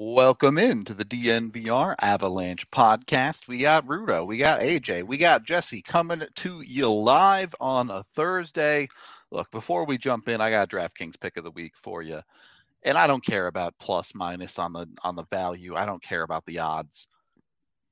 Welcome 0.00 0.58
in 0.58 0.84
to 0.84 0.94
the 0.94 1.04
DNVR 1.04 1.96
Avalanche 2.00 2.70
podcast. 2.70 3.48
We 3.48 3.58
got 3.58 3.84
Rudo, 3.84 4.24
we 4.24 4.38
got 4.38 4.60
AJ, 4.60 5.02
we 5.02 5.18
got 5.18 5.42
Jesse 5.42 5.82
coming 5.82 6.22
to 6.36 6.62
you 6.64 6.88
live 6.88 7.52
on 7.58 7.90
a 7.90 8.04
Thursday. 8.14 8.86
Look, 9.32 9.50
before 9.50 9.84
we 9.86 9.98
jump 9.98 10.28
in, 10.28 10.40
I 10.40 10.50
got 10.50 10.70
DraftKings 10.70 11.18
pick 11.18 11.36
of 11.36 11.42
the 11.42 11.50
week 11.50 11.72
for 11.82 12.00
you. 12.02 12.20
And 12.84 12.96
I 12.96 13.08
don't 13.08 13.24
care 13.24 13.48
about 13.48 13.74
plus 13.80 14.14
minus 14.14 14.60
on 14.60 14.72
the 14.72 14.86
on 15.02 15.16
the 15.16 15.24
value. 15.24 15.74
I 15.74 15.84
don't 15.84 16.00
care 16.00 16.22
about 16.22 16.46
the 16.46 16.60
odds. 16.60 17.08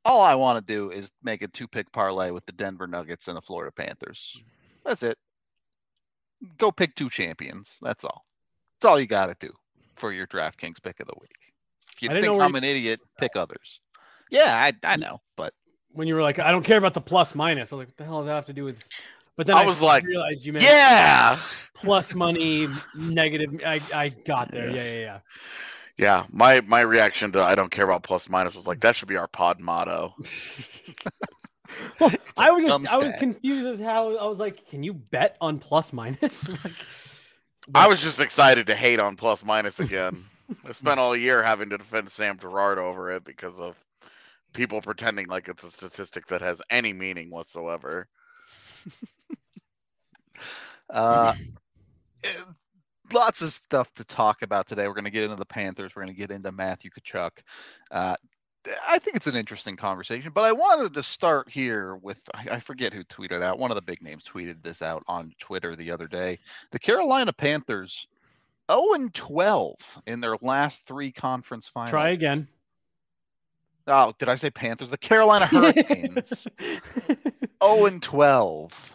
All 0.05 0.21
I 0.21 0.37
want 0.37 0.65
to 0.65 0.73
do 0.73 0.93
is 0.93 1.11
make 1.25 1.43
a 1.43 1.49
two 1.49 1.67
pick 1.67 1.91
parlay 1.91 2.31
with 2.31 2.47
the 2.47 2.53
Denver 2.53 2.87
Nuggets 2.87 3.27
and 3.27 3.37
the 3.37 3.43
Florida 3.43 3.73
Panthers. 3.73 4.41
That's 4.85 5.03
it. 5.03 5.19
Go 6.57 6.71
pick 6.71 6.95
two 6.95 7.11
champions. 7.11 7.81
That's 7.83 8.05
all. 8.05 8.25
That's 8.77 8.89
all 8.89 9.01
you 9.01 9.09
got 9.09 9.27
to 9.27 9.47
do 9.49 9.53
for 9.97 10.13
your 10.13 10.29
DraftKings 10.29 10.81
pick 10.81 11.01
of 11.01 11.09
the 11.09 11.19
week. 11.21 11.56
If 11.95 12.03
you 12.03 12.09
think 12.21 12.41
I'm 12.41 12.51
you- 12.53 12.57
an 12.57 12.65
idiot, 12.65 13.01
pick 13.19 13.37
others. 13.37 13.81
Yeah, 14.31 14.55
I, 14.57 14.73
I 14.83 14.97
know, 14.97 15.21
but 15.37 15.55
When 15.93 16.09
you 16.09 16.15
were 16.17 16.23
like, 16.23 16.39
I 16.41 16.51
don't 16.51 16.65
care 16.65 16.79
about 16.79 16.95
the 16.95 17.01
plus 17.01 17.35
minus, 17.35 17.73
I 17.73 17.77
was 17.77 17.81
like, 17.81 17.89
what 17.89 17.97
the 17.97 18.05
hell 18.05 18.17
does 18.19 18.27
that 18.27 18.35
have 18.35 18.47
to 18.47 18.53
do 18.53 18.65
with? 18.65 18.85
But 19.37 19.47
then 19.47 19.57
I 19.57 19.63
I, 19.63 19.67
was 19.67 19.81
like, 19.81 20.05
realized 20.05 20.45
you 20.45 20.53
meant 20.53 20.65
Yeah. 20.65 21.39
plus 21.75 22.15
money, 22.15 22.69
negative. 22.97 23.61
I, 23.67 23.81
I 23.95 24.09
got 24.09 24.51
there. 24.51 24.69
Yeah, 24.71 24.83
yeah, 24.85 24.99
yeah. 25.01 25.19
Yeah. 25.99 26.25
My 26.31 26.61
my 26.63 26.81
reaction 26.81 27.33
to 27.33 27.43
I 27.43 27.55
don't 27.55 27.71
care 27.71 27.85
about 27.85 28.03
plus 28.03 28.29
minus 28.29 28.55
was 28.55 28.67
like 28.67 28.81
that 28.81 28.97
should 28.97 29.09
be 29.09 29.17
our 29.17 29.29
pod 29.29 29.61
motto. 29.61 30.15
Well, 32.01 32.11
I 32.39 32.51
was 32.51 32.65
just 32.65 32.87
I 32.93 32.97
was 32.97 33.13
confused 33.19 33.67
as 33.67 33.81
how 33.81 34.17
I 34.17 34.27
was 34.27 34.39
like, 34.39 34.67
can 34.69 34.83
you 34.83 34.95
bet 34.95 35.37
on 35.41 35.59
plus 35.59 35.93
minus? 35.93 36.49
like, 36.65 36.73
I 37.75 37.89
was 37.89 38.03
just 38.03 38.21
excited 38.21 38.67
to 38.69 38.75
hate 38.75 38.99
on 39.01 39.17
plus 39.17 39.45
minus 39.45 39.81
again. 39.81 40.25
I 40.65 40.73
spent 40.73 41.01
all 41.01 41.17
year 41.17 41.43
having 41.43 41.71
to 41.71 41.79
defend 41.79 42.11
Sam 42.11 42.39
Girard 42.39 42.79
over 42.79 43.11
it 43.11 43.25
because 43.25 43.61
of 43.61 43.77
people 44.53 44.81
pretending 44.81 45.27
like 45.27 45.49
it's 45.49 45.65
a 45.65 45.71
statistic 45.71 46.27
that 46.29 46.41
has 46.41 46.63
any 46.71 46.93
meaning 46.93 47.31
whatsoever. 47.31 48.09
uh, 50.91 51.35
eh, 52.25 52.29
lots 53.13 53.43
of 53.43 53.53
stuff 53.53 53.93
to 53.95 54.05
talk 54.05 54.43
about 54.43 54.67
today. 54.67 54.87
We're 54.87 54.95
going 54.95 55.05
to 55.05 55.11
get 55.11 55.25
into 55.25 55.37
the 55.37 55.45
Panthers. 55.45 55.95
We're 55.95 56.05
going 56.05 56.15
to 56.15 56.21
get 56.21 56.31
into 56.31 56.53
Matthew 56.53 56.91
Tkachuk. 56.91 57.31
Uh, 57.91 58.17
I 58.87 58.99
think 58.99 59.17
it's 59.17 59.29
an 59.29 59.37
interesting 59.37 59.77
conversation, 59.77 60.33
but 60.35 60.45
I 60.45 60.53
wanted 60.53 60.95
to 60.95 61.03
start 61.03 61.49
here 61.49 61.97
with 61.97 62.21
I 62.35 62.57
I 62.57 62.61
forget 62.61 62.93
who 62.93 63.05
tweeted 63.05 63.43
out. 63.43 63.59
One 63.59 63.71
of 63.71 63.77
the 63.77 63.83
big 63.83 64.03
names 64.03 64.25
tweeted 64.25 64.63
this 64.63 64.83
out 64.83 65.05
on 65.07 65.33
Twitter 65.39 65.77
the 65.77 65.91
other 65.91 66.09
day. 66.09 66.39
The 66.73 66.79
Carolina 66.79 67.33
Panthers 67.33 68.09
0 68.71 68.95
and 68.95 69.15
12 69.15 69.75
in 70.07 70.21
their 70.21 70.37
last 70.41 70.87
three 70.87 71.13
conference 71.13 71.69
finals. 71.69 71.91
try 71.91 72.11
again. 72.11 72.49
Oh, 73.87 74.13
did 74.19 74.29
I 74.29 74.35
say 74.35 74.51
Panthers? 74.51 74.91
The 74.91 74.99
Carolina 74.99 75.47
Hurricanes 75.47 76.49
0 77.63 77.63
and 77.87 78.03
12 78.03 78.93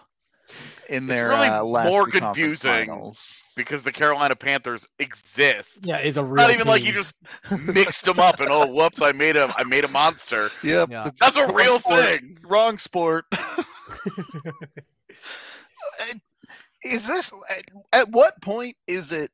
in 0.89 1.07
their 1.07 1.29
really 1.29 1.47
uh, 1.47 1.63
last 1.63 1.87
more 1.87 2.03
three 2.03 2.19
conference 2.19 2.61
confusing 2.61 2.87
finals. 2.87 3.41
Because 3.55 3.83
the 3.83 3.91
Carolina 3.91 4.35
Panthers 4.35 4.87
exist. 4.99 5.85
yeah, 5.85 5.99
is 5.99 6.17
a 6.17 6.23
real. 6.23 6.45
Thing. 6.45 6.47
Not 6.47 6.53
even 6.53 6.67
like 6.67 6.85
you 6.85 6.91
just 6.91 7.15
mixed 7.67 8.05
them 8.05 8.19
up 8.19 8.41
and 8.41 8.49
oh 8.51 8.71
whoops, 8.71 9.01
I 9.01 9.13
made 9.13 9.37
a 9.37 9.51
I 9.55 9.63
made 9.63 9.85
a 9.85 9.89
monster. 9.89 10.49
Yep. 10.63 10.91
Yeah. 10.91 11.09
That's 11.19 11.37
a 11.37 11.51
real 11.51 11.79
sport. 11.79 12.03
thing. 12.03 12.37
Wrong 12.43 12.77
sport. 12.77 13.25
is 16.83 17.07
this 17.07 17.31
at, 17.49 17.63
at 17.93 18.09
what 18.09 18.41
point 18.41 18.75
is 18.87 19.11
it 19.11 19.29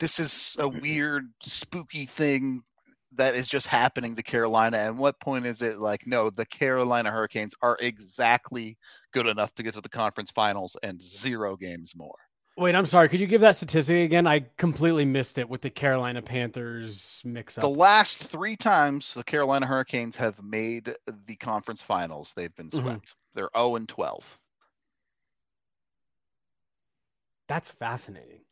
this 0.00 0.18
is 0.18 0.56
a 0.58 0.68
weird 0.68 1.30
spooky 1.42 2.06
thing 2.06 2.62
that 3.12 3.34
is 3.34 3.46
just 3.46 3.66
happening 3.66 4.16
to 4.16 4.22
Carolina 4.22 4.78
and 4.78 4.98
what 4.98 5.20
point 5.20 5.44
is 5.44 5.62
it 5.62 5.78
like 5.78 6.06
no 6.06 6.30
the 6.30 6.46
Carolina 6.46 7.10
Hurricanes 7.10 7.54
are 7.62 7.76
exactly 7.80 8.76
good 9.12 9.26
enough 9.26 9.54
to 9.54 9.62
get 9.62 9.74
to 9.74 9.80
the 9.80 9.88
conference 9.88 10.30
finals 10.30 10.76
and 10.82 11.00
zero 11.00 11.56
games 11.56 11.94
more. 11.96 12.14
Wait, 12.56 12.74
I'm 12.74 12.84
sorry. 12.86 13.08
Could 13.08 13.20
you 13.20 13.26
give 13.26 13.40
that 13.40 13.56
statistic 13.56 14.04
again? 14.04 14.26
I 14.26 14.44
completely 14.58 15.04
missed 15.04 15.38
it 15.38 15.48
with 15.48 15.62
the 15.62 15.70
Carolina 15.70 16.20
Panthers 16.20 17.22
mix 17.24 17.56
up. 17.56 17.62
The 17.62 17.68
last 17.68 18.22
3 18.24 18.54
times 18.56 19.14
the 19.14 19.24
Carolina 19.24 19.66
Hurricanes 19.66 20.16
have 20.16 20.42
made 20.42 20.94
the 21.26 21.36
conference 21.36 21.80
finals 21.80 22.32
they've 22.36 22.54
been 22.56 22.68
Mhm. 22.68 22.80
swept. 22.82 23.14
They're 23.34 23.50
0 23.56 23.76
and 23.76 23.88
12, 23.88 24.38
That's 27.48 27.70
fascinating. 27.70 28.42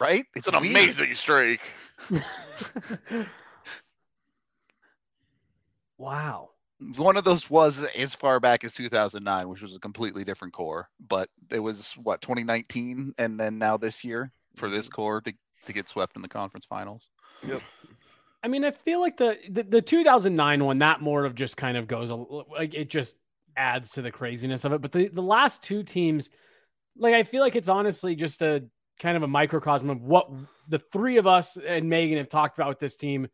Right? 0.00 0.24
It's 0.34 0.48
an 0.48 0.60
weird. 0.60 0.76
amazing 0.76 1.14
streak. 1.14 1.60
wow. 5.98 6.50
one 6.96 7.16
of 7.16 7.24
those 7.24 7.50
was 7.50 7.82
as 7.96 8.14
far 8.14 8.38
back 8.38 8.62
as 8.62 8.72
2009 8.74 9.48
which 9.48 9.62
was 9.62 9.74
a 9.74 9.80
completely 9.80 10.22
different 10.22 10.54
core 10.54 10.88
but 11.08 11.28
it 11.50 11.58
was 11.58 11.94
what 11.94 12.22
2019 12.22 13.14
and 13.18 13.40
then 13.40 13.58
now 13.58 13.76
this 13.76 14.04
year 14.04 14.30
for 14.54 14.70
this 14.70 14.86
mm-hmm. 14.86 14.94
core 14.94 15.20
to, 15.20 15.32
to 15.66 15.72
get 15.72 15.88
swept 15.88 16.14
in 16.14 16.22
the 16.22 16.28
conference 16.28 16.64
finals 16.66 17.08
Yep. 17.46 17.62
I 18.42 18.48
mean, 18.48 18.64
I 18.64 18.70
feel 18.70 19.00
like 19.00 19.16
the, 19.16 19.38
the 19.50 19.64
the 19.64 19.82
2009 19.82 20.64
one 20.64 20.78
that 20.78 21.00
more 21.00 21.24
of 21.24 21.34
just 21.34 21.56
kind 21.56 21.76
of 21.76 21.86
goes 21.86 22.10
a 22.10 22.14
l- 22.14 22.46
like 22.50 22.74
it 22.74 22.88
just 22.88 23.16
adds 23.56 23.92
to 23.92 24.02
the 24.02 24.10
craziness 24.10 24.64
of 24.64 24.72
it. 24.72 24.80
But 24.80 24.92
the 24.92 25.08
the 25.08 25.22
last 25.22 25.62
two 25.62 25.82
teams, 25.82 26.30
like 26.96 27.14
I 27.14 27.24
feel 27.24 27.42
like 27.42 27.56
it's 27.56 27.68
honestly 27.68 28.14
just 28.14 28.42
a 28.42 28.64
kind 28.98 29.16
of 29.16 29.22
a 29.22 29.28
microcosm 29.28 29.90
of 29.90 30.02
what 30.02 30.30
the 30.68 30.78
three 30.78 31.16
of 31.16 31.26
us 31.26 31.56
and 31.56 31.88
Megan 31.88 32.18
have 32.18 32.28
talked 32.28 32.58
about 32.58 32.68
with 32.68 32.78
this 32.78 32.96
team 32.96 33.28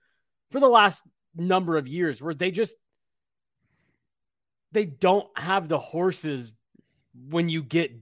for 0.51 0.61
the 0.61 0.69
last 0.69 1.03
number 1.35 1.77
of 1.77 1.89
years, 1.89 2.23
where 2.23 2.35
they 2.35 2.51
just 2.51 2.77
they 4.73 4.85
don't 4.85 5.27
have 5.39 5.69
the 5.69 5.79
horses 5.79 6.53
when 7.29 7.49
you 7.49 7.63
get 7.63 7.93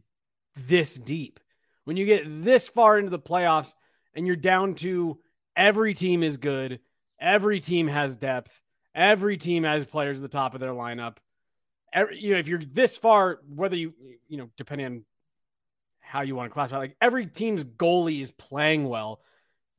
this 0.57 0.95
deep, 0.95 1.41
when 1.85 1.97
you 1.97 2.07
get 2.07 2.25
this 2.45 2.69
far 2.69 2.99
into 2.99 3.11
the 3.11 3.19
playoffs, 3.19 3.75
and 4.15 4.27
you're 4.27 4.37
down 4.37 4.75
to 4.75 5.19
every 5.57 5.95
team 5.95 6.23
is 6.23 6.37
good. 6.37 6.81
Every 7.21 7.61
team 7.61 7.87
has 7.89 8.17
depth. 8.17 8.61
Every 8.95 9.37
team 9.37 9.63
has 9.65 9.87
players 9.87 10.19
at 10.19 10.23
the 10.23 10.29
top 10.29 10.55
of 10.55 10.61
their 10.61 10.73
lineup. 10.73 11.19
Every, 11.93 12.19
you 12.19 12.33
know, 12.33 12.39
if 12.39 12.49
you're 12.49 12.59
this 12.59 12.97
far, 12.97 13.41
whether 13.49 13.77
you, 13.77 13.95
you 14.29 14.39
know, 14.39 14.51
depending 14.57 14.87
on 14.87 15.05
how 16.13 16.21
you 16.21 16.37
want 16.37 16.51
to 16.51 16.53
classify, 16.53 16.77
like 16.77 16.97
every 17.01 17.25
team's 17.25 17.65
goalie 17.65 18.21
is 18.21 18.31
playing 18.31 18.87
well. 18.87 19.23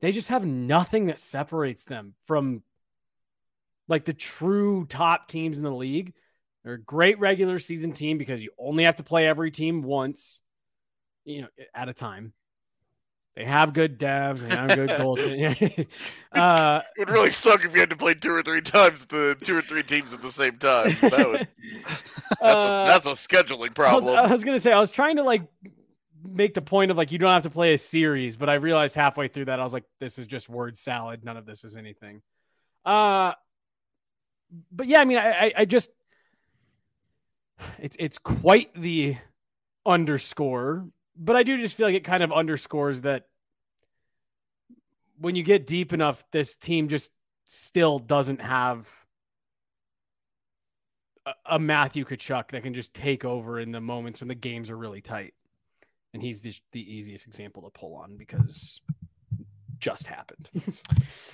They 0.02 0.12
just 0.12 0.30
have 0.30 0.44
nothing 0.44 1.06
that 1.06 1.20
separates 1.20 1.84
them 1.84 2.16
from 2.26 2.64
like 3.88 4.06
the 4.06 4.16
true 4.16 4.88
top 4.88 5.28
teams 5.28 5.60
in 5.60 5.64
the 5.64 5.72
league. 5.72 6.16
They're 6.64 6.74
a 6.74 6.82
great 6.82 7.20
regular 7.20 7.60
season 7.60 7.92
team 7.92 8.18
because 8.18 8.42
you 8.42 8.50
only 8.58 8.86
have 8.86 8.96
to 8.96 9.04
play 9.04 9.28
every 9.28 9.52
team 9.52 9.84
once, 9.84 10.42
you 11.24 11.44
know, 11.44 11.50
at 11.76 11.88
a 11.88 11.94
time. 11.94 12.34
They 13.36 13.46
have 13.46 13.74
good 13.74 14.00
dev. 14.00 14.42
They 14.42 14.56
have 14.56 14.70
good 14.70 14.90
goaltending. 15.00 15.86
uh, 16.32 16.82
It 16.98 17.02
would 17.02 17.10
really 17.12 17.32
suck 17.32 17.64
if 17.64 17.76
you 17.76 17.80
had 17.80 17.92
to 17.92 17.96
play 17.96 18.16
two 18.16 18.32
or 18.32 18.42
three 18.42 18.62
times 18.62 19.06
the 19.06 19.38
two 19.44 19.56
or 19.56 19.62
three 19.62 19.84
teams 19.84 20.12
at 20.12 20.24
the 20.24 20.32
same 20.32 20.58
time. 20.58 20.98
That 21.00 21.30
would, 21.30 21.48
that's, 22.42 22.42
uh, 22.42 22.86
a, 22.86 22.88
that's 22.88 23.06
a 23.06 23.10
scheduling 23.10 23.60
I 23.60 23.66
was, 23.66 23.74
problem. 23.76 24.18
I 24.18 24.32
was 24.32 24.44
gonna 24.44 24.60
say 24.60 24.72
I 24.72 24.80
was 24.80 24.90
trying 24.90 25.18
to 25.18 25.24
like 25.24 25.44
make 26.24 26.54
the 26.54 26.62
point 26.62 26.92
of 26.92 26.98
like 26.98 27.12
you 27.12 27.18
don't 27.18 27.32
have 27.32 27.44
to 27.44 27.50
play 27.50 27.74
a 27.74 27.78
series, 27.78 28.38
but 28.38 28.50
I 28.50 28.56
realized 28.56 28.96
halfway 28.96 29.28
through 29.28 29.46
that 29.46 29.60
I 29.60 29.64
was 29.64 29.74
like, 29.74 29.86
this 30.00 30.18
is 30.18 30.28
just 30.28 30.50
word 30.50 30.78
salad. 30.78 31.24
None 31.24 31.38
of 31.38 31.46
this 31.46 31.64
is 31.64 31.76
anything. 31.76 32.22
Uh, 32.86 33.34
but 34.72 34.88
yeah, 34.88 35.00
I 35.00 35.06
mean, 35.06 35.18
I, 35.18 35.54
I, 35.58 35.66
just 35.66 35.90
it's 37.80 37.96
it's 38.00 38.18
quite 38.18 38.74
the 38.76 39.18
underscore, 39.86 40.88
but 41.16 41.36
I 41.36 41.44
do 41.44 41.58
just 41.58 41.76
feel 41.76 41.88
like 41.88 41.96
it 41.96 42.04
kind 42.04 42.22
of 42.22 42.32
underscores 42.32 43.02
that 43.04 43.28
when 45.18 45.36
you 45.36 45.44
get 45.44 45.66
deep 45.66 45.94
enough, 45.94 46.24
this 46.32 46.56
team 46.56 46.88
just 46.88 47.12
still 47.46 48.00
doesn't 48.00 48.42
have 48.42 48.90
a, 51.26 51.34
a 51.46 51.60
Matthew 51.60 52.06
Tkachuk 52.06 52.52
that 52.52 52.64
can 52.64 52.74
just 52.74 52.94
take 52.94 53.24
over 53.26 53.60
in 53.60 53.72
the 53.72 53.82
moments 53.82 54.22
when 54.22 54.28
the 54.28 54.36
games 54.36 54.70
are 54.70 54.78
really 54.78 55.02
tight. 55.02 55.34
And 56.14 56.22
he's 56.22 56.42
the, 56.42 56.54
the 56.72 56.96
easiest 56.96 57.26
example 57.26 57.64
to 57.64 57.70
pull 57.70 57.96
on 57.96 58.18
because 58.18 58.82
just 59.80 60.08
happened. 60.08 60.50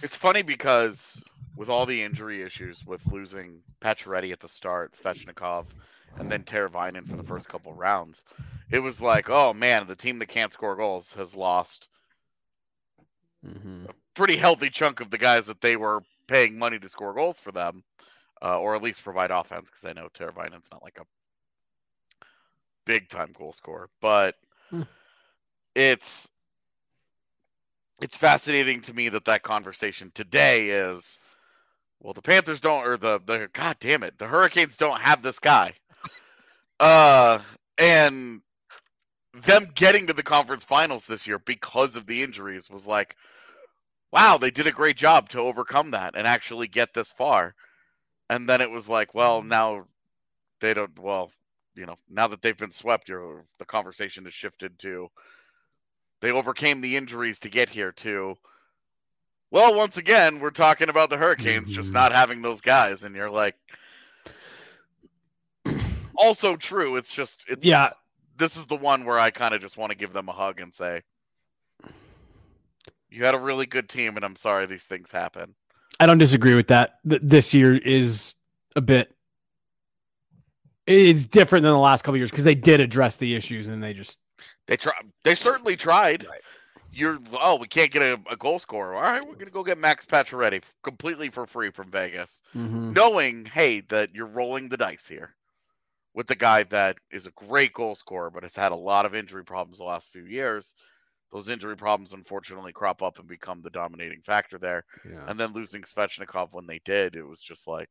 It's 0.02 0.16
funny 0.16 0.44
because 0.44 1.22
with 1.58 1.68
all 1.68 1.86
the 1.86 2.02
injury 2.02 2.42
issues, 2.42 2.86
with 2.86 3.06
losing 3.06 3.60
Pacioretty 3.82 4.32
at 4.32 4.40
the 4.40 4.48
start, 4.48 4.94
Svechnikov, 4.94 5.66
and 6.18 6.32
then 6.32 6.44
Teravainen 6.44 7.06
for 7.06 7.18
the 7.18 7.24
first 7.24 7.50
couple 7.50 7.74
rounds, 7.74 8.24
it 8.72 8.80
was 8.80 9.02
like, 9.02 9.30
oh 9.30 9.54
man, 9.54 9.88
the 9.88 9.96
team 9.96 10.20
that 10.20 10.30
can't 10.30 10.54
score 10.54 10.78
goals 10.78 11.14
has 11.14 11.36
lost 11.36 11.90
mm-hmm. 13.46 13.86
a 13.90 13.94
pretty 14.14 14.38
healthy 14.38 14.70
chunk 14.70 15.02
of 15.02 15.12
the 15.12 15.18
guys 15.18 15.48
that 15.48 15.60
they 15.60 15.76
were 15.76 16.02
paying 16.28 16.58
money 16.58 16.80
to 16.80 16.90
score 16.90 17.14
goals 17.14 17.40
for 17.40 17.52
them, 17.52 17.84
uh, 18.42 18.58
or 18.58 18.76
at 18.76 18.82
least 18.82 19.04
provide 19.04 19.32
offense. 19.32 19.70
Because 19.70 19.86
I 19.86 19.94
know 19.94 20.08
Teravainen's 20.14 20.72
not 20.72 20.84
like 20.84 20.98
a 21.00 21.06
big 22.86 23.10
time 23.10 23.34
goal 23.38 23.52
scorer, 23.52 23.90
but 24.02 24.36
Hmm. 24.70 24.84
it's 25.76 26.30
it's 28.02 28.18
fascinating 28.18 28.82
to 28.82 28.94
me 28.94 29.10
that 29.10 29.26
that 29.26 29.44
conversation 29.44 30.12
today 30.14 30.70
is 30.70 31.20
Well, 32.02 32.14
the 32.14 32.22
Panthers 32.22 32.62
don't, 32.62 32.86
or 32.86 32.98
the 32.98 33.20
the 33.26 33.50
God 33.54 33.78
damn 33.80 34.04
it, 34.04 34.18
the 34.18 34.28
Hurricanes 34.28 34.78
don't 34.78 35.02
have 35.02 35.22
this 35.22 35.40
guy. 35.40 35.74
Uh, 36.82 37.42
and 37.78 38.42
them 39.34 39.68
getting 39.76 40.08
to 40.08 40.14
the 40.14 40.24
conference 40.24 40.64
finals 40.64 41.06
this 41.06 41.28
year 41.28 41.40
because 41.40 41.96
of 41.96 42.06
the 42.06 42.24
injuries 42.24 42.70
was 42.70 42.88
like, 42.88 43.16
wow, 44.12 44.38
they 44.38 44.52
did 44.52 44.68
a 44.68 44.72
great 44.72 44.98
job 44.98 45.30
to 45.30 45.40
overcome 45.40 45.92
that 45.92 46.16
and 46.16 46.26
actually 46.28 46.68
get 46.68 46.94
this 46.94 47.12
far. 47.12 47.54
And 48.30 48.48
then 48.48 48.62
it 48.62 48.72
was 48.72 48.88
like, 48.90 49.14
well, 49.14 49.42
now 49.42 49.86
they 50.62 50.74
don't. 50.74 50.98
Well, 51.00 51.32
you 51.80 51.86
know, 51.86 51.96
now 52.10 52.28
that 52.28 52.42
they've 52.42 52.58
been 52.58 52.72
swept, 52.72 53.08
your 53.08 53.46
the 53.58 53.66
conversation 53.66 54.26
has 54.26 54.34
shifted 54.34 54.78
to 54.80 55.10
they 56.22 56.32
overcame 56.34 56.82
the 56.82 56.98
injuries 56.98 57.40
to 57.40 57.50
get 57.50 57.70
here 57.70 57.94
too. 57.94 58.38
well, 59.52 59.74
once 59.74 59.96
again, 59.98 60.40
we're 60.42 60.52
talking 60.52 60.90
about 60.90 61.10
the 61.10 61.18
Hurricanes 61.18 61.72
just 61.72 61.90
Mhm. 61.92 61.94
not 61.94 62.12
having 62.12 62.42
those 62.44 62.60
guys, 62.62 63.04
and 63.04 63.16
you're 63.16 63.32
like, 63.32 63.56
also 66.18 66.56
true. 66.56 66.98
It's 66.98 67.14
just, 67.14 67.46
it's 67.48 67.66
Yeah. 67.66 67.92
This 68.38 68.58
is 68.58 68.66
the 68.68 68.76
one 68.76 69.06
where 69.06 69.18
I 69.20 69.32
kind 69.32 69.54
of 69.56 69.62
just 69.62 69.78
want 69.78 69.90
to 69.92 69.98
give 69.98 70.14
them 70.14 70.30
a 70.30 70.34
hug 70.34 70.60
and 70.60 70.74
say, 70.74 71.02
you 73.10 73.26
had 73.26 73.34
a 73.34 73.40
really 73.40 73.66
good 73.66 73.90
team, 73.90 74.16
and 74.18 74.24
I'm 74.26 74.36
sorry 74.36 74.66
these 74.66 74.86
things 74.86 75.10
happen. 75.12 75.56
I 76.00 76.06
don't 76.06 76.20
disagree 76.20 76.54
with 76.56 76.68
that. 76.68 77.00
Th- 77.10 77.22
this 77.24 77.54
year 77.54 77.76
is 77.76 78.36
a 78.76 78.82
bit. 78.82 79.16
It's 80.90 81.26
different 81.26 81.64
than 81.64 81.72
the 81.72 81.78
last 81.78 82.04
couple 82.04 82.18
years 82.18 82.32
because 82.32 82.44
they 82.44 82.56
did 82.56 82.82
address 82.82 83.16
the 83.16 83.36
issues 83.36 83.68
and 83.68 83.82
they 83.84 83.94
just 83.94 84.20
They 84.68 84.76
try, 84.76 84.94
they 85.24 85.36
certainly 85.36 85.76
tried. 85.76 86.26
Right. 86.28 86.42
You're, 86.92 87.20
oh, 87.40 87.58
we 87.58 87.68
can't 87.68 87.92
get 87.92 88.02
a, 88.02 88.20
a 88.32 88.36
goal 88.36 88.58
scorer. 88.58 88.96
All 88.96 89.02
right, 89.04 89.26
we're 89.26 89.36
gonna 89.36 89.52
go 89.52 89.64
get 89.64 89.78
Max 89.78 90.06
Pacioretty 90.06 90.64
completely 90.84 91.30
for 91.30 91.46
free 91.46 91.70
from 91.70 91.92
Vegas. 91.92 92.42
Mm-hmm. 92.56 92.94
knowing, 92.94 93.46
hey, 93.46 93.82
that 93.90 94.10
you're 94.16 94.26
rolling 94.26 94.68
the 94.68 94.78
dice 94.78 95.08
here 95.08 95.36
with 96.16 96.26
the 96.26 96.36
guy 96.36 96.64
that 96.64 96.98
is 97.12 97.28
a 97.28 97.32
great 97.32 97.74
goal 97.74 97.94
scorer, 97.94 98.32
but 98.32 98.44
has 98.44 98.56
had 98.56 98.72
a 98.72 98.76
lot 98.76 99.06
of 99.06 99.14
injury 99.14 99.46
problems 99.46 99.78
the 99.78 99.84
last 99.84 100.12
few 100.12 100.26
years. 100.26 100.74
Those 101.32 101.48
injury 101.50 101.78
problems 101.78 102.14
unfortunately 102.14 102.74
crop 102.74 103.04
up 103.04 103.20
and 103.20 103.28
become 103.28 103.62
the 103.62 103.70
dominating 103.70 104.22
factor 104.22 104.58
there. 104.58 104.84
yeah. 105.08 105.24
And 105.28 105.40
then 105.40 105.54
losing 105.54 105.84
Svechnikov 105.84 106.54
when 106.54 106.66
they 106.66 106.82
did, 106.84 107.16
it 107.16 107.22
was 107.24 107.40
just 107.40 107.68
like 107.68 107.88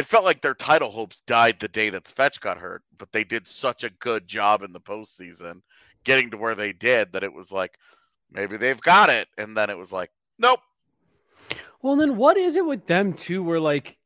it 0.00 0.06
felt 0.06 0.24
like 0.24 0.40
their 0.40 0.54
title 0.54 0.90
hopes 0.90 1.20
died 1.26 1.60
the 1.60 1.68
day 1.68 1.90
that 1.90 2.04
Svech 2.04 2.40
got 2.40 2.56
hurt, 2.56 2.82
but 2.96 3.12
they 3.12 3.22
did 3.22 3.46
such 3.46 3.84
a 3.84 3.90
good 3.90 4.26
job 4.26 4.62
in 4.62 4.72
the 4.72 4.80
postseason 4.80 5.60
getting 6.04 6.30
to 6.30 6.38
where 6.38 6.54
they 6.54 6.72
did 6.72 7.12
that 7.12 7.22
it 7.22 7.34
was 7.34 7.52
like 7.52 7.76
maybe 8.32 8.56
they've 8.56 8.80
got 8.80 9.10
it. 9.10 9.28
And 9.36 9.54
then 9.54 9.68
it 9.68 9.76
was 9.76 9.92
like, 9.92 10.10
nope. 10.38 10.60
Well, 11.82 11.96
then 11.96 12.16
what 12.16 12.38
is 12.38 12.56
it 12.56 12.64
with 12.64 12.86
them 12.86 13.12
too? 13.12 13.42
Where 13.42 13.60
like 13.60 13.98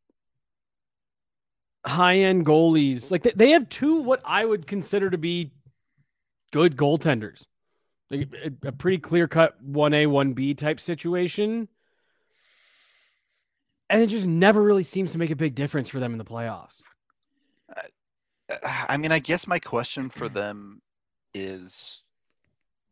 high 1.86 2.16
end 2.16 2.44
goalies, 2.44 3.12
like 3.12 3.22
they, 3.22 3.50
have 3.50 3.68
two 3.68 4.00
what 4.00 4.20
I 4.24 4.44
would 4.44 4.66
consider 4.66 5.10
to 5.10 5.18
be 5.18 5.52
good 6.50 6.76
goaltenders, 6.76 7.46
like 8.10 8.34
a, 8.34 8.68
a 8.68 8.72
pretty 8.72 8.98
clear 8.98 9.28
cut 9.28 9.62
one 9.62 9.94
A 9.94 10.06
one 10.06 10.32
B 10.32 10.54
type 10.54 10.80
situation, 10.80 11.68
and 13.90 14.00
it 14.00 14.08
just 14.08 14.26
never 14.26 14.62
really 14.62 14.82
seems 14.82 15.12
to 15.12 15.18
make 15.18 15.30
a 15.30 15.36
big 15.36 15.54
difference 15.54 15.88
for 15.88 16.00
them 16.00 16.12
in 16.12 16.18
the 16.18 16.24
playoffs. 16.24 16.80
Uh, 17.74 17.82
I 18.88 18.96
mean, 18.96 19.12
I 19.12 19.18
guess 19.18 19.46
my 19.46 19.58
question 19.58 20.08
for 20.08 20.28
them 20.28 20.80
is 21.34 22.02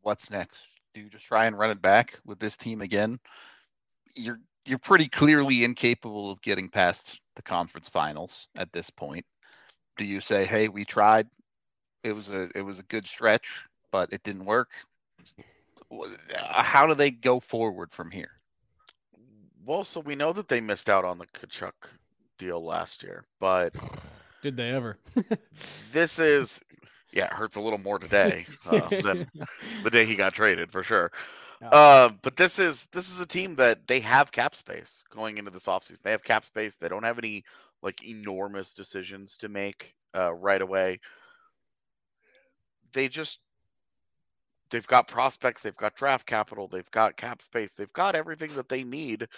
what's 0.03 0.31
next? 0.31 0.63
Do 0.95 1.01
you 1.01 1.09
just 1.09 1.25
try 1.25 1.47
and 1.47 1.59
run 1.59 1.71
it 1.71 1.81
back 1.81 2.21
with 2.25 2.39
this 2.39 2.57
team 2.57 2.81
again? 2.81 3.19
You're 4.15 4.41
you're 4.65 4.79
pretty 4.79 5.09
clearly 5.09 5.65
incapable 5.65 6.31
of 6.31 6.41
getting 6.41 6.69
past 6.69 7.21
the 7.35 7.43
conference 7.43 7.89
finals 7.89 8.47
at 8.57 8.73
this 8.73 8.91
point. 8.91 9.25
Do 9.97 10.05
you 10.05 10.21
say, 10.21 10.45
"Hey, 10.45 10.69
we 10.69 10.85
tried. 10.85 11.29
It 12.05 12.13
was 12.13 12.29
a 12.29 12.49
it 12.55 12.63
was 12.63 12.79
a 12.79 12.85
good 12.85 13.07
stretch, 13.07 13.65
but 13.91 14.13
it 14.13 14.23
didn't 14.23 14.45
work." 14.45 14.71
How 16.39 16.87
do 16.87 16.95
they 16.95 17.11
go 17.11 17.41
forward 17.41 17.93
from 17.93 18.11
here? 18.11 18.42
Well, 19.65 19.85
so 19.85 20.01
we 20.01 20.15
know 20.15 20.33
that 20.33 20.49
they 20.49 20.61
missed 20.61 20.91
out 20.91 21.05
on 21.05 21.19
the 21.19 21.27
Tkachuk 21.27 21.73
deal 22.39 22.65
last 22.65 23.03
year, 23.03 23.25
but 23.39 23.75
Did 24.43 24.57
they 24.57 24.71
ever? 24.71 24.99
this 25.93 26.19
is 26.19 26.61
yeah, 27.13 27.27
it 27.27 27.33
hurts 27.33 27.57
a 27.57 27.61
little 27.61 27.79
more 27.79 27.99
today 27.99 28.47
uh, 28.67 28.89
than 29.03 29.29
the 29.85 29.91
day 29.91 30.05
he 30.05 30.15
got 30.15 30.35
traded 30.35 30.73
for 30.73 30.83
sure. 30.83 31.13
Uh, 31.71 32.11
but 32.23 32.37
this 32.37 32.59
is 32.59 32.87
this 32.87 33.11
is 33.11 33.21
a 33.21 33.27
team 33.27 33.55
that 33.55 33.87
they 33.87 34.01
have 34.01 34.33
cap 34.33 34.55
space 34.55 35.05
going 35.11 35.39
into 35.39 35.51
this 35.51 35.67
offseason. 35.67 36.03
They 36.03 36.11
have 36.11 36.25
cap 36.25 36.45
space. 36.45 36.75
They 36.75 36.89
don't 36.89 37.05
have 37.05 37.19
any 37.19 37.45
like 37.83 38.05
enormous 38.05 38.75
decisions 38.75 39.37
to 39.39 39.49
make 39.49 39.95
uh, 40.17 40.33
right 40.33 40.61
away. 40.61 41.01
They 42.93 43.09
just 43.09 43.39
they've 44.73 44.87
got 44.89 45.09
prospects, 45.09 45.63
they've 45.63 45.77
got 45.77 45.95
draft 45.95 46.27
capital, 46.27 46.69
they've 46.69 46.91
got 46.91 47.17
cap 47.17 47.43
space, 47.43 47.75
they've 47.75 47.93
got 47.93 48.17
everything 48.17 48.55
that 48.57 48.69
they 48.69 48.85
need. 48.85 49.29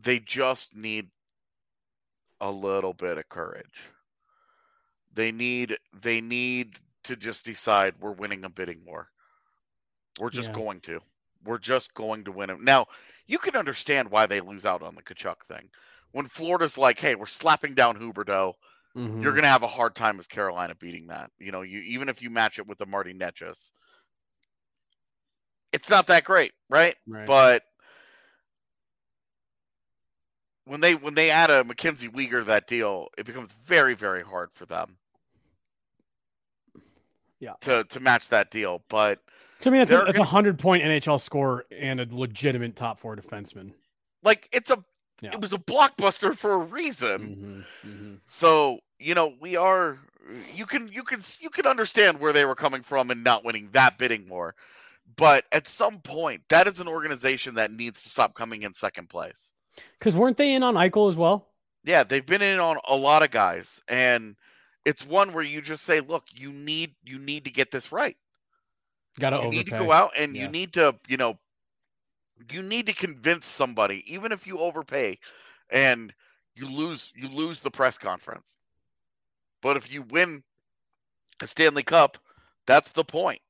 They 0.00 0.20
just 0.20 0.74
need 0.76 1.10
a 2.40 2.50
little 2.50 2.94
bit 2.94 3.18
of 3.18 3.28
courage. 3.28 3.90
They 5.14 5.32
need 5.32 5.78
they 5.92 6.20
need 6.20 6.80
to 7.04 7.16
just 7.16 7.44
decide 7.44 8.00
we're 8.00 8.12
winning 8.12 8.44
a 8.44 8.50
bidding 8.50 8.84
war. 8.84 9.10
We're 10.18 10.30
just 10.30 10.52
Yeah. 10.52 10.52
going 10.52 10.80
to. 10.82 11.00
We're 11.44 11.58
just 11.58 11.94
going 11.94 12.24
to 12.24 12.32
win 12.32 12.50
it. 12.50 12.60
Now, 12.60 12.86
you 13.26 13.38
can 13.38 13.56
understand 13.56 14.10
why 14.10 14.26
they 14.26 14.40
lose 14.40 14.66
out 14.66 14.82
on 14.82 14.94
the 14.94 15.02
Tkachuk 15.02 15.44
thing. 15.48 15.70
When 16.12 16.26
Florida's 16.28 16.78
like, 16.78 16.98
"Hey, 17.00 17.14
we're 17.14 17.26
slapping 17.26 17.74
down 17.74 17.98
Huberdeau," 17.98 18.54
Mhm. 18.94 19.20
you're 19.20 19.32
going 19.32 19.44
to 19.44 19.48
have 19.48 19.62
a 19.62 19.68
hard 19.68 19.94
time 19.96 20.18
as 20.18 20.26
Carolina 20.28 20.74
beating 20.76 21.08
that. 21.08 21.32
You 21.38 21.52
know, 21.52 21.62
you 21.62 21.80
even 21.80 22.08
if 22.08 22.22
you 22.22 22.30
match 22.30 22.58
it 22.58 22.66
with 22.66 22.78
the 22.78 22.86
Marty 22.86 23.14
Necas, 23.14 23.72
it's 25.80 25.90
not 25.90 26.06
that 26.08 26.24
great, 26.24 26.52
right? 26.68 26.94
right. 27.08 27.26
But 27.26 27.64
when 30.64 30.80
they 30.80 30.94
when 30.94 31.14
they 31.14 31.30
add 31.30 31.50
a 31.50 31.64
Mackenzie 31.64 32.08
Weegar 32.08 32.40
to 32.40 32.44
that 32.44 32.66
deal, 32.66 33.08
it 33.18 33.26
becomes 33.26 33.50
very 33.64 33.94
very 33.94 34.22
hard 34.22 34.50
for 34.52 34.66
them. 34.66 34.96
Yeah. 37.40 37.54
To 37.62 37.84
to 37.84 38.00
match 38.00 38.28
that 38.28 38.50
deal, 38.50 38.82
but 38.88 39.20
I 39.64 39.70
mean, 39.70 39.80
that's 39.80 39.92
a, 39.92 39.96
that's 40.04 40.16
gonna- 40.16 40.28
hundred 40.28 40.58
point 40.58 40.82
NHL 40.82 41.20
scorer 41.20 41.64
and 41.70 42.00
a 42.00 42.06
legitimate 42.10 42.76
top 42.76 42.98
four 42.98 43.16
defenseman. 43.16 43.72
like 44.22 44.48
it's 44.52 44.70
a 44.70 44.82
Yeah. 45.22 45.30
it 45.32 45.40
was 45.40 45.52
a 45.54 45.58
blockbuster 45.58 46.36
for 46.36 46.52
a 46.52 46.58
reason. 46.58 47.64
Mhm, 47.84 47.90
mhm. 47.90 48.20
So 48.26 48.80
you 48.98 49.14
know 49.14 49.34
we 49.40 49.56
are 49.56 49.98
you 50.54 50.66
can 50.66 50.88
you 50.88 51.02
can 51.02 51.22
you 51.40 51.48
can 51.50 51.66
understand 51.66 52.20
where 52.20 52.32
they 52.34 52.44
were 52.44 52.54
coming 52.54 52.82
from 52.82 53.10
and 53.10 53.24
not 53.24 53.42
winning 53.44 53.70
that 53.72 53.96
bidding 53.98 54.28
war, 54.28 54.54
but 55.16 55.44
at 55.52 55.66
some 55.66 56.00
point 56.00 56.42
that 56.48 56.66
is 56.66 56.80
an 56.80 56.88
organization 56.88 57.54
that 57.54 57.72
needs 57.72 58.02
to 58.02 58.08
stop 58.08 58.34
coming 58.34 58.62
in 58.62 58.74
second 58.74 59.08
place. 59.08 59.52
Because 59.98 60.16
weren't 60.16 60.36
they 60.36 60.54
in 60.54 60.62
on 60.62 60.74
Eichel 60.74 61.08
as 61.08 61.16
well? 61.16 61.46
Yeah, 61.84 62.02
they've 62.04 62.24
been 62.24 62.42
in 62.42 62.60
on 62.60 62.78
a 62.88 62.96
lot 62.96 63.22
of 63.22 63.30
guys, 63.30 63.82
and 63.88 64.36
it's 64.84 65.06
one 65.06 65.32
where 65.32 65.44
you 65.44 65.62
just 65.62 65.84
say, 65.84 66.00
look, 66.00 66.24
you 66.34 66.52
need 66.52 66.94
you 67.04 67.18
need 67.18 67.44
to 67.44 67.50
get 67.50 67.70
this 67.70 67.92
right. 67.92 68.16
Got 69.18 69.30
to 69.30 69.48
need 69.48 69.66
to 69.66 69.72
go 69.72 69.92
out 69.92 70.12
and 70.16 70.36
you 70.36 70.48
need 70.48 70.72
to 70.74 70.94
you 71.08 71.16
know 71.16 71.38
you 72.52 72.62
need 72.62 72.86
to 72.86 72.94
convince 72.94 73.46
somebody 73.46 74.04
even 74.06 74.32
if 74.32 74.46
you 74.46 74.58
overpay 74.58 75.18
and 75.70 76.12
you 76.54 76.66
lose 76.66 77.12
you 77.14 77.28
lose 77.28 77.60
the 77.60 77.70
press 77.70 77.98
conference 77.98 78.56
but 79.62 79.76
if 79.76 79.92
you 79.92 80.02
win 80.02 80.42
a 81.42 81.46
stanley 81.46 81.82
cup 81.82 82.16
that's 82.66 82.92
the 82.92 83.04
point 83.04 83.40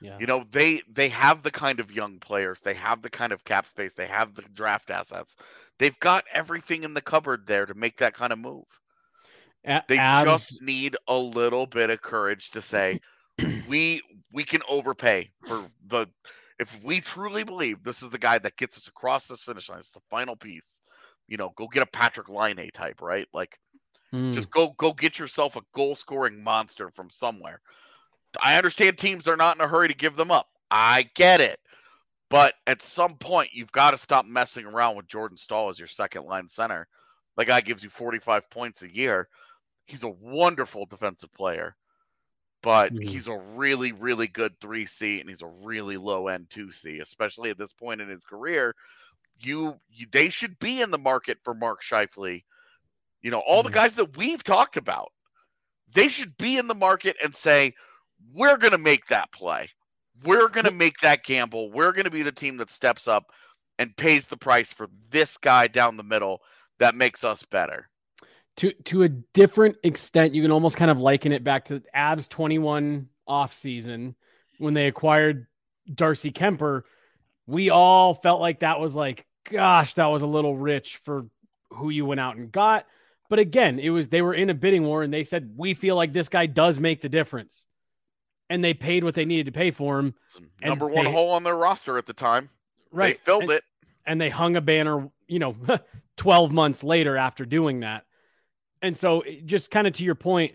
Yeah. 0.00 0.18
you 0.20 0.26
know 0.26 0.44
they 0.50 0.80
they 0.92 1.08
have 1.08 1.42
the 1.42 1.50
kind 1.50 1.80
of 1.80 1.90
young 1.92 2.18
players 2.20 2.60
they 2.60 2.74
have 2.74 3.02
the 3.02 3.10
kind 3.10 3.32
of 3.32 3.44
cap 3.44 3.66
space 3.66 3.94
they 3.94 4.06
have 4.06 4.34
the 4.34 4.42
draft 4.54 4.90
assets 4.90 5.36
they've 5.78 5.98
got 6.00 6.24
everything 6.32 6.84
in 6.84 6.94
the 6.94 7.00
cupboard 7.00 7.46
there 7.46 7.66
to 7.66 7.74
make 7.74 7.96
that 7.98 8.14
kind 8.14 8.32
of 8.32 8.38
move 8.38 8.64
A- 9.64 9.82
they 9.88 9.98
Avs- 9.98 10.24
just 10.24 10.62
need 10.62 10.96
a 11.08 11.18
little 11.18 11.66
bit 11.66 11.90
of 11.90 12.00
courage 12.02 12.50
to 12.52 12.62
say 12.62 13.00
we 13.68 14.00
we 14.32 14.44
can 14.44 14.62
overpay 14.68 15.30
for 15.46 15.70
the 15.86 16.06
if 16.58 16.82
we 16.84 17.00
truly 17.00 17.44
believe 17.44 17.82
this 17.82 18.02
is 18.02 18.10
the 18.10 18.18
guy 18.18 18.38
that 18.38 18.56
gets 18.56 18.76
us 18.76 18.88
across 18.88 19.28
this 19.28 19.44
finish 19.44 19.68
line, 19.68 19.78
it's 19.78 19.92
the 19.92 20.00
final 20.10 20.34
piece. 20.34 20.82
You 21.28 21.36
know, 21.36 21.52
go 21.56 21.68
get 21.68 21.84
a 21.84 21.86
Patrik 21.86 22.28
Laine 22.28 22.70
type, 22.72 23.00
right? 23.00 23.26
Like 23.32 23.58
Mm. 24.12 24.32
just 24.32 24.50
go 24.50 24.70
go 24.78 24.92
get 24.92 25.18
yourself 25.18 25.56
a 25.56 25.62
goal 25.74 25.94
scoring 25.94 26.42
monster 26.42 26.90
from 26.90 27.10
somewhere. 27.10 27.60
I 28.42 28.56
understand 28.56 28.98
teams 28.98 29.26
are 29.28 29.36
not 29.36 29.56
in 29.56 29.62
a 29.62 29.68
hurry 29.68 29.88
to 29.88 29.94
give 29.94 30.16
them 30.16 30.30
up. 30.30 30.48
I 30.70 31.08
get 31.14 31.40
it. 31.40 31.60
But 32.30 32.54
at 32.66 32.82
some 32.82 33.16
point 33.16 33.54
you've 33.54 33.72
got 33.72 33.92
to 33.92 33.98
stop 33.98 34.26
messing 34.26 34.66
around 34.66 34.96
with 34.96 35.06
Jordan 35.06 35.38
Staal 35.38 35.70
as 35.70 35.78
your 35.78 35.88
second 35.88 36.24
line 36.24 36.48
center. 36.48 36.88
That 37.36 37.46
guy 37.46 37.60
gives 37.60 37.82
you 37.82 37.90
45 37.90 38.50
points 38.50 38.82
a 38.82 38.94
year. 38.94 39.28
He's 39.86 40.02
a 40.02 40.08
wonderful 40.08 40.86
defensive 40.86 41.32
player. 41.32 41.76
But 42.62 42.92
Mhm. 42.92 43.02
he's 43.02 43.28
a 43.28 43.38
really, 43.38 43.92
really 43.92 44.26
good 44.26 44.58
3C 44.60 45.20
and 45.20 45.28
he's 45.28 45.42
a 45.42 45.46
really 45.46 45.96
low 45.96 46.28
end 46.28 46.50
2C, 46.50 47.00
especially 47.00 47.50
at 47.50 47.58
this 47.58 47.72
point 47.72 48.00
in 48.00 48.08
his 48.08 48.24
career. 48.24 48.74
you, 49.40 49.78
you 49.90 50.06
they 50.10 50.30
should 50.30 50.58
be 50.58 50.82
in 50.82 50.90
the 50.90 50.98
market 50.98 51.38
for 51.44 51.54
Mark 51.54 51.82
Scheifele. 51.82 52.44
You 53.22 53.30
know, 53.30 53.40
all 53.40 53.62
the 53.62 53.70
Mhm. 53.70 53.72
guys 53.72 53.94
that 53.94 54.16
we've 54.16 54.42
talked 54.42 54.76
about, 54.76 55.12
they 55.92 56.08
should 56.08 56.36
be 56.36 56.58
in 56.58 56.66
the 56.66 56.74
market 56.74 57.16
and 57.22 57.34
say, 57.34 57.74
we're 58.32 58.56
going 58.56 58.72
to 58.72 58.78
make 58.78 59.06
that 59.06 59.32
play. 59.32 59.68
We're 60.24 60.48
going 60.48 60.66
to 60.66 60.72
make 60.72 60.98
that 61.00 61.24
gamble. 61.24 61.70
We're 61.70 61.92
going 61.92 62.04
to 62.04 62.10
be 62.10 62.22
the 62.22 62.32
team 62.32 62.56
that 62.58 62.70
steps 62.70 63.06
up 63.06 63.30
and 63.78 63.96
pays 63.96 64.26
the 64.26 64.36
price 64.36 64.72
for 64.72 64.88
this 65.10 65.38
guy 65.38 65.68
down 65.68 65.96
the 65.96 66.02
middle 66.02 66.40
that 66.78 66.94
makes 66.94 67.24
us 67.24 67.44
better. 67.44 67.88
to 68.56 68.72
to 68.84 69.04
a 69.04 69.08
different 69.08 69.76
extent, 69.84 70.34
you 70.34 70.42
can 70.42 70.50
almost 70.50 70.76
kind 70.76 70.90
of 70.90 71.00
liken 71.00 71.32
it 71.32 71.44
back 71.44 71.66
to 71.66 71.82
Avs 71.94 72.28
21 72.28 73.08
off 73.26 73.54
season 73.54 74.16
when 74.58 74.74
they 74.74 74.86
acquired 74.86 75.46
Darcy 75.92 76.32
Kuemper. 76.32 76.82
We 77.46 77.70
all 77.70 78.14
felt 78.14 78.40
like 78.40 78.60
that 78.60 78.80
was 78.80 78.94
like, 78.94 79.24
gosh, 79.50 79.94
that 79.94 80.06
was 80.06 80.22
a 80.22 80.26
little 80.26 80.56
rich 80.56 81.00
for 81.04 81.26
who 81.70 81.90
you 81.90 82.04
went 82.04 82.20
out 82.20 82.36
and 82.36 82.50
got. 82.50 82.86
But 83.30 83.38
again, 83.38 83.78
it 83.78 83.90
was 83.90 84.08
they 84.08 84.22
were 84.22 84.34
in 84.34 84.50
a 84.50 84.54
bidding 84.54 84.84
war 84.84 85.02
and 85.02 85.12
they 85.12 85.22
said, 85.22 85.52
we 85.56 85.74
feel 85.74 85.96
like 85.96 86.12
this 86.12 86.28
guy 86.28 86.46
does 86.46 86.80
make 86.80 87.00
the 87.00 87.08
difference. 87.08 87.66
And 88.50 88.64
they 88.64 88.72
paid 88.74 89.04
what 89.04 89.14
they 89.14 89.24
needed 89.24 89.46
to 89.46 89.52
pay 89.52 89.70
for 89.70 89.98
him. 89.98 90.14
It's 90.26 90.36
the 90.36 90.46
And 90.62 90.70
Number 90.70 90.86
one 90.86 91.04
they- 91.04 91.12
hole 91.12 91.30
on 91.32 91.42
their 91.42 91.56
roster 91.56 91.98
at 91.98 92.06
the 92.06 92.12
time. 92.14 92.48
Right. 92.90 93.16
They 93.18 93.24
filled 93.24 93.42
and, 93.44 93.52
it. 93.52 93.64
and 94.06 94.20
they 94.20 94.30
hung 94.30 94.56
a 94.56 94.60
banner, 94.62 95.10
you 95.26 95.38
know, 95.38 95.54
12 96.16 96.52
months 96.52 96.82
later 96.82 97.16
after 97.16 97.44
doing 97.44 97.80
that. 97.80 98.04
And 98.80 98.96
so, 98.96 99.22
just 99.44 99.70
kind 99.70 99.86
of 99.86 99.92
to 99.94 100.04
your 100.04 100.14
point, 100.14 100.54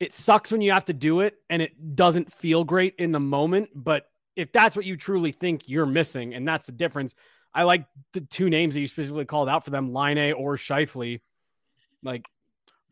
it 0.00 0.12
sucks 0.12 0.52
when 0.52 0.60
you 0.60 0.72
have 0.72 0.84
to 0.86 0.92
do 0.92 1.20
it 1.20 1.36
and 1.48 1.62
it 1.62 1.96
doesn't 1.96 2.32
feel 2.32 2.64
great 2.64 2.94
in 2.98 3.12
the 3.12 3.20
moment. 3.20 3.70
But 3.74 4.10
if 4.34 4.52
that's 4.52 4.76
what 4.76 4.84
you 4.84 4.96
truly 4.96 5.32
think 5.32 5.68
you're 5.68 5.86
missing, 5.86 6.34
and 6.34 6.46
that's 6.46 6.66
the 6.66 6.72
difference, 6.72 7.14
I 7.54 7.62
like 7.62 7.86
the 8.12 8.20
two 8.20 8.50
names 8.50 8.74
that 8.74 8.80
you 8.80 8.86
specifically 8.88 9.24
called 9.24 9.48
out 9.48 9.64
for 9.64 9.70
them, 9.70 9.94
Laine 9.94 10.32
or 10.34 10.56
Scheifele. 10.56 11.20
Like, 12.02 12.26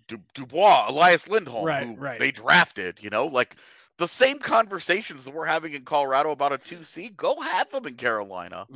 Du- 0.09 0.23
Dubois, 0.35 0.87
Elias 0.89 1.29
Lindholm, 1.29 1.67
Right, 1.67 1.87
who 1.87 1.95
right. 1.97 2.19
they 2.19 2.31
drafted, 2.31 3.03
you 3.03 3.11
know, 3.11 3.27
like 3.27 3.57
the 3.99 4.09
same 4.09 4.39
conversations 4.39 5.25
that 5.25 5.35
we're 5.35 5.45
having 5.47 5.75
in 5.75 5.85
Colorado 5.85 6.31
about 6.31 6.53
a 6.53 6.59
2C, 6.59 7.11
go 7.11 7.41
have 7.41 7.71
them 7.71 7.87
in 7.87 7.95
Carolina. 7.97 8.67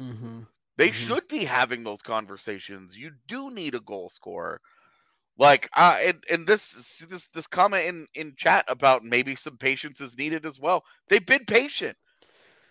They 0.77 0.91
Mhm. 0.91 0.93
should 0.93 1.29
be 1.29 1.45
having 1.45 1.85
those 1.85 2.03
conversations. 2.03 2.97
You 2.97 3.13
do 3.27 3.51
need 3.51 3.75
a 3.75 3.81
goal 3.81 4.09
scorer. 4.09 4.61
Like 5.39 5.69
uh 5.77 5.99
and, 6.03 6.25
and 6.31 6.47
this 6.47 6.99
this 7.09 7.29
this 7.29 7.47
comment 7.47 7.87
in 7.87 8.07
in 8.15 8.35
chat 8.37 8.65
about 8.69 9.05
maybe 9.05 9.35
some 9.35 9.57
patience 9.57 10.01
is 10.01 10.17
needed 10.19 10.45
as 10.47 10.61
well. 10.61 10.85
They've 11.09 11.25
been 11.25 11.45
patient. 11.47 11.97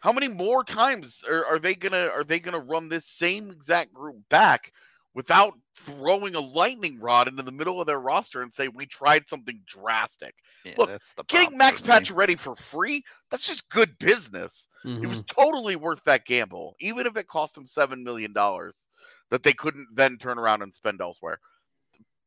How 0.01 0.12
many 0.12 0.27
more 0.27 0.63
times 0.63 1.24
are, 1.30 1.46
are 1.46 1.60
they 1.60 1.75
gonna 1.75 2.08
are 2.08 2.24
they 2.24 2.39
gonna 2.39 2.60
run 2.60 2.89
this 2.89 3.08
same 3.08 3.51
exact 3.51 3.94
group 3.94 4.18
back 4.30 4.72
without 5.17 5.55
throwing 5.75 6.36
a 6.36 6.39
lightning 6.39 7.00
rod 7.00 7.27
into 7.27 7.41
the 7.41 7.51
middle 7.51 7.81
of 7.81 7.88
their 7.88 8.00
roster 8.00 8.43
and 8.43 8.53
say 8.53 8.67
we 8.67 8.86
tried 8.86 9.27
something 9.27 9.59
drastic? 9.65 10.36
Yeah, 10.63 10.75
Look, 10.77 10.89
that's 10.89 11.15
the 11.15 11.24
Getting 11.24 11.57
Max 11.57 11.81
Pacioretty 11.81 12.38
for 12.38 12.55
free, 12.55 13.03
that's 13.31 13.47
just 13.47 13.67
good 13.71 13.97
business. 13.97 14.69
It 14.86 15.07
was 15.07 15.24
mm-hmm. 15.24 15.41
totally 15.41 15.75
worth 15.75 16.03
that 16.05 16.25
gamble, 16.25 16.75
even 16.79 17.07
if 17.07 17.17
it 17.17 17.27
cost 17.27 17.55
them 17.55 17.65
seven 17.65 18.03
million 18.03 18.31
dollars 18.31 18.89
that 19.31 19.41
they 19.41 19.53
couldn't 19.53 19.88
then 19.91 20.17
turn 20.19 20.38
around 20.38 20.62
and 20.62 20.74
spend 20.75 21.01
elsewhere. 21.01 21.39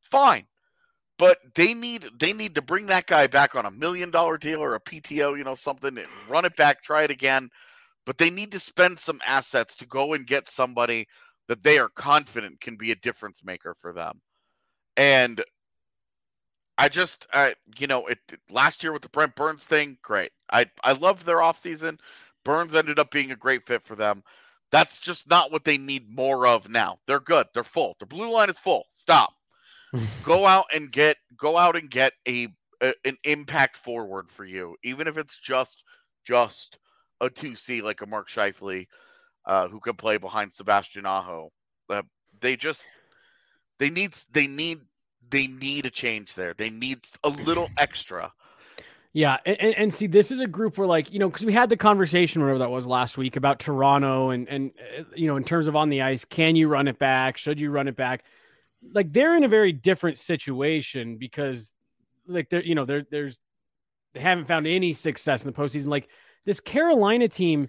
Fine, 0.03 0.47
but 1.17 1.39
they 1.55 1.75
need 1.75 2.09
they 2.19 2.33
need 2.33 2.57
to 2.57 2.63
bring 2.63 2.87
that 2.87 3.07
guy 3.07 3.29
back 3.29 3.55
on 3.55 3.67
a 3.67 3.71
million 3.71 4.11
dollar 4.11 4.37
deal 4.37 4.61
or 4.61 4.75
a 4.75 4.81
PTO, 4.81 5.39
you 5.39 5.45
know, 5.45 5.55
something, 5.55 5.97
and 5.97 6.09
run 6.29 6.45
it 6.45 6.57
back, 6.57 6.83
try 6.83 7.05
it 7.05 7.13
again. 7.13 7.51
But 8.05 8.19
they 8.19 8.31
need 8.31 8.51
to 8.51 8.59
spend 8.59 8.99
some 8.99 9.21
assets 9.25 9.77
to 9.77 9.87
go 9.87 10.15
and 10.15 10.27
get 10.27 10.49
somebody 10.49 11.07
that 11.51 11.65
they 11.65 11.81
are 11.81 11.89
confident 11.89 12.61
can 12.61 12.77
be 12.77 12.93
a 12.93 12.95
difference 12.95 13.43
maker 13.43 13.75
for 13.81 13.93
them. 13.93 14.21
And 14.97 15.43
I 16.79 16.89
just, 16.89 17.27
I, 17.33 17.57
you 17.77 17.89
know, 17.89 18.07
it 18.07 18.21
it- 18.33 18.39
last 18.49 18.85
year 18.85 18.93
with 18.93 19.03
the 19.03 19.09
Brent 19.09 19.35
Burns 19.35 19.65
thing, 19.65 19.99
great. 20.01 20.31
I 20.53 20.67
I 20.85 20.93
loved 20.93 21.27
their 21.27 21.39
offseason. 21.39 21.99
Burns 22.45 22.77
ended 22.77 23.01
up 23.01 23.11
being 23.11 23.33
a 23.33 23.37
great 23.37 23.67
fit 23.67 23.85
for 23.85 23.97
them. 23.97 24.23
That's 24.71 25.01
just 25.01 25.29
not 25.29 25.51
what 25.51 25.65
they 25.65 25.77
need 25.77 26.09
more 26.09 26.47
of 26.47 26.69
now. 26.69 27.01
They're 27.09 27.19
good. 27.19 27.49
They're 27.53 27.65
full. 27.65 27.97
The 27.99 28.07
blue 28.07 28.31
line 28.31 28.49
is 28.49 28.59
full. 28.59 28.85
Stop. 28.89 29.33
go 30.23 30.47
out 30.47 30.67
and 30.73 30.93
get 30.93 31.17
go 31.37 31.59
out 31.59 31.75
and 31.75 31.91
get 31.91 32.13
a, 32.29 32.47
a 32.81 32.95
an 33.05 33.19
impact 33.25 33.77
forward 33.77 34.31
for 34.31 34.45
you, 34.45 34.77
even 34.85 35.09
if 35.09 35.19
it's 35.19 35.37
just 35.41 35.83
just 36.25 36.79
a 37.21 37.29
two 37.29 37.57
C 37.57 37.83
like 37.83 38.03
a 38.03 38.07
Mark 38.07 38.29
Scheifele, 38.29 38.87
uh, 39.47 39.69
who 39.69 39.81
can 39.81 39.95
play 39.95 40.17
behind 40.17 40.53
Sebastian 40.53 41.07
Aho. 41.07 41.51
Uh, 41.89 42.03
they 42.41 42.57
just 42.57 42.85
they 43.79 43.91
need 43.91 44.15
they 44.33 44.47
need 44.47 44.81
they 45.31 45.47
need 45.47 45.87
a 45.87 45.91
change 45.91 46.35
there. 46.35 46.55
They 46.55 46.71
need 46.71 47.01
a 47.25 47.29
little 47.29 47.69
extra. 47.79 48.33
Yeah, 49.13 49.39
and, 49.45 49.59
and- 49.59 49.95
see, 49.95 50.07
this 50.07 50.31
is 50.31 50.39
a 50.39 50.47
group 50.47 50.79
where, 50.79 50.87
like, 50.87 51.13
you 51.13 51.19
know, 51.19 51.29
because 51.29 51.45
we 51.45 51.53
had 51.53 51.69
the 51.69 51.77
conversation, 51.77 52.43
whatever 52.43 52.61
that 52.61 52.71
was 52.71 52.87
last 52.87 53.19
week, 53.19 53.35
about 53.35 53.59
Toronto, 53.59 54.31
and 54.31 54.49
and 54.49 54.71
uh, 54.99 55.03
you 55.17 55.27
know, 55.27 55.37
in 55.37 55.43
terms 55.43 55.67
of 55.67 55.75
on 55.75 55.89
the 55.89 56.03
ice, 56.03 56.25
can 56.25 56.55
you 56.55 56.69
run 56.69 56.87
it 56.87 56.99
back? 56.99 57.37
Should 57.37 57.61
you 57.61 57.71
run 57.73 57.89
it 57.89 57.97
back? 57.97 58.25
Like, 58.95 59.13
they're 59.13 59.37
in 59.37 59.43
a 59.43 59.49
very 59.49 59.73
different 59.73 60.17
situation 60.17 61.17
because, 61.17 61.73
like, 62.29 62.51
they're 62.51 62.63
you 62.63 62.77
know, 62.77 62.85
they're 62.85 63.05
there's 63.11 63.41
they 64.15 64.21
haven't 64.21 64.47
found 64.47 64.67
any 64.67 64.93
success 64.93 65.45
in 65.45 65.53
the 65.53 65.57
postseason. 65.57 65.89
Like 65.89 66.09
this 66.45 66.61
Carolina 66.61 67.29
team, 67.29 67.69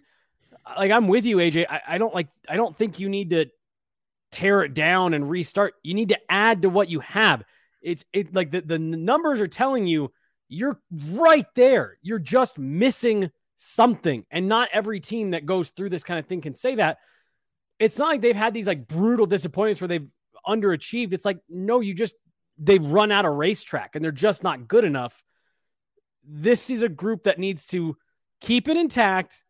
like 0.77 0.91
I'm 0.91 1.07
with 1.07 1.25
you, 1.25 1.37
AJ. 1.37 1.65
I, 1.69 1.81
I 1.87 1.97
don't 1.97 2.13
like. 2.13 2.27
I 2.47 2.55
don't 2.55 2.75
think 2.75 2.99
you 2.99 3.09
need 3.09 3.31
to 3.31 3.45
tear 4.31 4.63
it 4.63 4.73
down 4.73 5.13
and 5.13 5.29
restart. 5.29 5.73
You 5.83 5.93
need 5.93 6.09
to 6.09 6.19
add 6.29 6.61
to 6.63 6.69
what 6.69 6.89
you 6.89 6.99
have. 7.01 7.43
It's 7.81 8.05
it 8.13 8.33
like 8.33 8.51
the, 8.51 8.61
the 8.61 8.79
numbers 8.79 9.41
are 9.41 9.47
telling 9.47 9.87
you 9.87 10.11
you're 10.47 10.79
right 11.13 11.47
there. 11.55 11.97
You're 12.01 12.19
just 12.19 12.59
missing 12.59 13.31
something. 13.55 14.25
And 14.29 14.47
not 14.47 14.69
every 14.73 14.99
team 14.99 15.31
that 15.31 15.45
goes 15.45 15.69
through 15.69 15.89
this 15.89 16.03
kind 16.03 16.19
of 16.19 16.25
thing 16.25 16.41
can 16.41 16.55
say 16.55 16.75
that. 16.75 16.97
It's 17.79 17.97
not 17.97 18.09
like 18.09 18.21
they've 18.21 18.35
had 18.35 18.53
these 18.53 18.67
like 18.67 18.87
brutal 18.87 19.25
disappointments 19.25 19.81
where 19.81 19.87
they've 19.87 20.07
underachieved. 20.45 21.13
It's 21.13 21.25
like, 21.25 21.39
no, 21.49 21.79
you 21.79 21.93
just 21.93 22.15
they've 22.57 22.85
run 22.85 23.11
out 23.11 23.25
of 23.25 23.33
racetrack 23.33 23.95
and 23.95 24.03
they're 24.03 24.11
just 24.11 24.43
not 24.43 24.67
good 24.67 24.83
enough. 24.83 25.23
This 26.23 26.69
is 26.69 26.83
a 26.83 26.89
group 26.89 27.23
that 27.23 27.39
needs 27.39 27.65
to 27.67 27.97
keep 28.41 28.67
it 28.67 28.77
intact. 28.77 29.43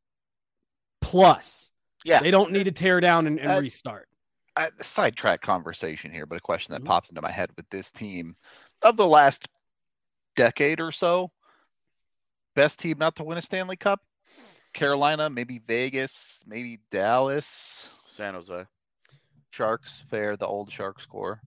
Plus, 1.12 1.72
Yeah. 2.06 2.22
they 2.22 2.32
don't 2.32 2.52
need 2.54 2.64
to 2.64 2.72
tear 2.72 3.02
down 3.02 3.28
and, 3.28 3.38
and 3.40 3.52
Uh, 3.52 3.60
restart. 3.62 4.08
uh, 4.56 4.68
sidetrack 4.80 5.42
conversation 5.42 6.10
here, 6.12 6.26
but 6.26 6.38
a 6.38 6.42
question 6.42 6.72
that 6.74 6.82
Mhm. 6.82 6.86
popped 6.86 7.10
into 7.10 7.22
my 7.22 7.32
head 7.32 7.52
with 7.58 7.70
this 7.70 7.92
team 7.92 8.36
of 8.82 8.96
the 8.96 9.06
last 9.06 9.48
decade 10.36 10.80
or 10.80 10.92
so, 10.94 11.30
best 12.56 12.80
team 12.80 12.98
not 12.98 13.16
to 13.18 13.24
win 13.26 13.38
a 13.38 13.42
Stanley 13.42 13.76
Cup, 13.76 14.02
Carolina, 14.74 15.30
maybe 15.30 15.60
Vegas, 15.60 16.42
maybe 16.46 16.78
Dallas, 16.92 17.90
San 18.08 18.34
Jose. 18.34 18.66
Sharks, 19.50 20.02
fair, 20.10 20.38
the 20.38 20.48
old 20.48 20.72
Sharks 20.72 21.06
core. 21.06 21.42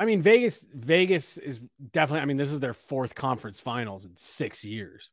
I 0.00 0.06
mean, 0.06 0.22
Vegas, 0.22 0.66
Vegas 0.74 1.36
is 1.38 1.60
definitely. 1.92 2.22
I 2.22 2.24
mean, 2.24 2.36
this 2.36 2.50
is 2.50 2.58
their 2.58 2.74
fourth 2.74 3.14
conference 3.14 3.60
finals 3.60 4.06
in 4.06 4.16
six 4.16 4.64
years. 4.64 5.12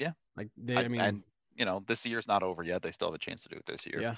Yeah. 0.00 0.12
like 0.34 0.48
they. 0.56 0.74
I- 0.76 0.80
I, 0.80 0.88
mean, 0.88 1.00
and 1.02 1.22
you 1.56 1.64
know, 1.64 1.82
this 1.86 2.04
year's 2.06 2.26
not 2.28 2.42
over 2.42 2.62
yet. 2.62 2.82
They 2.82 2.92
still 2.92 3.08
have 3.08 3.14
a 3.14 3.18
chance 3.18 3.42
to 3.44 3.48
do 3.48 3.56
it 3.56 3.66
this 3.66 3.86
year. 3.86 4.00
Yeah. 4.00 4.14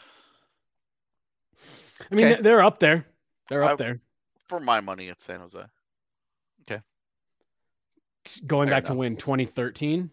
I 2.11 2.14
mean, 2.14 2.26
okay. 2.26 2.43
they're- 2.43 2.61
up 2.62 2.79
there. 2.81 3.07
They're 3.49 3.64
I- 3.64 3.73
up 3.73 3.79
there. 3.79 4.00
For 4.49 4.61
my 4.61 4.81
money, 4.81 5.09
it's 5.09 5.25
San 5.25 5.41
Jose. 5.41 5.59
Okay. 6.62 6.83
Going 8.47 8.69
fair 8.69 8.76
back 8.76 8.85
to 8.87 8.93
enough. 8.93 8.99
win 8.99 9.17
2013. 9.17 10.11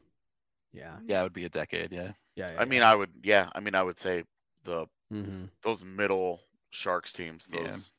Yeah, 0.74 0.96
Yeah, 1.06 1.20
it 1.20 1.24
would 1.24 1.34
be 1.34 1.44
a 1.46 1.50
decade. 1.50 1.92
Yeah. 1.92 2.12
yeah. 2.36 2.56
I 2.58 2.64
mean, 2.66 2.82
I 2.82 2.96
would, 2.96 3.10
yeah. 3.24 3.50
I 3.54 3.60
mean, 3.60 3.76
I 3.76 3.84
would 3.84 4.00
say 4.00 4.24
the 4.64 4.86
hmm 5.10 5.46
those 5.64 5.84
middle 5.84 6.40
Sharks 6.70 7.12
teams, 7.12 7.46
Yeah. 7.52 7.64
those 7.68 7.92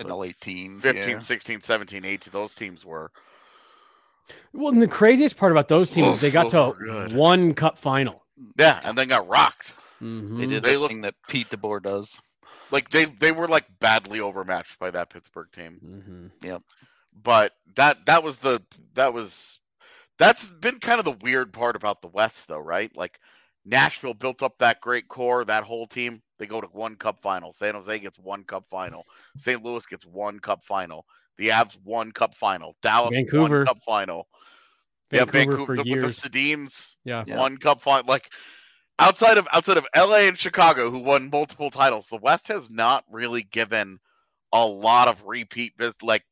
In 0.00 0.04
Like 0.04 0.08
the 0.08 0.16
late 0.16 0.40
teens. 0.40 0.82
15, 0.84 1.08
yeah. 1.08 1.18
16, 1.20 1.60
17, 1.60 2.04
18, 2.04 2.32
those 2.32 2.54
teams 2.54 2.84
were. 2.84 3.10
Well, 4.52 4.72
and 4.72 4.80
the 4.82 4.86
craziest 4.88 5.36
part 5.36 5.50
about 5.52 5.68
those 5.68 5.90
teams 5.90 6.14
is 6.14 6.20
they 6.20 6.30
got 6.30 6.46
Oof, 6.54 6.76
to 6.76 6.84
good. 6.84 7.12
one 7.14 7.52
cup 7.54 7.78
final. 7.78 8.24
Yeah, 8.58 8.80
and 8.84 8.96
then 8.96 9.08
got 9.08 9.28
rocked. 9.28 9.74
Mhm. 10.00 10.38
They 10.38 10.46
did 10.46 10.62
They 10.62 10.72
the 10.74 10.78
look- 10.78 10.90
thing 10.90 11.00
that 11.02 11.14
Pete 11.28 11.48
DeBoer 11.50 11.82
does. 11.82 12.16
Like 12.70 12.90
they 12.90 13.06
they 13.06 13.32
were 13.32 13.48
like 13.48 13.66
badly 13.80 14.20
overmatched 14.20 14.78
by 14.78 14.90
that 14.90 15.10
Pittsburgh 15.10 15.50
team. 15.52 16.30
Mhm. 16.44 16.62
But 17.22 17.54
that 17.76 18.04
that 18.06 18.22
was 18.22 18.38
the 18.38 18.62
that 18.94 19.12
was 19.12 19.58
that's 20.18 20.44
been 20.44 20.78
kind 20.80 20.98
of 20.98 21.04
the 21.04 21.16
weird 21.22 21.52
part 21.52 21.76
about 21.76 22.00
the 22.02 22.08
West 22.08 22.46
though, 22.48 22.58
right? 22.60 22.94
Like 22.96 23.18
Nashville 23.64 24.14
built 24.14 24.42
up 24.42 24.58
that 24.58 24.80
great 24.80 25.08
core, 25.08 25.44
that 25.44 25.64
whole 25.64 25.86
team. 25.86 26.22
They 26.38 26.46
go 26.46 26.60
to 26.60 26.66
one 26.68 26.96
cup 26.96 27.20
final. 27.20 27.52
San 27.52 27.74
Jose 27.74 27.98
gets 27.98 28.18
one 28.18 28.44
cup 28.44 28.64
final. 28.70 29.04
St. 29.36 29.62
Louis 29.62 29.84
gets 29.86 30.06
one 30.06 30.38
cup 30.38 30.64
final. 30.64 31.04
The 31.36 31.48
Avs 31.48 31.76
one 31.84 32.12
cup 32.12 32.34
final. 32.34 32.76
Dallas 32.82 33.14
Vancouver. 33.14 33.58
one 33.58 33.66
cup 33.66 33.82
final. 33.84 34.28
Vancouver 35.10 35.38
yeah, 35.38 35.44
Vancouver 35.44 35.66
for 35.66 35.76
the- 35.76 35.86
years. 35.88 36.04
with 36.04 36.20
the 36.22 36.28
Sedins 36.30 36.94
Yeah. 37.04 37.24
Yeah. 37.26 37.38
one 37.38 37.56
cup 37.56 37.80
final. 37.80 38.06
Like 38.06 38.30
outside 38.98 39.38
of 39.38 39.46
outside 39.52 39.76
of 39.78 39.86
LA 39.96 40.28
and 40.28 40.36
Chicago, 40.38 40.90
who 40.90 40.98
won 40.98 41.30
multiple 41.30 41.70
titles, 41.70 42.08
the 42.08 42.16
West 42.18 42.48
has 42.48 42.70
not 42.70 43.04
really 43.10 43.42
given 43.42 43.98
a 44.52 44.64
lot 44.64 45.08
of 45.08 45.22
repeat 45.26 45.76
business. 45.76 46.02
Like 46.02 46.24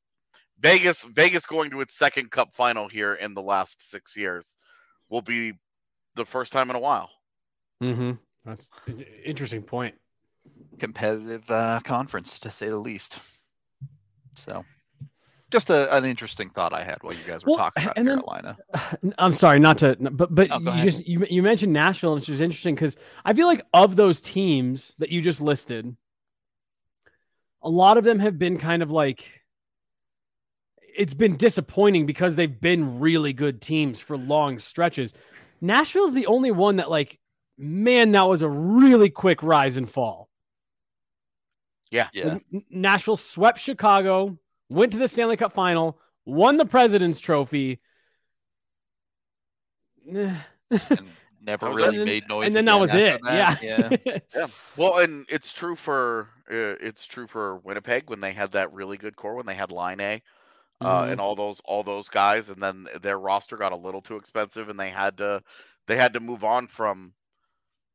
Vegas, 0.58 1.04
Vegas 1.04 1.46
going 1.46 1.70
to 1.70 1.80
its 1.80 1.96
second 1.98 2.30
Cup 2.30 2.54
final 2.54 2.88
here 2.88 3.14
in 3.14 3.34
the 3.34 3.42
last 3.42 3.82
six 3.88 4.16
years 4.16 4.56
will 5.08 5.22
be 5.22 5.52
the 6.14 6.24
first 6.24 6.52
time 6.52 6.70
in 6.70 6.76
a 6.76 6.80
while. 6.80 7.10
Mm-hmm. 7.82 8.12
That's 8.44 8.70
an 8.86 9.04
interesting 9.24 9.62
point. 9.62 9.94
Competitive 10.78 11.44
uh, 11.50 11.80
conference, 11.84 12.38
to 12.40 12.50
say 12.50 12.68
the 12.68 12.78
least. 12.78 13.18
So, 14.36 14.64
just 15.50 15.70
a, 15.70 15.94
an 15.96 16.04
interesting 16.04 16.48
thought 16.50 16.72
I 16.72 16.82
had 16.82 16.98
while 17.02 17.14
you 17.14 17.22
guys 17.26 17.44
were 17.44 17.50
Well, 17.52 17.58
talking 17.58 17.84
about 17.84 17.98
and 17.98 18.08
then- 18.08 18.20
Carolina. 18.20 18.56
I'm 19.18 19.32
sorry, 19.32 19.58
not 19.60 19.78
to, 19.78 19.96
but 19.96 20.34
but 20.34 20.48
No, 20.62 20.74
you 20.74 20.82
just 20.82 21.06
you, 21.06 21.26
you 21.30 21.42
mentioned 21.42 21.72
Nashville, 21.72 22.14
which 22.14 22.28
is 22.28 22.40
interesting 22.40 22.74
because 22.74 22.96
I 23.24 23.32
feel 23.32 23.46
like 23.46 23.62
of 23.72 23.96
those 23.96 24.20
teams 24.20 24.94
that 24.98 25.10
you 25.10 25.20
just 25.20 25.40
listed, 25.40 25.96
a 27.62 27.68
lot 27.70 27.96
of 27.98 28.04
them 28.04 28.18
have 28.20 28.38
been 28.38 28.58
kind 28.58 28.82
of 28.82 28.90
like 28.90 29.42
it's 30.98 31.14
been 31.14 31.36
disappointing 31.36 32.06
because 32.06 32.36
they've 32.36 32.60
been 32.60 33.00
really 33.00 33.32
good 33.32 33.60
teams 33.60 34.00
for 34.00 34.16
long 34.16 34.58
stretches. 34.58 35.12
Nashville's 35.60 36.14
the 36.14 36.26
only 36.26 36.50
one 36.50 36.76
that 36.76 36.90
like, 36.90 37.18
man, 37.58 38.12
that 38.12 38.22
was 38.28 38.42
a 38.42 38.48
really 38.48 39.10
quick 39.10 39.42
rise 39.42 39.76
and 39.76 39.88
fall. 39.90 40.28
yeah, 41.90 42.08
yeah. 42.12 42.38
Nashville 42.70 43.16
swept 43.16 43.58
Chicago, 43.58 44.38
went 44.68 44.92
to 44.92 44.98
the 44.98 45.08
Stanley 45.08 45.36
Cup 45.36 45.52
final, 45.52 45.98
won 46.24 46.56
the 46.56 46.66
President's 46.66 47.20
Trophy. 47.20 47.80
And 50.08 50.40
never 51.42 51.66
That 51.66 51.74
was 51.74 51.84
really 51.84 52.02
it. 52.02 52.04
made 52.04 52.28
noise. 52.28 52.46
and 52.48 52.56
then 52.56 52.64
that 52.66 52.80
was 52.80 52.94
it. 52.94 53.20
that. 53.22 53.62
yeah. 53.62 53.88
yeah. 54.04 54.18
Yeah. 54.34 54.46
Well, 54.76 54.98
and 54.98 55.26
it's 55.28 55.52
true 55.52 55.76
for 55.76 56.28
uh, 56.50 56.76
it's 56.80 57.06
true 57.06 57.26
for 57.26 57.56
Winnipeg 57.58 58.08
when 58.10 58.20
they 58.20 58.32
had 58.32 58.52
that 58.52 58.72
really 58.72 58.96
good 58.96 59.16
core 59.16 59.34
when 59.34 59.46
they 59.46 59.54
had 59.54 59.72
Laine. 59.72 60.20
Uh, 60.80 61.04
Mhm. 61.04 61.12
and 61.12 61.20
all 61.22 61.34
those 61.34 61.60
all 61.64 61.82
those 61.82 62.10
guys, 62.10 62.50
and 62.50 62.62
then 62.62 62.86
their 63.00 63.18
roster 63.18 63.56
got 63.56 63.72
a 63.72 63.76
little 63.76 64.02
too 64.02 64.16
expensive, 64.16 64.68
and 64.68 64.78
they 64.78 64.90
had 64.90 65.16
to 65.16 65.42
they 65.86 65.96
had 65.96 66.12
to 66.12 66.20
move 66.20 66.44
on 66.44 66.66
from 66.66 67.14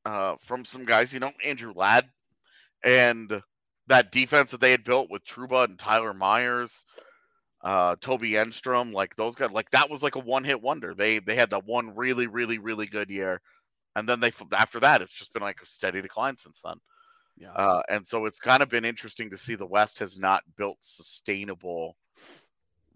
uh, 0.06 0.36
from 0.40 0.66
some 0.66 0.84
guys, 0.84 1.14
you 1.14 1.20
know, 1.20 1.32
Andrew 1.46 1.74
Ladd, 1.76 2.10
and 2.84 3.40
that 3.92 4.12
defense 4.12 4.52
that 4.52 4.62
they 4.62 4.72
had 4.72 4.86
built 4.86 5.12
with 5.12 5.26
Trouba 5.26 5.66
and 5.66 5.78
Tyler 5.78 6.14
Myers, 6.14 6.86
uh, 7.62 7.98
Toby 8.00 8.32
Enstrom, 8.32 8.94
like 8.94 9.14
those 9.18 9.36
guys, 9.36 9.52
like 9.52 9.70
that 9.72 9.90
was 9.90 10.02
like 10.02 10.16
a 10.16 10.20
one 10.20 10.46
hit 10.46 10.62
wonder. 10.62 10.94
They 10.96 11.20
they 11.20 11.36
had 11.36 11.50
that 11.50 11.66
one 11.66 11.94
really 11.96 12.28
really 12.28 12.58
really 12.58 12.88
good 12.88 13.10
year, 13.10 13.42
and 13.96 14.08
then 14.08 14.22
they 14.22 14.32
after 14.54 14.80
that 14.80 15.02
it's 15.02 15.12
just 15.12 15.34
been 15.34 15.44
like 15.44 15.62
a 15.62 15.66
steady 15.66 16.02
decline 16.02 16.38
since 16.38 16.62
then. 16.64 16.76
yeah. 17.38 17.52
Uh, 17.52 17.82
and 17.90 18.08
so 18.08 18.26
it's 18.26 18.40
kind 18.40 18.64
of 18.64 18.70
been 18.70 18.86
interesting 18.86 19.30
to 19.30 19.38
see 19.38 19.56
the 19.56 19.66
West 19.66 20.00
has 20.00 20.18
not 20.18 20.44
built 20.58 20.78
sustainable. 20.80 21.98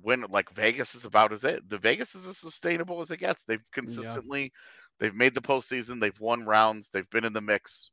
When 0.01 0.21
like 0.29 0.49
Vegas 0.53 0.95
is 0.95 1.03
about 1.03 1.33
as 1.33 1.43
it, 1.43 1.67
the 1.69 1.77
Vegas 1.77 2.15
is 2.15 2.25
as 2.25 2.37
sustainable 2.37 3.01
as 3.01 3.11
it 3.11 3.17
gets. 3.17 3.43
They've 3.43 3.63
consistently, 3.73 4.53
they've 4.99 5.15
made 5.15 5.33
the 5.33 5.41
postseason. 5.41 5.99
They've 5.99 6.19
won 6.21 6.45
rounds. 6.45 6.89
They've 6.89 7.09
been 7.09 7.25
in 7.25 7.33
the 7.33 7.41
mix 7.41 7.91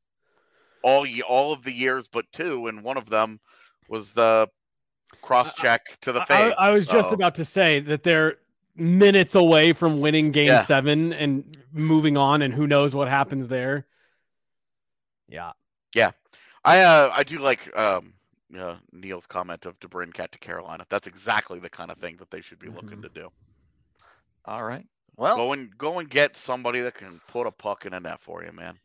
all 0.83 1.07
all 1.29 1.53
of 1.53 1.63
the 1.63 1.73
years, 1.73 2.09
but 2.09 2.25
two, 2.33 2.67
and 2.67 2.83
one 2.83 2.97
of 2.97 3.09
them 3.09 3.41
was 3.89 4.11
the 4.13 4.49
cross 5.21 5.55
check 5.55 5.83
to 6.01 6.13
the 6.13 6.25
face. 6.27 6.55
I, 6.59 6.69
I 6.69 6.71
was 6.71 6.87
just 6.87 7.13
about 7.13 7.35
to 7.37 7.45
say 7.45 7.81
that 7.81 8.03
they're 8.03 8.37
minutes 8.75 9.35
away 9.35 9.73
from 9.73 10.01
winning 10.01 10.33
game 10.33 10.47
Yeah. 10.49 10.63
seven 10.63 11.13
and 11.13 11.57
moving 11.73 12.17
on, 12.17 12.43
and 12.43 12.53
who 12.55 12.67
knows 12.67 12.95
what 12.95 13.09
happens 13.09 13.49
there. 13.49 13.87
Yeah. 15.29 15.53
Yeah, 15.95 16.13
I 16.65 16.81
uh, 16.81 17.13
I 17.15 17.23
do 17.23 17.39
like 17.39 17.75
um 17.77 18.15
uh, 18.57 18.77
Neil's 18.93 19.27
comment 19.27 19.67
of 19.67 19.79
DeBrincat 19.81 20.31
to 20.31 20.39
Carolina. 20.39 20.87
That's 20.89 21.07
exactly 21.07 21.59
the 21.59 21.69
kind 21.71 21.91
of 21.91 21.99
thing 21.99 22.17
that 22.17 22.31
they 22.31 22.41
should 22.41 22.59
be 22.59 22.69
looking 22.69 22.99
Mhm. 22.99 23.03
to 23.03 23.09
do. 23.11 23.29
All 24.47 24.63
right. 24.65 24.87
Well, 25.17 25.37
Go 25.37 25.53
and 25.53 25.77
go 25.77 25.99
and 25.99 26.09
get 26.09 26.37
somebody 26.39 26.81
that 26.81 26.95
can 26.95 27.21
put 27.29 27.47
a 27.47 27.51
puck 27.51 27.85
in 27.85 27.93
a 27.93 28.01
net 28.01 28.21
for 28.23 28.43
you, 28.43 28.53
man. 28.53 28.79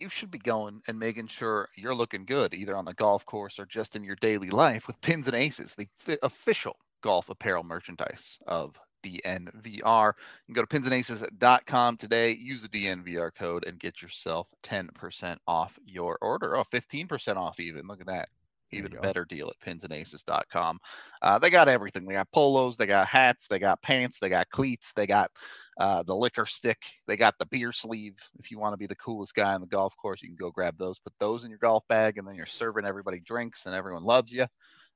You 0.00 0.08
should 0.08 0.30
be 0.30 0.38
going 0.38 0.82
and 0.88 0.98
making 0.98 1.28
sure 1.28 1.68
you're 1.76 1.94
looking 1.94 2.24
good, 2.24 2.54
either 2.54 2.76
on 2.76 2.84
the 2.84 2.94
golf 2.94 3.24
course 3.26 3.58
or 3.58 3.66
just 3.66 3.96
in 3.96 4.04
your 4.04 4.16
daily 4.16 4.50
life, 4.50 4.86
with 4.86 5.00
Pins 5.00 5.26
and 5.26 5.36
Aces, 5.36 5.74
the 5.74 5.88
fi- 5.98 6.18
official 6.22 6.76
golf 7.02 7.28
apparel 7.28 7.64
merchandise 7.64 8.38
of 8.46 8.78
DNVR. 9.02 10.12
You 10.48 10.54
can 10.54 10.54
go 10.54 10.62
to 10.62 10.66
pinsandaces.com 10.66 11.96
today, 11.96 12.32
use 12.32 12.62
the 12.62 12.68
DNVR 12.68 13.34
code, 13.34 13.64
and 13.66 13.78
get 13.78 14.00
yourself 14.00 14.48
10% 14.62 15.36
off 15.46 15.78
your 15.86 16.18
order. 16.22 16.56
Oh, 16.56 16.64
15% 16.64 17.36
off, 17.36 17.60
even. 17.60 17.86
Look 17.86 18.00
at 18.00 18.06
that. 18.06 18.28
Even 18.72 18.92
better 19.02 19.24
deal 19.24 19.50
at 19.50 19.60
pinsandaces.com. 19.60 20.78
Uh, 21.20 21.38
they 21.38 21.50
got 21.50 21.68
everything. 21.68 22.06
They 22.06 22.14
got 22.14 22.30
polos, 22.32 22.76
they 22.76 22.86
got 22.86 23.06
hats, 23.06 23.46
they 23.48 23.58
got 23.58 23.82
pants, 23.82 24.18
they 24.18 24.28
got 24.28 24.48
cleats, 24.50 24.92
they 24.94 25.06
got 25.06 25.30
uh, 25.78 26.02
the 26.02 26.14
liquor 26.14 26.46
stick. 26.46 26.78
They 27.06 27.16
got 27.16 27.38
the 27.38 27.46
beer 27.46 27.72
sleeve. 27.72 28.16
If 28.38 28.50
you 28.50 28.58
want 28.58 28.72
to 28.72 28.78
be 28.78 28.86
the 28.86 28.96
coolest 28.96 29.34
guy 29.34 29.54
on 29.54 29.60
the 29.60 29.66
golf 29.66 29.96
course, 29.96 30.22
you 30.22 30.28
can 30.28 30.36
go 30.36 30.50
grab 30.50 30.76
those. 30.78 30.98
Put 30.98 31.14
those 31.18 31.44
in 31.44 31.50
your 31.50 31.58
golf 31.58 31.84
bag, 31.88 32.18
and 32.18 32.26
then 32.26 32.34
you're 32.34 32.46
serving 32.46 32.84
everybody 32.84 33.20
drinks, 33.20 33.66
and 33.66 33.74
everyone 33.74 34.04
loves 34.04 34.32
you. 34.32 34.46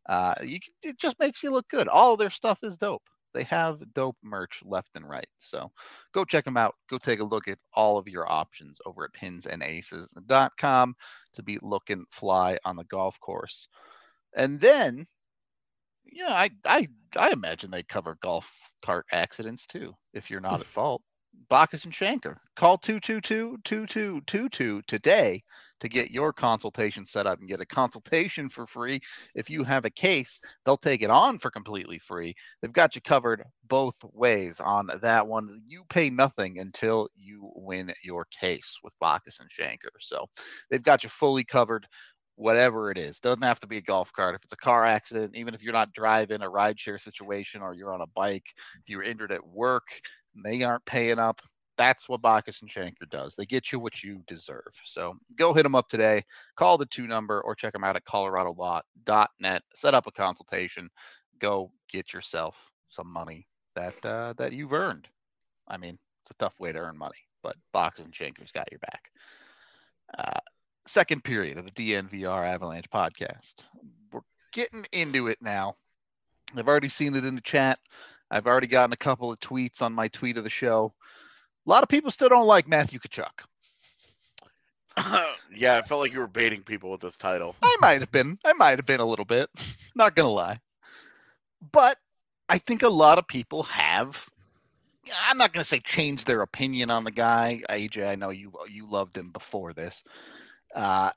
Uh, 0.08 0.34
you 0.42 0.60
can, 0.60 0.72
it 0.82 0.98
just 0.98 1.18
makes 1.18 1.42
you 1.42 1.50
look 1.50 1.68
good. 1.68 1.88
All 1.88 2.16
their 2.16 2.30
stuff 2.30 2.60
is 2.62 2.78
dope. 2.78 3.02
They 3.36 3.44
have 3.44 3.92
dope 3.92 4.16
merch 4.22 4.62
left 4.64 4.96
and 4.96 5.08
right. 5.08 5.28
So 5.36 5.70
go 6.12 6.24
check 6.24 6.46
them 6.46 6.56
out. 6.56 6.74
Go 6.88 6.98
take 6.98 7.20
a 7.20 7.24
look 7.24 7.48
at 7.48 7.58
all 7.74 7.98
of 7.98 8.08
your 8.08 8.30
options 8.30 8.78
over 8.86 9.04
at 9.04 9.12
pinsandaces.com 9.12 10.96
to 11.34 11.42
be 11.42 11.58
looking 11.60 12.06
fly 12.10 12.58
on 12.64 12.76
the 12.76 12.84
golf 12.84 13.20
course. 13.20 13.68
And 14.34 14.58
then, 14.60 15.06
yeah, 16.04 16.32
I 16.32 16.50
I 16.64 16.88
I 17.16 17.30
imagine 17.32 17.70
they 17.70 17.82
cover 17.82 18.16
golf 18.22 18.50
cart 18.82 19.06
accidents 19.12 19.66
too, 19.66 19.94
if 20.14 20.30
you're 20.30 20.40
not 20.40 20.60
at 20.60 20.70
fault. 20.70 21.02
Bachus 21.50 21.84
and 21.84 21.92
Schanker. 21.92 22.36
Call 22.56 22.78
222-2222 22.78 24.86
today 24.86 25.42
to 25.80 25.88
get 25.88 26.10
your 26.10 26.32
consultation 26.32 27.06
set 27.06 27.26
up 27.26 27.38
and 27.38 27.48
get 27.48 27.60
a 27.60 27.66
consultation 27.66 28.48
for 28.48 28.66
free. 28.66 29.00
If 29.34 29.50
you 29.50 29.64
have 29.64 29.84
a 29.84 29.90
case, 29.90 30.40
they'll 30.64 30.76
take 30.76 31.02
it 31.02 31.10
on 31.10 31.38
for 31.38 31.50
completely 31.50 31.98
free. 31.98 32.34
They've 32.60 32.72
got 32.72 32.94
you 32.94 33.02
covered 33.02 33.44
both 33.68 33.96
ways 34.12 34.60
on 34.60 34.88
that 35.02 35.26
one. 35.26 35.62
You 35.66 35.84
pay 35.88 36.10
nothing 36.10 36.58
until 36.58 37.08
you 37.14 37.50
win 37.54 37.92
your 38.02 38.26
case 38.26 38.78
with 38.82 38.94
Bachus 39.02 39.40
and 39.40 39.50
Schanker. 39.50 39.90
So 40.00 40.26
they've 40.70 40.82
got 40.82 41.04
you 41.04 41.10
fully 41.10 41.44
covered 41.44 41.86
whatever 42.36 42.90
it 42.90 42.98
is. 42.98 43.18
Doesn't 43.18 43.42
have 43.42 43.60
to 43.60 43.66
be 43.66 43.78
a 43.78 43.82
golf 43.82 44.12
cart. 44.12 44.34
If 44.34 44.44
it's 44.44 44.52
a 44.52 44.56
car 44.56 44.84
accident, 44.84 45.34
even 45.34 45.54
if 45.54 45.62
you're 45.62 45.72
not 45.72 45.92
driving 45.92 46.42
a 46.42 46.50
rideshare 46.50 47.00
situation 47.00 47.62
or 47.62 47.74
you're 47.74 47.94
on 47.94 48.02
a 48.02 48.06
bike, 48.14 48.46
if 48.80 48.88
you're 48.88 49.02
injured 49.02 49.32
at 49.32 49.46
work, 49.46 49.88
they 50.44 50.62
aren't 50.62 50.84
paying 50.86 51.18
up. 51.18 51.40
That's 51.78 52.08
what 52.08 52.22
Bachus 52.22 52.62
and 52.62 52.70
Schanker 52.70 53.08
does. 53.10 53.36
They 53.36 53.44
get 53.44 53.70
you 53.70 53.78
what 53.78 54.02
you 54.02 54.22
deserve. 54.26 54.72
So 54.84 55.14
go 55.36 55.52
hit 55.52 55.62
them 55.62 55.74
up 55.74 55.88
today. 55.88 56.22
Call 56.56 56.78
the 56.78 56.86
two 56.86 57.06
number 57.06 57.42
or 57.42 57.54
check 57.54 57.74
them 57.74 57.84
out 57.84 57.96
at 57.96 58.04
coloradolaw.net. 58.04 59.62
Set 59.74 59.94
up 59.94 60.06
a 60.06 60.12
consultation. 60.12 60.88
Go 61.38 61.70
get 61.90 62.14
yourself 62.14 62.70
some 62.88 63.12
money 63.12 63.46
that 63.74 64.04
uh, 64.06 64.32
that 64.38 64.52
you've 64.52 64.72
earned. 64.72 65.06
I 65.68 65.76
mean, 65.76 65.98
it's 66.22 66.30
a 66.30 66.44
tough 66.44 66.58
way 66.58 66.72
to 66.72 66.78
earn 66.78 66.96
money, 66.96 67.18
but 67.42 67.56
Bachus 67.74 68.04
and 68.04 68.12
Schanker's 68.12 68.52
got 68.52 68.70
your 68.70 68.80
back. 68.80 69.10
Uh, 70.18 70.40
second 70.86 71.24
period 71.24 71.58
of 71.58 71.66
the 71.66 71.70
DNVR 71.72 72.46
Avalanche 72.46 72.88
podcast. 72.90 73.66
We're 74.12 74.20
getting 74.52 74.84
into 74.92 75.28
it 75.28 75.38
now. 75.42 75.74
I've 76.56 76.68
already 76.68 76.88
seen 76.88 77.14
it 77.16 77.24
in 77.24 77.34
the 77.34 77.40
chat. 77.40 77.78
I've 78.30 78.46
already 78.46 78.66
gotten 78.66 78.92
a 78.92 78.96
couple 78.96 79.30
of 79.30 79.40
tweets 79.40 79.82
on 79.82 79.92
my 79.92 80.08
tweet 80.08 80.36
of 80.36 80.44
the 80.44 80.50
show. 80.50 80.92
A 81.66 81.70
lot 81.70 81.82
of 81.82 81.88
people 81.88 82.10
still 82.10 82.28
don't 82.28 82.46
like 82.46 82.68
Matthew 82.68 82.98
Tkachuk. 82.98 83.44
yeah, 85.54 85.76
I 85.76 85.82
felt 85.82 86.00
like 86.00 86.12
you 86.12 86.20
were 86.20 86.26
baiting 86.26 86.62
people 86.62 86.90
with 86.90 87.00
this 87.00 87.16
title. 87.16 87.54
I 87.62 87.76
might 87.80 88.00
have 88.00 88.10
been. 88.10 88.38
I 88.44 88.52
might 88.54 88.78
have 88.78 88.86
been 88.86 89.00
a 89.00 89.04
little 89.04 89.24
bit. 89.24 89.50
Not 89.94 90.14
gonna 90.14 90.30
lie. 90.30 90.58
But 91.72 91.96
I 92.48 92.58
think 92.58 92.82
a 92.82 92.88
lot 92.88 93.18
of 93.18 93.26
people 93.26 93.64
have. 93.64 94.24
I'm 95.28 95.38
not 95.38 95.52
gonna 95.52 95.62
say 95.62 95.78
change 95.78 96.24
their 96.24 96.42
opinion 96.42 96.90
on 96.90 97.04
the 97.04 97.12
guy. 97.12 97.62
AJ, 97.68 98.08
I 98.08 98.16
know 98.16 98.30
you 98.30 98.52
you 98.68 98.90
loved 98.90 99.16
him 99.16 99.30
before 99.30 99.72
this. 99.72 100.02
Uh, 100.74 101.10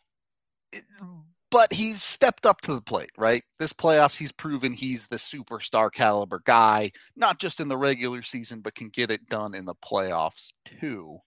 but 1.51 1.73
he's 1.73 2.01
stepped 2.01 2.45
up 2.45 2.61
to 2.61 2.75
the 2.75 2.81
plate, 2.81 3.11
right? 3.17 3.43
This 3.57 3.73
playoffs, 3.73 4.17
he's 4.17 4.31
proven 4.31 4.73
he's 4.73 5.07
the 5.07 5.15
superstar 5.15 5.91
caliber 5.91 6.41
guy, 6.45 6.91
not 7.15 7.39
just 7.39 7.59
in 7.59 7.67
the 7.67 7.77
regular 7.77 8.21
season, 8.21 8.61
but 8.61 8.75
can 8.75 8.89
get 8.89 9.11
it 9.11 9.27
done 9.27 9.55
in 9.55 9.65
the 9.65 9.75
playoffs 9.75 10.53
too. 10.65 11.19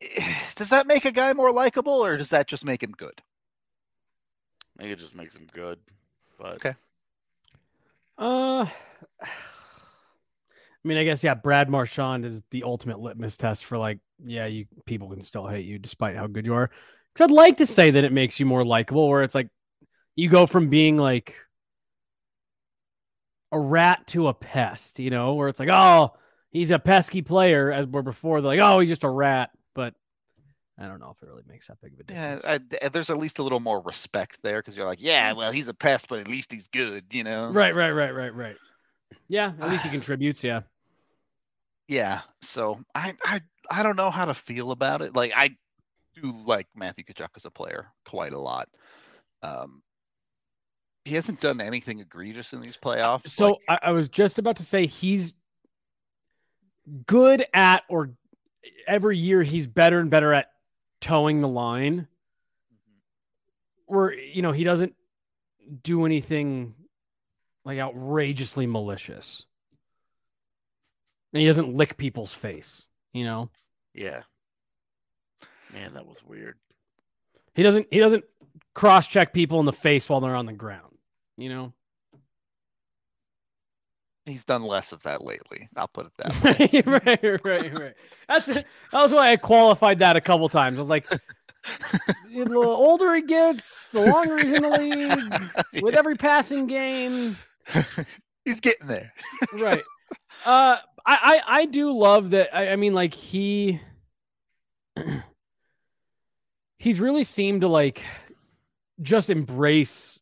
Does 0.56 0.70
that 0.70 0.86
make 0.86 1.04
a 1.04 1.12
guy 1.12 1.32
more 1.32 1.52
likable, 1.52 2.04
or 2.04 2.16
does 2.16 2.30
that 2.30 2.46
just 2.46 2.64
make 2.64 2.82
him 2.82 2.92
good? 2.92 3.14
I 4.78 4.82
think 4.82 4.92
it 4.92 4.98
just 4.98 5.14
makes 5.14 5.36
him 5.36 5.46
good. 5.52 5.78
But 6.38 6.54
Okay. 6.54 6.74
Uh, 8.18 8.66
I 9.22 10.88
mean, 10.88 10.98
I 10.98 11.04
guess 11.04 11.22
yeah. 11.22 11.34
Brad 11.34 11.70
Marchand 11.70 12.24
is 12.24 12.42
the 12.50 12.64
ultimate 12.64 12.98
litmus 12.98 13.36
test 13.36 13.64
for 13.64 13.78
like 13.78 14.00
yeah, 14.24 14.46
you 14.46 14.66
people 14.84 15.08
can 15.10 15.20
still 15.20 15.46
hate 15.46 15.64
you 15.64 15.78
despite 15.78 16.16
how 16.16 16.26
good 16.26 16.46
you 16.46 16.54
are. 16.54 16.70
Because 17.14 17.30
I'd 17.30 17.34
like 17.34 17.58
to 17.58 17.66
say 17.66 17.90
that 17.92 18.04
it 18.04 18.12
makes 18.12 18.40
you 18.40 18.46
more 18.46 18.64
likable, 18.64 19.08
where 19.08 19.22
it's 19.22 19.34
like 19.34 19.48
you 20.16 20.28
go 20.28 20.46
from 20.46 20.68
being 20.68 20.96
like 20.96 21.36
a 23.50 23.60
rat 23.60 24.06
to 24.08 24.28
a 24.28 24.34
pest, 24.34 24.98
you 24.98 25.10
know, 25.10 25.34
where 25.34 25.48
it's 25.48 25.60
like, 25.60 25.68
oh, 25.70 26.14
he's 26.50 26.70
a 26.70 26.78
pesky 26.78 27.22
player, 27.22 27.70
as 27.70 27.86
where 27.86 28.02
before 28.02 28.40
they're 28.40 28.56
like, 28.56 28.60
oh, 28.60 28.80
he's 28.80 28.88
just 28.88 29.04
a 29.04 29.10
rat. 29.10 29.50
But 29.74 29.94
I 30.78 30.86
don't 30.86 31.00
know 31.00 31.10
if 31.10 31.22
it 31.22 31.28
really 31.28 31.44
makes 31.46 31.68
that 31.68 31.80
big 31.80 31.94
of 31.94 32.00
a 32.00 32.04
Yeah, 32.08 32.36
difference. 32.38 32.44
I, 32.82 32.88
there's 32.88 33.10
at 33.10 33.18
least 33.18 33.38
a 33.38 33.42
little 33.42 33.60
more 33.60 33.80
respect 33.80 34.38
there 34.42 34.58
because 34.60 34.76
you're 34.76 34.86
like, 34.86 35.02
yeah, 35.02 35.32
mm. 35.32 35.36
well, 35.36 35.52
he's 35.52 35.68
a 35.68 35.74
pest, 35.74 36.08
but 36.08 36.20
at 36.20 36.28
least 36.28 36.52
he's 36.52 36.68
good, 36.68 37.14
you 37.14 37.24
know? 37.24 37.54
right, 37.54 37.74
right, 37.74 37.90
right, 37.90 38.14
right, 38.14 38.34
right. 38.34 38.56
Yeah, 39.28 39.52
at 39.60 39.68
least 39.68 39.84
he 39.84 39.90
contributes. 39.90 40.44
Yeah. 40.44 40.62
Yeah. 41.88 42.20
So 42.40 42.78
I, 42.94 43.14
I, 43.24 43.40
I 43.70 43.82
don't 43.82 43.96
know 43.96 44.10
how 44.10 44.24
to 44.24 44.34
feel 44.34 44.70
about 44.70 45.02
it. 45.02 45.14
Like 45.14 45.32
I 45.34 45.56
do 46.14 46.32
like 46.46 46.66
Matthew 46.74 47.04
Tkachuk 47.04 47.28
as 47.36 47.44
a 47.44 47.50
player 47.50 47.86
quite 48.04 48.32
a 48.32 48.38
lot. 48.38 48.68
Um, 49.42 49.82
he 51.04 51.14
hasn't 51.14 51.40
done 51.40 51.60
anything 51.60 52.00
egregious 52.00 52.52
in 52.52 52.60
these 52.60 52.76
playoffs. 52.76 53.28
So 53.30 53.50
like- 53.50 53.58
I, 53.68 53.78
I 53.88 53.92
was 53.92 54.08
just 54.08 54.38
about 54.38 54.56
to 54.56 54.62
say 54.64 54.86
he's 54.86 55.34
good 57.06 57.44
at, 57.54 57.82
or 57.88 58.12
every 58.86 59.18
year 59.18 59.42
he's 59.42 59.66
better 59.66 59.98
and 59.98 60.10
better 60.10 60.32
at 60.32 60.50
towing 61.00 61.40
the 61.40 61.48
line. 61.48 62.06
Where 63.86 64.14
you 64.14 64.42
know 64.42 64.52
he 64.52 64.64
doesn't 64.64 64.94
do 65.82 66.06
anything 66.06 66.74
like 67.64 67.78
outrageously 67.78 68.66
malicious, 68.66 69.44
and 71.32 71.40
he 71.40 71.46
doesn't 71.46 71.74
lick 71.74 71.96
people's 71.98 72.32
face. 72.32 72.86
You 73.12 73.24
know 73.24 73.50
Yeah. 73.92 74.22
Man, 75.72 75.94
that 75.94 76.06
was 76.06 76.18
weird. 76.26 76.56
he 77.54 77.62
doesn't 77.62 77.86
he 77.90 77.98
doesn't 77.98 78.24
cross 78.74 79.08
check 79.08 79.32
people 79.32 79.60
in 79.60 79.66
the 79.66 79.72
face 79.72 80.08
while 80.08 80.20
they're 80.20 80.36
on 80.36 80.46
the 80.46 80.52
ground. 80.52 80.96
You 81.36 81.48
know. 81.48 81.72
he's 84.26 84.44
done 84.44 84.62
less 84.62 84.92
of 84.92 85.02
that 85.02 85.24
lately. 85.24 85.66
I'll 85.76 85.88
put 85.88 86.06
it 86.06 86.12
that 86.18 86.42
way. 86.44 86.82
right, 86.86 87.22
right, 87.22 87.44
right, 87.44 87.78
right. 87.78 87.94
That's 88.28 88.48
it. 88.48 88.66
That 88.92 89.00
was 89.00 89.12
why 89.12 89.30
I 89.32 89.36
qualified 89.36 89.98
that 90.00 90.14
a 90.16 90.20
couple 90.20 90.48
times. 90.48 90.76
I 90.76 90.78
was 90.78 90.90
like, 90.90 91.08
the 91.08 92.54
older 92.54 93.14
he 93.14 93.22
gets, 93.22 93.88
the 93.88 94.00
longer 94.00 94.36
he's 94.38 94.52
in 94.52 94.62
the 94.62 94.70
league. 95.72 95.82
With 95.82 95.96
every 95.96 96.14
passing 96.16 96.66
game, 96.66 97.36
he's 98.44 98.60
getting 98.60 98.86
there. 98.86 99.12
right? 99.54 99.82
Uh, 100.44 100.76
I, 101.04 101.06
I, 101.06 101.42
I 101.46 101.64
do 101.66 101.92
love 101.96 102.30
that. 102.30 102.54
I, 102.56 102.70
I 102.72 102.76
mean, 102.76 102.94
like 102.94 103.14
he, 103.14 103.80
he's 106.82 106.98
really 106.98 107.22
seemed 107.22 107.60
to 107.60 107.68
like 107.68 108.04
just 109.00 109.30
embrace 109.30 110.20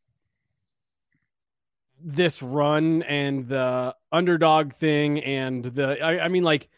this 2.02 2.42
run 2.42 3.02
and 3.02 3.48
the 3.48 3.94
underdog 4.12 4.74
thing 4.74 5.20
and 5.20 5.64
the 5.64 5.98
I, 6.02 6.26
I 6.26 6.28
mean 6.28 6.44
like 6.44 6.68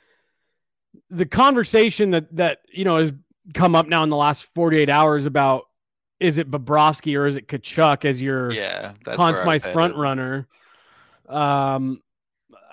the 1.11 1.27
conversation 1.27 2.11
that 2.11 2.35
that 2.37 2.59
you 2.73 2.85
know 2.85 2.99
has 2.99 3.13
come 3.55 3.75
up 3.75 3.89
now 3.89 4.05
in 4.05 4.09
the 4.09 4.17
last 4.17 4.45
48 4.55 4.89
hours 4.89 5.27
about 5.27 5.65
is 6.21 6.39
it 6.39 6.49
Bobrovsky 6.49 7.19
or 7.19 7.27
is 7.27 7.35
it 7.35 7.49
Tkachuk 7.49 8.05
as 8.05 8.23
your 8.23 8.53
Yeah, 8.53 8.93
Conn 9.05 9.19
where 9.19 9.27
I 9.27 9.31
was 9.31 9.41
Smythe 9.41 9.73
front 9.73 9.97
runner. 9.97 10.47
Um, 11.29 12.01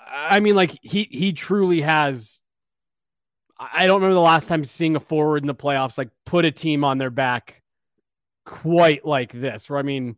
I 0.08 0.38
mean, 0.38 0.54
like 0.54 0.78
he 0.82 1.08
he 1.10 1.32
truly 1.32 1.80
has. 1.80 2.39
I 3.60 3.86
don't 3.86 3.96
remember 4.00 4.14
the 4.14 4.20
last 4.20 4.48
time 4.48 4.64
seeing 4.64 4.96
a 4.96 5.00
forward 5.00 5.42
in 5.42 5.46
the 5.46 5.54
playoffs 5.54 5.98
like 5.98 6.08
put 6.24 6.44
a 6.44 6.50
team 6.50 6.82
on 6.82 6.98
their 6.98 7.10
back 7.10 7.62
quite 8.46 9.04
like 9.04 9.32
this. 9.32 9.68
Where 9.68 9.78
I 9.78 9.82
mean, 9.82 10.16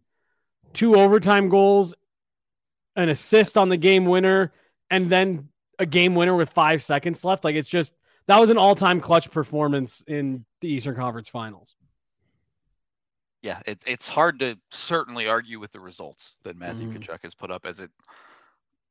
two 0.72 0.94
overtime 0.94 1.48
goals, 1.48 1.94
an 2.94 3.08
assist 3.08 3.58
on 3.58 3.68
the 3.68 3.76
game 3.76 4.06
winner, 4.06 4.52
and 4.90 5.10
then 5.10 5.48
a 5.78 5.86
game 5.86 6.14
winner 6.14 6.36
with 6.36 6.50
five 6.50 6.82
seconds 6.82 7.24
left. 7.24 7.44
Like 7.44 7.56
it's 7.56 7.68
just 7.68 7.92
that 8.26 8.38
was 8.38 8.50
an 8.50 8.58
all 8.58 8.74
time 8.76 9.00
clutch 9.00 9.30
performance 9.30 10.02
in 10.06 10.44
the 10.60 10.68
Eastern 10.68 10.94
Conference 10.94 11.28
Finals. 11.28 11.74
yeah, 13.42 13.60
it, 13.66 13.82
it's 13.88 14.08
hard 14.08 14.38
to 14.38 14.56
certainly 14.70 15.26
argue 15.26 15.58
with 15.58 15.72
the 15.72 15.80
results 15.80 16.36
that 16.44 16.56
Matthew 16.56 16.88
Mhm. 16.88 16.98
Tkachuk 16.98 17.22
has 17.24 17.34
put 17.34 17.50
up, 17.50 17.66
as 17.66 17.80
it 17.80 17.90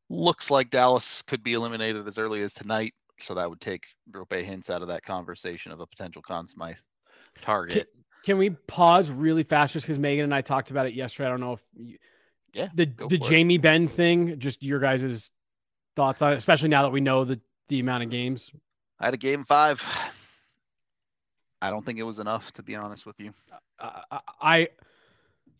looks 0.09 0.51
like 0.51 0.69
Dallas 0.69 1.21
could 1.21 1.41
be 1.41 1.53
eliminated 1.53 2.05
as 2.05 2.17
early 2.17 2.41
as 2.41 2.53
tonight. 2.53 2.93
So 3.21 3.33
that 3.35 3.49
would 3.49 3.61
take 3.61 3.85
Roope 4.11 4.45
Hintz 4.47 4.69
out 4.69 4.81
of 4.81 4.87
that 4.89 5.03
conversation 5.03 5.71
of 5.71 5.79
a 5.79 5.87
potential 5.87 6.21
Conn 6.21 6.47
Smythe 6.47 6.75
target. 7.41 7.87
Can 8.23 8.37
we 8.37 8.51
pause 8.51 9.09
really 9.09 9.43
fast 9.43 9.73
just 9.73 9.85
because 9.85 9.97
Megan 9.99 10.25
and 10.25 10.33
I 10.33 10.41
talked 10.41 10.71
about 10.71 10.85
it 10.85 10.93
yesterday? 10.93 11.27
I 11.27 11.29
don't 11.31 11.39
know 11.39 11.53
if 11.53 11.63
you, 11.75 11.97
Yeah, 12.53 12.69
the 12.73 12.85
the 12.85 13.07
for 13.09 13.15
it. 13.15 13.23
Jamie 13.23 13.57
Benn 13.57 13.87
thing, 13.87 14.39
just 14.39 14.61
your 14.61 14.79
guys' 14.79 15.31
thoughts 15.95 16.21
on 16.21 16.33
it, 16.33 16.35
especially 16.35 16.69
now 16.69 16.83
that 16.83 16.91
we 16.91 17.01
know 17.01 17.25
the 17.25 17.39
the 17.67 17.79
amount 17.79 18.03
of 18.03 18.09
games. 18.09 18.51
I 18.99 19.05
had 19.05 19.13
a 19.13 19.17
game 19.17 19.43
five. 19.43 19.81
I 21.61 21.69
don't 21.69 21.85
think 21.85 21.99
it 21.99 22.03
was 22.03 22.19
enough, 22.19 22.51
to 22.53 22.63
be 22.63 22.75
honest 22.75 23.05
with 23.05 23.19
you. 23.19 23.33
Uh, 23.79 24.19
I 24.39 24.69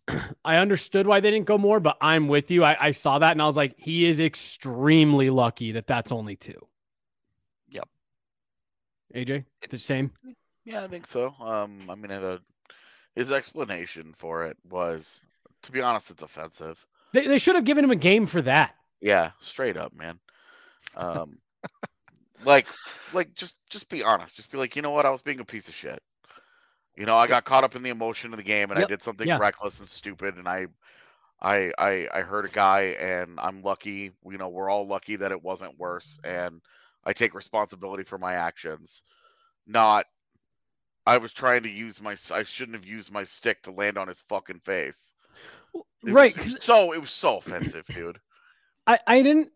I 0.46 0.58
understood 0.58 1.08
why 1.08 1.20
they 1.20 1.32
didn't 1.32 1.48
go 1.48 1.58
more, 1.58 1.80
but 1.80 1.98
I'm 2.02 2.28
with 2.28 2.52
you. 2.52 2.64
I, 2.64 2.78
I 2.80 2.92
saw 2.92 3.20
that 3.20 3.32
and 3.32 3.42
I 3.42 3.46
was 3.46 3.58
like, 3.58 3.76
he 3.78 4.06
is 4.06 4.20
extremely 4.20 5.30
lucky 5.30 5.72
that 5.74 5.88
that's 5.88 6.12
only 6.12 6.36
two. 6.36 6.68
Yep. 9.14 9.28
AJ, 9.28 9.46
the 9.70 9.78
same. 9.78 10.12
Yeah, 10.66 10.84
I 10.84 10.88
think 10.88 11.08
so. 11.08 11.34
Um, 11.40 11.90
I 11.90 11.96
mean, 11.96 12.10
the, 12.10 12.40
his 13.16 13.32
explanation 13.32 14.14
for 14.18 14.46
it 14.46 14.58
was, 14.70 15.22
to 15.64 15.72
be 15.72 15.82
honest, 15.82 16.12
it's 16.12 16.24
offensive. 16.24 16.86
They 17.14 17.28
they 17.28 17.40
should 17.40 17.56
have 17.56 17.66
given 17.66 17.84
him 17.84 17.92
a 17.92 17.96
game 17.96 18.26
for 18.26 18.42
that. 18.44 18.76
Yeah, 19.02 19.32
straight 19.40 19.78
up, 19.78 19.94
man. 19.94 20.20
Um, 20.96 21.40
like, 22.46 22.68
like 23.14 23.34
just 23.36 23.56
just 23.70 23.90
be 23.90 24.04
honest. 24.04 24.36
Just 24.36 24.52
be 24.52 24.58
like, 24.58 24.76
you 24.76 24.82
know 24.82 24.92
what? 24.92 25.06
I 25.06 25.10
was 25.10 25.22
being 25.22 25.40
a 25.40 25.46
piece 25.46 25.68
of 25.68 25.76
shit. 25.76 26.02
You 26.96 27.06
know, 27.06 27.18
I 27.18 27.28
got 27.28 27.46
caught 27.46 27.64
up 27.64 27.76
in 27.76 27.84
the 27.84 27.90
emotion 27.90 28.34
of 28.34 28.38
the 28.38 28.44
game, 28.44 28.70
and 28.70 28.80
I 28.80 28.86
did 28.86 29.02
something 29.02 29.28
yeah. 29.28 29.38
reckless 29.38 29.80
and 29.80 29.88
stupid, 29.88 30.36
and 30.36 30.48
I, 30.48 30.68
I, 31.42 31.72
I, 31.78 32.08
I 32.14 32.22
hurt 32.22 32.46
a 32.46 32.50
guy, 32.50 32.98
and 33.00 33.40
I'm 33.40 33.64
lucky. 33.64 34.12
You 34.26 34.38
know, 34.38 34.50
we're 34.50 34.70
all 34.70 34.88
lucky 34.88 35.16
that 35.16 35.32
it 35.32 35.42
wasn't 35.42 35.80
worse, 35.80 36.20
and 36.24 36.62
I 37.04 37.14
take 37.14 37.34
responsibility 37.34 38.04
for 38.04 38.18
my 38.18 38.34
actions. 38.34 39.04
Not, 39.68 40.06
I 41.06 41.18
was 41.18 41.34
trying 41.34 41.64
to 41.64 41.70
use 41.70 42.02
my. 42.02 42.16
I 42.32 42.44
shouldn't 42.44 42.76
have 42.76 42.86
used 42.86 43.12
my 43.12 43.24
stick 43.24 43.64
to 43.64 43.72
land 43.72 43.98
on 43.98 44.08
his 44.08 44.22
fucking 44.30 44.60
face. 44.60 45.14
It 45.74 46.12
right. 46.12 46.36
was 46.38 46.58
so 46.62 46.94
it 46.94 47.00
was 47.02 47.12
so 47.12 47.38
offensive, 47.38 47.86
dude. 47.88 48.20
I, 48.86 49.00
I 49.08 49.22
didn't 49.22 49.50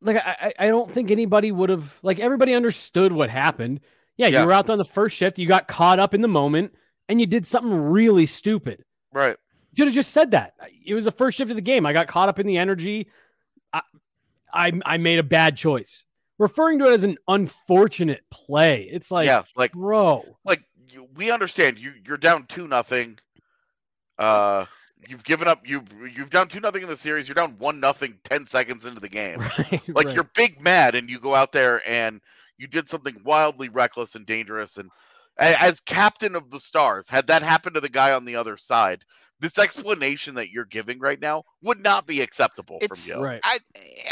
like 0.00 0.16
I, 0.16 0.52
I 0.58 0.66
I 0.66 0.68
don't 0.68 0.90
think 0.90 1.10
anybody 1.10 1.50
would 1.50 1.70
have 1.70 1.98
like 2.02 2.20
everybody 2.20 2.54
understood 2.54 3.12
what 3.12 3.30
happened. 3.30 3.80
Yeah, 4.16 4.28
Yeah. 4.28 4.40
you 4.40 4.46
were 4.46 4.52
out 4.52 4.66
there 4.66 4.72
on 4.74 4.78
the 4.78 4.84
first 4.84 5.16
shift, 5.16 5.38
you 5.38 5.46
got 5.46 5.68
caught 5.68 5.98
up 5.98 6.14
in 6.14 6.20
the 6.22 6.28
moment, 6.28 6.74
and 7.08 7.20
you 7.20 7.26
did 7.26 7.46
something 7.46 7.72
really 7.72 8.26
stupid. 8.26 8.84
Right. 9.12 9.36
You 9.72 9.76
Should 9.76 9.88
have 9.88 9.94
just 9.94 10.10
said 10.12 10.30
that. 10.32 10.54
It 10.84 10.94
was 10.94 11.04
the 11.04 11.12
first 11.12 11.36
shift 11.38 11.50
of 11.50 11.56
the 11.56 11.62
game. 11.62 11.86
I 11.86 11.92
got 11.92 12.08
caught 12.08 12.28
up 12.28 12.38
in 12.38 12.46
the 12.46 12.58
energy. 12.58 13.08
I, 13.72 13.82
I 14.52 14.72
I 14.84 14.96
made 14.98 15.18
a 15.18 15.22
bad 15.24 15.56
choice. 15.56 16.04
Referring 16.38 16.78
to 16.78 16.86
it 16.86 16.92
as 16.92 17.04
an 17.04 17.18
unfortunate 17.26 18.22
play. 18.30 18.82
It's 18.82 19.10
like, 19.10 19.26
yeah, 19.26 19.42
like 19.56 19.72
bro. 19.72 20.24
like 20.44 20.62
we 21.16 21.30
understand 21.30 21.78
you 21.78 21.92
you're 22.06 22.16
down 22.16 22.46
two 22.46 22.68
nothing. 22.68 23.18
Uh, 24.18 24.64
you've 25.08 25.24
given 25.24 25.48
up. 25.48 25.62
You've 25.64 25.88
you've 26.14 26.30
down 26.30 26.48
two 26.48 26.60
nothing 26.60 26.82
in 26.82 26.88
the 26.88 26.96
series. 26.96 27.28
You're 27.28 27.34
down 27.34 27.56
one 27.58 27.80
nothing 27.80 28.18
ten 28.24 28.46
seconds 28.46 28.86
into 28.86 29.00
the 29.00 29.08
game. 29.08 29.40
Right, 29.58 29.88
Like 29.88 30.06
right. 30.06 30.14
you're 30.14 30.30
big 30.34 30.60
mad, 30.60 30.94
and 30.94 31.08
you 31.10 31.18
go 31.20 31.34
out 31.34 31.52
there 31.52 31.82
and 31.88 32.20
you 32.56 32.66
did 32.66 32.88
something 32.88 33.16
wildly 33.24 33.68
reckless 33.68 34.14
and 34.14 34.26
dangerous. 34.26 34.76
And 34.78 34.90
as 35.38 35.78
captain 35.80 36.34
of 36.34 36.50
the 36.50 36.58
Stars, 36.58 37.08
had 37.08 37.28
that 37.28 37.42
happened 37.42 37.74
to 37.74 37.80
the 37.80 37.88
guy 37.88 38.12
on 38.12 38.24
the 38.24 38.34
other 38.36 38.56
side, 38.56 39.04
this 39.40 39.58
explanation 39.58 40.34
that 40.34 40.50
you're 40.50 40.64
giving 40.64 40.98
right 40.98 41.20
now 41.20 41.44
would 41.62 41.80
not 41.82 42.06
be 42.06 42.20
acceptable 42.22 42.78
It's- 42.82 43.06
from 43.08 43.18
you. 43.18 43.24
right. 43.24 43.40
I 43.44 43.58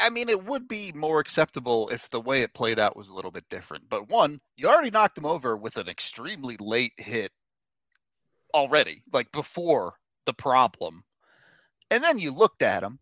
I 0.01 0.11
mean, 0.11 0.29
it 0.29 0.45
would 0.45 0.69
be 0.69 0.93
more 0.95 1.19
acceptable 1.21 1.89
if 1.89 2.09
the 2.11 2.21
way 2.21 2.43
it 2.43 2.55
played 2.55 2.79
out 2.79 2.97
was 2.97 3.09
a 3.09 3.15
little 3.15 3.31
bit 3.33 3.49
different. 3.51 3.89
But 3.89 4.09
one, 4.09 4.41
you 4.57 4.69
already 4.69 4.91
knocked 4.91 5.19
him 5.19 5.27
over 5.27 5.57
with 5.57 5.77
an 5.79 5.89
extremely 5.89 6.57
late 6.61 6.93
hit 6.97 7.33
already, 8.55 9.03
like 9.13 9.31
before 9.33 9.95
the 10.27 10.33
problem. 10.35 11.05
And 11.91 12.03
then 12.03 12.19
you 12.19 12.33
looked 12.33 12.63
at 12.63 12.83
him 12.83 12.99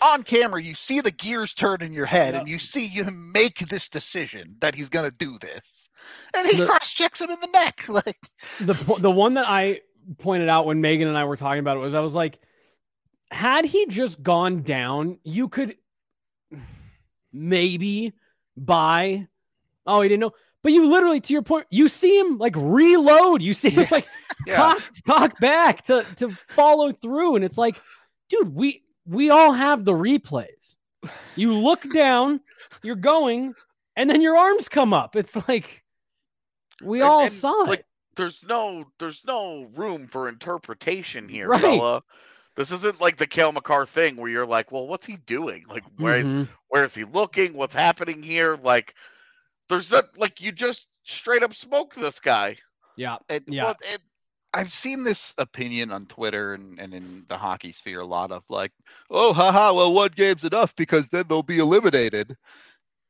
on 0.00 0.22
camera, 0.22 0.62
you 0.62 0.74
see 0.74 1.00
the 1.00 1.10
gears 1.10 1.54
turn 1.54 1.82
in 1.82 1.92
your 1.92 2.06
head, 2.06 2.34
and 2.34 2.46
you 2.48 2.58
see 2.58 2.86
him 2.86 3.32
make 3.32 3.58
this 3.58 3.88
decision 3.88 4.56
that 4.60 4.74
he's 4.74 4.88
going 4.88 5.10
to 5.10 5.16
do 5.16 5.38
this. 5.40 5.88
And 6.34 6.46
he 6.46 6.58
The- 6.58 6.66
cross 6.66 6.92
checks 6.92 7.20
him 7.20 7.30
in 7.30 7.40
the 7.40 7.48
neck. 7.48 7.84
Like, 7.88 8.18
the 8.60 8.72
the 9.00 9.10
one 9.10 9.34
that 9.34 9.46
I 9.48 9.80
pointed 10.16 10.48
out 10.48 10.66
when 10.66 10.80
Megan 10.80 11.08
and 11.08 11.18
I 11.18 11.24
were 11.24 11.36
talking 11.36 11.60
about 11.60 11.76
it 11.76 11.80
was 11.80 11.94
I 11.94 12.00
was 12.00 12.14
like, 12.14 12.38
had 13.30 13.64
he 13.66 13.86
just 13.86 14.22
gone 14.22 14.62
down, 14.62 15.18
you 15.22 15.48
could 15.48 15.76
maybe 17.32 18.12
buy. 18.56 19.28
Oh, 19.86 20.00
he 20.02 20.08
didn't 20.08 20.20
know, 20.20 20.32
But 20.62 20.72
you 20.72 20.86
literally, 20.88 21.20
to 21.20 21.32
your 21.32 21.42
point, 21.42 21.66
you 21.70 21.88
see 21.88 22.18
him 22.18 22.38
like 22.38 22.54
reload. 22.56 23.42
You 23.42 23.52
see 23.52 23.70
him 23.70 23.86
like 23.90 24.06
Yeah. 24.46 24.56
cock, 24.56 24.82
cock 25.06 25.40
back 25.40 25.84
to 25.86 26.04
to 26.16 26.28
follow 26.48 26.92
through, 26.92 27.36
and 27.36 27.44
it's 27.44 27.58
like, 27.58 27.76
dude, 28.28 28.54
we 28.54 28.84
we 29.06 29.30
all 29.30 29.52
have 29.52 29.84
the 29.84 29.92
replays. 29.92 30.76
You 31.36 31.54
look 31.54 31.82
down, 31.92 32.40
you're 32.82 32.96
going, 32.96 33.54
and 33.96 34.08
then 34.08 34.20
your 34.20 34.36
arms 34.36 34.68
come 34.68 34.92
up. 34.92 35.16
It's 35.16 35.48
like 35.48 35.84
we 36.82 37.00
And- 37.00 37.08
all 37.08 37.22
and, 37.22 37.32
saw 37.32 37.50
like, 37.66 37.80
it. 37.80 37.86
There's 38.18 38.44
no 38.44 38.84
there's 38.98 39.24
no 39.24 39.70
room 39.74 40.08
for 40.08 40.28
interpretation 40.28 41.28
here, 41.28 41.48
Right. 41.48 41.62
fella. 41.62 42.02
This 42.56 42.72
isn't 42.72 43.00
like 43.00 43.16
the 43.16 43.26
Cale 43.26 43.52
Makar 43.52 43.86
thing 43.86 44.16
where 44.16 44.30
you're 44.30 44.46
like, 44.46 44.72
well, 44.72 44.86
what's 44.88 45.06
he 45.06 45.16
doing? 45.16 45.64
Like, 45.68 45.84
where 45.96 46.18
is 46.20 46.34
Mhm. 46.34 46.48
where 46.68 46.84
is 46.84 46.94
he 46.94 47.04
looking? 47.04 47.54
What's 47.54 47.74
happening 47.74 48.22
here? 48.22 48.56
Like, 48.56 48.94
there's 49.68 49.90
not 49.90 50.18
like 50.18 50.40
you 50.40 50.52
just 50.52 50.86
straight 51.04 51.42
up 51.42 51.54
smoke 51.54 51.94
this 51.94 52.20
guy. 52.20 52.56
Yeah, 52.96 53.18
It, 53.30 53.44
Yeah. 53.46 53.64
Well, 53.64 53.74
it, 53.80 54.00
I've 54.54 54.72
seen 54.72 55.04
this 55.04 55.34
opinion 55.38 55.92
on 55.92 56.06
Twitter 56.06 56.54
and, 56.54 56.80
and 56.80 56.94
in 56.94 57.24
the 57.28 57.38
hockey 57.38 57.72
sphere 57.72 58.00
a 58.00 58.06
lot 58.06 58.32
of 58.32 58.42
like, 58.50 58.72
oh, 59.10 59.32
haha, 59.32 59.72
well, 59.74 59.92
one 59.94 60.10
game's 60.16 60.44
enough 60.44 60.74
because 60.76 61.08
then 61.10 61.26
they'll 61.28 61.42
be 61.42 61.58
eliminated. 61.58 62.36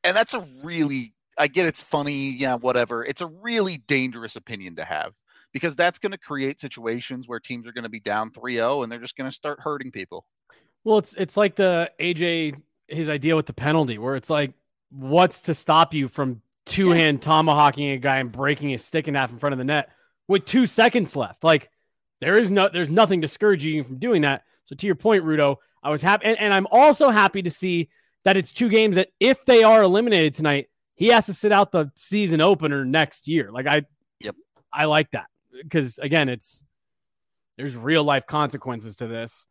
And 0.05 0.16
that's 0.16 0.35
a 0.35 0.47
really, 0.62 1.14
I 1.38 1.48
get 1.48 1.66
it's 1.66 1.83
funny, 1.83 2.31
yeah, 2.31 2.57
whatever. 2.57 3.05
It's 3.05 3.20
a 3.20 3.27
really 3.27 3.79
dangerous 3.87 4.37
opinion 4.37 4.77
to 4.77 4.85
have 4.85 5.12
because 5.53 5.77
that's 5.77 5.98
going 5.98 6.12
to 6.12 6.18
create 6.18 6.61
situations 6.61 7.29
where 7.29 7.40
teams 7.40 7.66
are 7.66 7.72
going 7.72 7.85
to 7.85 7.90
be 7.90 8.01
down 8.01 8.31
3 8.31 8.55
0 8.55 8.83
and 8.83 8.92
they're 8.92 8.98
just 8.98 9.16
going 9.16 9.31
to 9.31 9.35
start 9.35 9.61
hurting 9.61 9.90
people. 9.90 10.24
Well, 10.85 10.98
it's 10.98 11.14
it's 11.14 11.37
like 11.37 11.57
the 11.57 11.90
AJ 12.01 12.61
his 12.88 13.09
idea 13.09 13.37
with 13.37 13.46
the 13.46 13.53
penalty, 13.53 13.98
where 13.98 14.16
it's 14.16 14.31
like, 14.31 14.53
what's 14.90 15.42
to 15.42 15.55
stop 15.55 15.94
you 15.94 16.09
from 16.09 16.40
two 16.64 16.90
hand 16.90 17.22
tomahawking 17.22 17.90
a 17.90 17.98
guy 17.98 18.18
and 18.18 18.33
breaking 18.33 18.70
his 18.70 18.85
stick 18.85 19.09
in 19.09 19.14
half 19.14 19.31
in 19.31 19.38
front 19.38 19.53
of 19.53 19.59
the 19.59 19.64
net 19.64 19.90
with 20.27 20.44
two 20.44 20.66
seconds 20.66 21.14
left? 21.14 21.44
Like, 21.44 21.70
there 22.20 22.38
is 22.38 22.51
no 22.51 22.68
there's 22.72 22.90
nothing 22.90 23.20
discouraging 23.20 23.74
you 23.74 23.85
from 23.85 23.98
doing 23.98 24.22
that. 24.22 24.42
So 24.64 24.74
to 24.74 24.87
your 24.87 24.96
point, 24.96 25.24
Rudo, 25.24 25.57
I 25.83 25.90
was 25.90 26.03
happy, 26.03 26.27
and, 26.27 26.38
and 26.38 26.53
I'm 26.53 26.66
also 26.70 27.11
happy 27.11 27.42
to 27.42 27.51
see 27.51 27.88
that 28.24 28.37
it's 28.37 28.53
two 28.53 28.68
games 28.68 28.96
that 28.96 29.09
if 29.20 29.44
they 29.44 29.62
are 29.62 29.83
eliminated 29.83 30.35
tonight, 30.35 30.68
he 30.99 31.09
has 31.09 31.27
to 31.27 31.33
sit 31.33 31.53
out 31.53 31.71
the 31.71 31.91
season 31.95 32.41
opener 32.41 32.85
next 32.85 33.29
year. 33.29 33.51
Like 33.53 33.67
I, 33.67 33.83
Yep. 34.21 34.35
I 34.73 34.87
like 34.87 35.13
that 35.13 35.27
because 35.53 35.99
again, 35.99 36.29
it's 36.29 36.65
there's 37.57 37.77
real 37.77 38.03
life 38.03 38.27
consequences 38.27 38.97
to 38.97 39.07
this. 39.07 39.47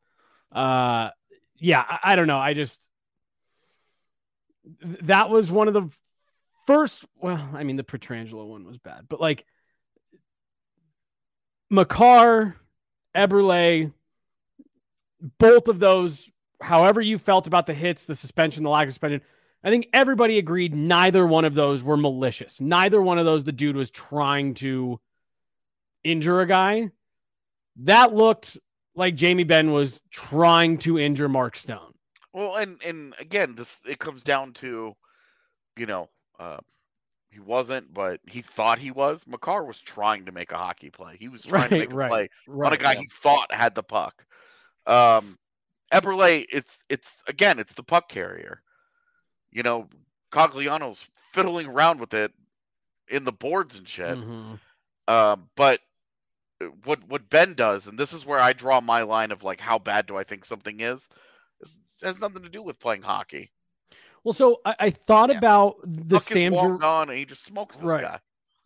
Uh, 0.52 1.10
yeah, 1.58 1.84
I, 1.88 2.00
I 2.04 2.16
don't 2.18 2.28
know. 2.28 2.38
I 2.38 2.54
just 2.54 2.82
that 4.82 5.30
was 5.30 5.50
one 5.50 5.70
of 5.70 5.74
the 5.74 5.90
first. 6.66 7.06
Well, 7.16 7.50
I 7.54 7.64
mean, 7.64 7.78
the 7.78 7.84
Pietrangelo 7.84 8.46
one 8.46 8.66
was 8.66 8.78
bad, 8.78 9.06
but 9.08 9.22
like 9.22 9.46
Makar, 11.70 12.58
Eberle, 13.16 13.94
both 15.40 15.70
of 15.70 15.80
those. 15.80 16.30
However, 16.60 17.00
you 17.00 17.18
felt 17.18 17.48
about 17.48 17.68
the 17.68 17.74
hits, 17.74 18.04
the 18.04 18.16
suspension, 18.16 18.64
the 18.64 18.70
lack 18.70 18.88
of 18.88 18.94
suspension, 18.94 19.22
I 19.68 19.70
think 19.70 19.90
everybody 19.92 20.38
agreed 20.38 20.74
neither 20.74 21.28
one 21.28 21.44
of 21.44 21.54
those 21.54 21.84
were 21.84 21.98
malicious. 21.98 22.62
Neither 22.62 23.02
one 23.02 23.20
of 23.20 23.26
those 23.26 23.44
the 23.44 23.52
dude 23.52 23.76
was 23.76 23.92
trying 23.92 24.54
to 24.56 24.98
injure 26.06 26.40
a 26.40 26.48
guy. 26.48 26.92
That 27.82 28.14
looked 28.14 28.58
like 28.96 29.16
Jamie 29.16 29.44
Benn 29.44 29.74
was 29.74 30.02
trying 30.10 30.78
to 30.80 30.98
injure 30.98 31.28
Mark 31.28 31.58
Stone. 31.58 31.92
Well, 32.34 32.56
and 32.56 32.82
and 32.82 33.14
again, 33.20 33.56
this 33.56 33.82
it 33.86 34.00
comes 34.00 34.24
down 34.24 34.54
to, 34.54 34.96
you 35.76 35.86
know, 35.86 36.08
uh, 36.40 36.60
he 37.30 37.42
wasn't, 37.42 37.94
but 37.94 38.22
he 38.26 38.42
thought 38.42 38.80
he 38.80 38.92
was. 38.92 39.28
Makar 39.28 39.66
was 39.66 39.82
trying 39.82 40.28
to 40.28 40.32
make 40.32 40.54
a 40.54 40.58
hockey 40.58 40.92
play. 40.92 41.18
He 41.20 41.28
was 41.28 41.44
trying 41.44 41.72
to 41.72 41.76
Right, 41.76 41.90
make 41.90 41.92
a 41.92 42.08
play 42.08 42.30
right. 42.48 42.68
on 42.68 42.74
a 42.74 42.78
guy 42.78 42.96
he 42.96 43.10
thought 43.12 43.54
had 43.54 43.76
the 43.76 43.84
puck. 43.84 44.26
Um, 44.86 45.38
Eberle, 45.94 46.46
it's 46.54 46.80
it's 46.88 47.22
again, 47.28 47.60
it's 47.60 47.74
the 47.74 47.84
puck 47.84 48.08
carrier. 48.08 48.62
You 49.52 49.64
know, 49.64 49.88
Cogliano's 50.32 51.08
fiddling 51.34 51.68
around 51.68 52.00
with 52.00 52.14
it 52.14 52.32
in 53.08 53.24
the 53.24 53.32
boards 53.32 53.78
and 53.78 53.88
shit. 53.88 54.18
Mhm. 54.18 54.60
Um, 55.08 55.50
but 55.56 55.80
what 56.84 57.00
what 57.08 57.30
Benn 57.30 57.54
does, 57.54 57.88
and 57.88 57.98
this 57.98 58.14
is 58.14 58.26
where 58.26 58.40
I 58.40 58.54
draw 58.54 58.82
my 58.82 59.04
line 59.04 59.32
of 59.32 59.44
like 59.44 59.60
how 59.62 59.78
bad 59.80 60.06
do 60.08 60.18
I 60.18 60.24
think 60.24 60.44
something 60.46 60.80
is, 60.80 61.08
is 61.62 61.78
has 62.04 62.20
nothing 62.20 62.44
to 62.44 62.50
do 62.50 62.62
with 62.64 62.80
playing 62.80 63.04
hockey. 63.04 63.52
Well, 64.24 64.34
so 64.34 64.60
I, 64.66 64.76
I 64.80 64.90
thought 64.90 65.30
Yeah. 65.30 65.38
about 65.38 65.78
the 65.84 66.16
Puck 66.16 66.24
Sam 66.24 66.54
is 66.54 66.62
Ger- 66.62 66.78
long 66.78 67.10
and 67.10 67.18
he 67.18 67.26
just 67.26 67.44
smokes 67.46 67.78
this 67.78 67.86
Right. 67.86 68.04
guy. 68.04 68.20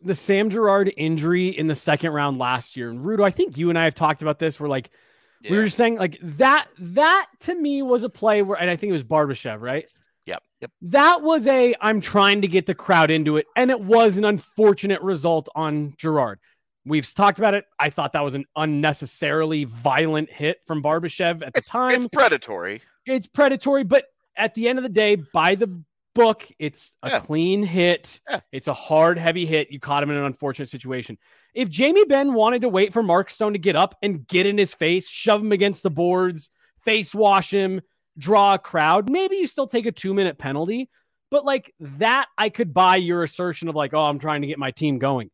the 0.04 0.14
Sam 0.16 0.50
Girard 0.50 0.92
injury 0.96 1.46
in 1.50 1.68
the 1.68 1.76
second 1.76 2.10
round 2.10 2.36
last 2.36 2.76
year. 2.76 2.90
And 2.90 3.04
Rudo, 3.04 3.24
I 3.24 3.30
think 3.30 3.56
you 3.56 3.68
and 3.70 3.78
I 3.78 3.84
have 3.84 3.94
talked 3.94 4.20
about 4.20 4.40
this. 4.40 4.58
We're 4.58 4.66
like, 4.66 4.90
we 5.48 5.56
were 5.56 5.62
just 5.66 5.76
saying 5.76 5.94
like 5.96 6.18
that. 6.22 6.66
That 6.78 7.28
to 7.40 7.54
me 7.54 7.82
was 7.82 8.02
a 8.02 8.08
play 8.08 8.42
where, 8.42 8.58
and 8.60 8.68
I 8.68 8.74
think 8.74 8.88
it 8.90 8.94
was 8.94 9.04
Barbashev, 9.04 9.60
right? 9.60 9.88
Yep. 10.26 10.42
Yep. 10.60 10.70
That 10.82 11.22
was 11.22 11.46
a 11.48 11.74
I'm 11.80 12.00
trying 12.00 12.42
to 12.42 12.48
get 12.48 12.66
the 12.66 12.74
crowd 12.74 13.10
into 13.10 13.36
it, 13.36 13.46
and 13.56 13.70
it 13.70 13.80
was 13.80 14.16
an 14.16 14.24
unfortunate 14.24 15.00
result 15.02 15.48
on 15.54 15.94
Girard. 15.98 16.38
We've 16.84 17.12
talked 17.14 17.38
about 17.38 17.54
it. 17.54 17.64
I 17.78 17.90
thought 17.90 18.12
that 18.12 18.24
was 18.24 18.34
an 18.34 18.44
unnecessarily 18.56 19.64
violent 19.64 20.30
hit 20.30 20.58
from 20.66 20.82
Barbashev 20.82 21.44
at 21.46 21.54
the 21.54 21.60
time 21.60 22.02
It's 22.02 22.08
predatory. 22.12 22.82
it's 23.06 23.26
predatory, 23.28 23.84
but 23.84 24.06
at 24.36 24.54
the 24.54 24.68
end 24.68 24.78
of 24.78 24.82
the 24.82 24.88
day, 24.88 25.16
by 25.16 25.54
the 25.54 25.82
book, 26.14 26.46
it's 26.58 26.92
a 27.02 27.10
Yeah. 27.10 27.20
clean 27.20 27.62
hit. 27.62 28.20
Yeah. 28.28 28.40
It's 28.50 28.68
a 28.68 28.74
hard, 28.74 29.16
heavy 29.18 29.46
hit. 29.46 29.70
You 29.70 29.78
caught 29.80 30.02
him 30.02 30.10
in 30.10 30.16
an 30.16 30.24
unfortunate 30.24 30.66
situation. 30.68 31.18
If 31.54 31.70
Jamie 31.70 32.04
Benn 32.04 32.34
wanted 32.34 32.62
to 32.62 32.68
wait 32.68 32.92
for 32.92 33.02
Mark 33.02 33.30
Stone 33.30 33.52
to 33.54 33.58
get 33.58 33.76
up 33.76 33.94
and 34.02 34.26
get 34.26 34.46
in 34.46 34.58
his 34.58 34.74
face, 34.74 35.08
shove 35.08 35.40
him 35.40 35.52
against 35.52 35.82
the 35.82 35.90
boards, 35.90 36.50
face 36.80 37.14
wash 37.14 37.50
him, 37.50 37.80
draw 38.18 38.54
a 38.54 38.58
crowd, 38.58 39.08
maybe 39.10 39.36
you 39.36 39.46
still 39.46 39.66
take 39.66 39.86
a 39.86 39.92
two 39.92 40.14
minute 40.14 40.38
penalty. 40.38 40.88
But 41.30 41.44
like 41.44 41.74
that, 41.80 42.26
I 42.36 42.50
could 42.50 42.74
buy 42.74 42.96
your 42.96 43.22
assertion 43.22 43.68
of 43.68 43.74
like, 43.74 43.94
oh, 43.94 44.00
I'm 44.04 44.18
trying 44.18 44.42
to 44.42 44.46
get 44.46 44.58
my 44.58 44.70
team 44.70 44.98
going. 44.98 45.30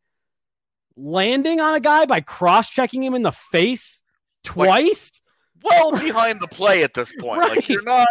Landing 0.96 1.60
on 1.60 1.74
a 1.74 1.80
guy 1.80 2.06
by 2.06 2.20
cross 2.20 2.68
checking 2.70 3.02
him 3.02 3.14
in 3.14 3.22
the 3.22 3.32
face 3.32 4.02
twice. 4.44 5.20
Well 5.62 5.92
behind 5.92 6.40
the 6.40 6.48
play 6.48 6.82
at 6.84 6.94
this 6.94 7.12
point. 7.20 7.40
Like 7.40 7.68
you're 7.68 7.82
not 7.84 8.08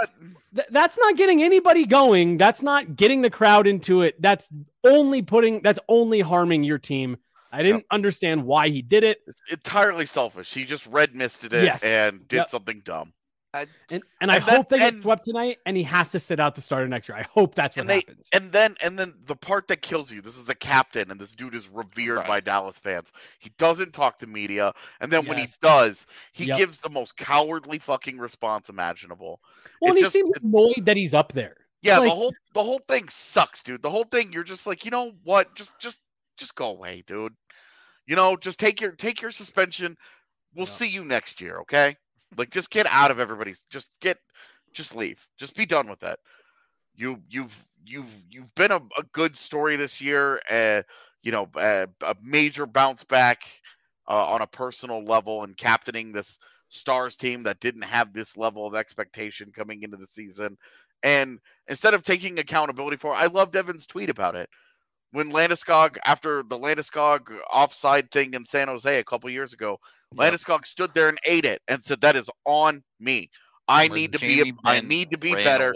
Th- 0.56 0.67
that's 0.69 0.97
not 0.97 1.15
getting 1.17 1.43
anybody 1.43 1.86
going. 1.86 2.38
That's 2.38 2.62
not 2.62 2.95
getting 2.95 3.21
the 3.21 3.30
crowd 3.30 3.67
into 3.67 4.01
it. 4.01 4.21
That's 4.21 4.49
only 4.84 5.21
putting. 5.21 5.62
That's 5.62 5.80
only 5.88 6.19
harming 6.21 6.63
your 6.63 6.77
team. 6.77 7.17
I 7.51 7.63
didn't 7.63 7.86
understand 7.91 8.43
why 8.45 8.67
he 8.69 8.82
did 8.82 9.03
it, 9.06 9.19
it's 9.25 9.41
entirely 9.49 10.06
selfish. 10.06 10.53
He 10.53 10.65
just 10.65 10.86
red 10.88 11.15
misted 11.15 11.53
it 11.53 11.63
Yes. 11.63 11.82
and 11.84 12.27
did 12.27 12.38
Yep. 12.38 12.49
something 12.49 12.82
dumb. 12.84 13.13
And 13.89 14.03
and 14.21 14.31
I 14.31 14.35
And 14.37 14.45
then- 14.45 14.55
hope 14.55 14.69
they 14.69 14.77
get 14.77 14.93
and- 14.93 14.97
swept 15.01 15.25
tonight. 15.25 15.57
And 15.65 15.75
he 15.77 15.83
has 15.83 16.11
to 16.11 16.19
sit 16.19 16.39
out 16.39 16.55
the 16.55 16.61
start 16.61 16.83
of 16.83 16.89
next 16.89 17.07
year. 17.09 17.17
I 17.17 17.23
hope 17.23 17.55
that's 17.55 17.75
what 17.75 17.81
And 17.81 17.89
they- 17.89 17.95
happens. 17.95 18.29
And 18.33 18.51
then 18.51 18.75
and 18.81 18.97
then 18.97 19.13
the 19.25 19.35
part 19.35 19.67
that 19.69 19.81
kills 19.81 20.11
you, 20.11 20.21
this 20.21 20.37
is 20.37 20.45
the 20.45 20.55
captain, 20.55 21.11
and 21.11 21.19
this 21.19 21.33
dude 21.35 21.55
is 21.55 21.67
revered 21.67 22.17
Right. 22.17 22.27
by 22.27 22.39
Dallas 22.39 22.77
fans. 22.79 23.11
He 23.39 23.49
doesn't 23.57 23.93
talk 23.93 24.19
to 24.19 24.27
media, 24.27 24.73
and 24.99 25.11
then 25.11 25.25
when 25.25 25.37
he 25.37 25.47
does, 25.61 26.07
he 26.33 26.45
Yep. 26.45 26.57
gives 26.57 26.79
the 26.79 26.89
most 26.89 27.15
cowardly 27.17 27.79
fucking 27.79 28.17
response 28.17 28.69
imaginable. 28.69 29.41
well, 29.81 29.89
and 29.91 29.97
it 29.97 29.99
he 29.99 30.03
just- 30.03 30.13
seems 30.13 30.29
annoyed 30.41 30.85
that 30.85 30.97
he's 30.97 31.13
up 31.13 31.33
there. 31.33 31.55
Yeah, 31.81 31.99
like- 31.99 32.09
the 32.09 32.15
whole 32.15 32.33
the 32.53 32.63
whole 32.63 32.81
thing 32.87 33.07
sucks, 33.09 33.61
dude. 33.63 33.81
The 33.83 33.89
whole 33.89 34.05
thing, 34.05 34.33
you're 34.33 34.43
just 34.43 34.65
like, 34.65 34.83
you 34.85 34.91
know 34.91 35.11
what? 35.23 35.55
Just 35.55 35.77
just 35.79 35.99
just 36.37 36.55
go 36.55 36.67
away, 36.69 37.03
dude. 37.07 37.35
You 38.07 38.15
know, 38.15 38.35
just 38.37 38.57
take 38.59 38.79
your 38.81 38.93
take 38.93 39.21
your 39.21 39.31
suspension. 39.31 39.97
We'll 40.55 40.65
Yeah. 40.65 40.71
see 40.73 40.87
you 40.87 41.05
next 41.05 41.39
year, 41.41 41.59
okay? 41.59 41.95
Like 42.35 42.49
just 42.49 42.69
get 42.69 42.87
out 42.87 43.11
of 43.11 43.19
everybody's 43.19 43.65
just 43.69 43.89
get 44.01 44.17
just 44.73 44.95
leave. 44.95 45.25
Just 45.37 45.55
be 45.55 45.65
done 45.65 45.89
with 45.89 45.99
that. 45.99 46.19
You 46.95 47.21
you've 47.29 47.65
you've 47.85 48.11
you've 48.29 48.53
been 48.55 48.71
a, 48.71 48.81
a 48.97 49.03
good 49.13 49.35
story 49.35 49.75
this 49.75 50.01
year, 50.01 50.41
uh, 50.49 50.81
you 51.23 51.31
know, 51.31 51.49
uh, 51.55 51.87
a 52.01 52.15
major 52.21 52.65
bounce 52.65 53.03
back 53.03 53.43
uh, 54.07 54.25
on 54.27 54.41
a 54.41 54.47
personal 54.47 55.03
level 55.03 55.43
and 55.43 55.57
captaining 55.57 56.11
this 56.11 56.37
Stars 56.69 57.15
team 57.15 57.43
that 57.43 57.61
didn't 57.61 57.83
have 57.83 58.11
this 58.11 58.35
level 58.35 58.67
of 58.67 58.75
expectation 58.75 59.51
coming 59.55 59.83
into 59.83 59.97
the 59.97 60.07
season. 60.07 60.57
And 61.03 61.39
instead 61.67 61.93
of 61.93 62.03
taking 62.03 62.39
accountability 62.39 62.97
for 62.97 63.13
I 63.13 63.27
loved 63.27 63.55
Evan's 63.55 63.85
tweet 63.85 64.09
about 64.09 64.35
it. 64.35 64.49
When 65.11 65.31
Landeskog, 65.31 65.97
after 66.05 66.43
the 66.43 66.59
Landeskog 66.59 67.31
offside 67.51 68.11
thing 68.11 68.33
in 68.33 68.45
San 68.45 68.67
Jose 68.67 68.99
a 68.99 69.03
couple 69.05 69.29
years 69.29 69.53
ago, 69.53 69.79
Yep. 70.15 70.33
Landeskog 70.33 70.65
stood 70.65 70.93
there 70.93 71.09
and 71.09 71.19
ate 71.25 71.45
it 71.45 71.61
and 71.67 71.83
said, 71.83 72.01
"That 72.01 72.15
is 72.15 72.29
on 72.45 72.83
me. 72.99 73.29
I 73.67 73.87
need 73.89 74.13
to 74.13 74.19
be. 74.19 74.53
I 74.63 74.79
need 74.79 75.09
to 75.11 75.17
be 75.17 75.33
better. 75.33 75.73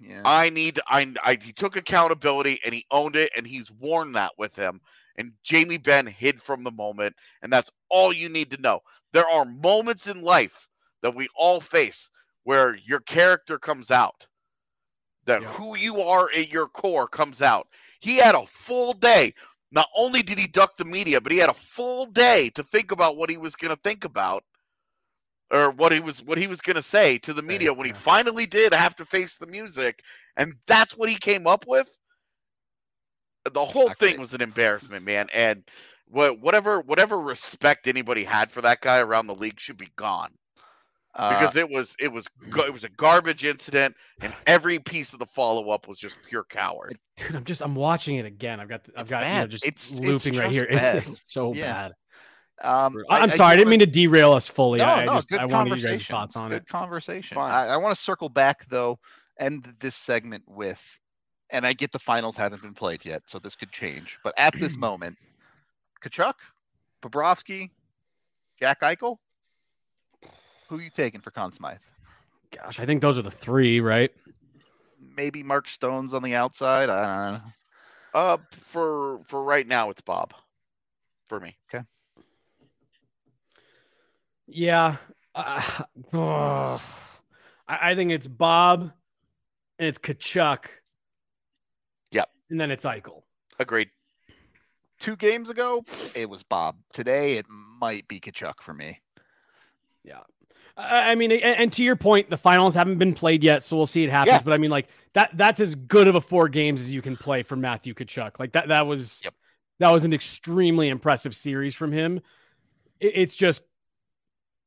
Yeah. 0.00 0.22
I 0.24 0.48
need. 0.50 0.80
I, 0.88 1.12
I. 1.22 1.38
He 1.40 1.52
took 1.52 1.76
accountability 1.76 2.60
and 2.64 2.74
he 2.74 2.86
owned 2.90 3.16
it, 3.16 3.30
and 3.36 3.46
he's 3.46 3.70
worn 3.70 4.12
that 4.12 4.32
with 4.38 4.56
him. 4.56 4.80
And 5.18 5.32
Jamie 5.42 5.78
Benn 5.78 6.06
hid 6.06 6.40
from 6.40 6.64
the 6.64 6.70
moment, 6.70 7.14
and 7.42 7.52
that's 7.52 7.70
all 7.90 8.12
you 8.12 8.28
need 8.28 8.50
to 8.50 8.60
know. 8.60 8.80
There 9.12 9.28
are 9.28 9.44
moments 9.44 10.08
in 10.08 10.22
life 10.22 10.68
that 11.02 11.14
we 11.14 11.28
all 11.36 11.60
face 11.60 12.10
where 12.44 12.76
your 12.76 13.00
character 13.00 13.58
comes 13.58 13.90
out, 13.90 14.26
that 15.24 15.42
Yeah. 15.42 15.48
who 15.48 15.76
you 15.76 16.00
are 16.00 16.30
at 16.34 16.48
your 16.48 16.68
core 16.68 17.08
comes 17.08 17.42
out. 17.42 17.68
He 18.00 18.16
had 18.16 18.34
a 18.34 18.46
full 18.46 18.92
day. 18.92 19.34
Not 19.70 19.88
only 19.96 20.22
did 20.22 20.38
he 20.38 20.46
duck 20.46 20.76
the 20.76 20.84
media, 20.84 21.20
but 21.20 21.32
he 21.32 21.38
had 21.38 21.50
a 21.50 21.54
full 21.54 22.06
day 22.06 22.50
to 22.50 22.62
think 22.62 22.92
about 22.92 23.16
what 23.16 23.30
he 23.30 23.36
was 23.36 23.56
going 23.56 23.74
to 23.74 23.80
think 23.82 24.04
about 24.04 24.44
or 25.50 25.70
what 25.70 25.92
he 25.92 26.00
was 26.00 26.22
what 26.22 26.38
he 26.38 26.46
was 26.46 26.60
going 26.60 26.76
to 26.76 26.82
say 26.82 27.18
to 27.18 27.32
the 27.32 27.42
media 27.42 27.72
when 27.72 27.86
he 27.86 27.92
finally 27.92 28.46
did 28.46 28.74
have 28.74 28.96
to 28.96 29.04
face 29.04 29.36
the 29.36 29.46
music 29.46 30.00
and 30.36 30.54
that's 30.66 30.96
what 30.96 31.08
he 31.08 31.16
came 31.16 31.46
up 31.46 31.66
with? 31.66 31.88
The 33.52 33.64
whole 33.64 33.90
thing 33.90 34.18
was 34.18 34.34
an 34.34 34.42
embarrassment 34.42 35.04
man 35.04 35.28
and 35.32 35.62
whatever 36.08 36.80
whatever 36.80 37.18
respect 37.20 37.86
anybody 37.86 38.24
had 38.24 38.50
for 38.50 38.60
that 38.62 38.80
guy 38.80 38.98
around 38.98 39.26
the 39.26 39.34
league 39.34 39.60
should 39.60 39.76
be 39.76 39.90
gone 39.96 40.32
because 41.16 41.56
it 41.56 41.68
was 41.70 41.96
it 41.98 42.12
was 42.12 42.26
go- 42.50 42.64
it 42.64 42.72
was 42.72 42.84
a 42.84 42.88
garbage 42.90 43.44
incident 43.44 43.94
and 44.20 44.32
every 44.46 44.78
piece 44.78 45.12
of 45.12 45.18
the 45.18 45.26
follow 45.26 45.70
up 45.70 45.88
was 45.88 45.98
just 45.98 46.16
pure 46.28 46.44
coward 46.44 46.96
Dude, 47.16 47.34
I'm 47.34 47.44
just 47.44 47.62
I'm 47.62 47.74
watching 47.74 48.16
it 48.16 48.26
again. 48.26 48.60
I've 48.60 48.68
got 48.68 48.82
I've 48.96 49.02
It's 49.02 49.10
got 49.10 49.22
you 49.26 49.28
know, 49.40 49.46
just 49.46 49.64
It's- 49.64 49.90
it's 49.90 50.00
looping 50.00 50.38
right 50.38 50.52
just 50.52 50.54
here. 50.54 50.78
bad. 50.78 50.96
It's, 50.98 51.06
it's 51.20 51.32
so 51.32 51.54
Yeah. 51.54 51.72
bad. 51.72 51.92
um, 52.68 52.96
I, 53.10 53.18
am 53.18 53.24
I 53.24 53.26
sorry, 53.28 53.52
I 53.52 53.54
do 53.56 53.60
didn't 53.60 53.70
mean 53.70 53.80
to 53.80 53.86
derail 53.86 54.32
us 54.32 54.46
fully. 54.48 54.78
No, 54.80 54.84
I, 54.84 55.02
I 55.02 55.06
just 55.06 55.28
good 55.30 55.40
I 55.40 55.46
wanted 55.46 55.70
you 55.70 55.74
guys' 55.76 55.82
conversation. 56.04 56.14
thoughts 56.14 56.36
on 56.36 56.50
good 56.50 56.62
it. 56.62 56.68
conversation. 56.68 57.34
Fine. 57.36 57.50
I, 57.50 57.68
I 57.68 57.76
want 57.78 57.94
to 57.96 58.00
circle 58.02 58.28
back 58.28 58.68
though, 58.68 58.98
end 59.40 59.72
this 59.80 59.94
segment 59.96 60.44
with, 60.46 60.98
and 61.50 61.66
I 61.66 61.72
get 61.72 61.92
the 61.92 61.98
finals 61.98 62.36
haven't 62.36 62.60
been 62.62 62.74
played 62.74 63.04
yet, 63.06 63.22
so 63.26 63.38
this 63.38 63.56
could 63.56 63.72
change. 63.72 64.18
But 64.22 64.34
at 64.36 64.54
this 64.58 64.76
moment, 64.78 65.16
Tkachuk, 66.04 66.34
Bobrovsky, 67.02 67.70
Jack 68.60 68.80
Eichel, 68.82 69.16
who 70.68 70.78
are 70.78 70.82
you 70.82 70.90
taking 70.90 71.20
for 71.20 71.30
Conn 71.30 71.52
Smythe? 71.52 71.78
Gosh, 72.50 72.80
I 72.80 72.86
think 72.86 73.00
those 73.00 73.18
are 73.18 73.22
the 73.22 73.30
three, 73.30 73.80
right? 73.80 74.10
Maybe 75.16 75.42
Mark 75.42 75.68
Stone's 75.68 76.14
on 76.14 76.22
the 76.22 76.34
outside. 76.34 76.88
I 76.88 77.32
don't 77.32 77.34
know. 77.34 78.20
uh 78.20 78.36
for 78.50 79.20
for 79.24 79.42
right 79.42 79.66
now 79.66 79.90
it's 79.90 80.00
bob 80.00 80.32
for 81.26 81.40
me 81.40 81.56
okay. 81.68 81.84
Yeah. 84.46 84.96
Uh, 85.34 85.62
ugh. 86.12 86.80
I, 87.68 87.90
I 87.90 87.94
think 87.94 88.12
it's 88.12 88.26
Bob 88.26 88.92
and 89.78 89.88
it's 89.88 89.98
Tkachuk. 89.98 90.66
Yep. 92.12 92.28
And 92.50 92.60
then 92.60 92.70
it's 92.70 92.84
Eichel. 92.84 93.22
agreed 93.58 93.90
Two 94.98 95.16
games 95.16 95.50
ago, 95.50 95.84
it 96.14 96.30
was 96.30 96.42
Bob. 96.42 96.76
Today, 96.92 97.34
it 97.34 97.46
might 97.48 98.08
be 98.08 98.18
Tkachuk 98.18 98.60
for 98.62 98.72
me. 98.72 99.00
I 100.14 100.35
I 100.78 101.14
mean, 101.14 101.32
and, 101.32 101.72
to 101.72 101.82
your 101.82 101.96
point, 101.96 102.28
the 102.28 102.36
finals 102.36 102.74
haven't 102.74 102.98
been 102.98 103.14
played 103.14 103.42
yet, 103.42 103.62
so 103.62 103.78
we'll 103.78 103.86
see 103.86 104.04
it 104.04 104.10
happens. 104.10 104.34
Yeah. 104.34 104.42
But 104.42 104.52
I 104.52 104.58
mean, 104.58 104.70
like 104.70 104.88
that—that's 105.14 105.58
as 105.58 105.74
good 105.74 106.06
of 106.06 106.16
a 106.16 106.20
four 106.20 106.50
games 106.50 106.82
as 106.82 106.92
you 106.92 107.00
can 107.00 107.16
play 107.16 107.42
for 107.42 107.56
Matthew 107.56 107.94
Tkachuk. 107.94 108.38
Like 108.38 108.52
that—that 108.52 108.86
was 108.86 109.20
Yep. 109.24 109.34
that 109.78 109.90
was 109.90 110.04
an 110.04 110.12
extremely 110.12 110.88
impressive 110.88 111.34
series 111.34 111.74
from 111.74 111.92
him. 111.92 112.20
It's 113.00 113.36
just 113.36 113.62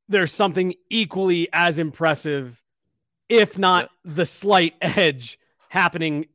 there's 0.08 0.32
something 0.32 0.74
equally 0.90 1.48
as 1.54 1.78
impressive, 1.78 2.64
if 3.30 3.60
not 3.60 3.92
the 4.04 4.26
slight 4.26 4.74
edge, 4.82 5.38
happening 5.70 6.26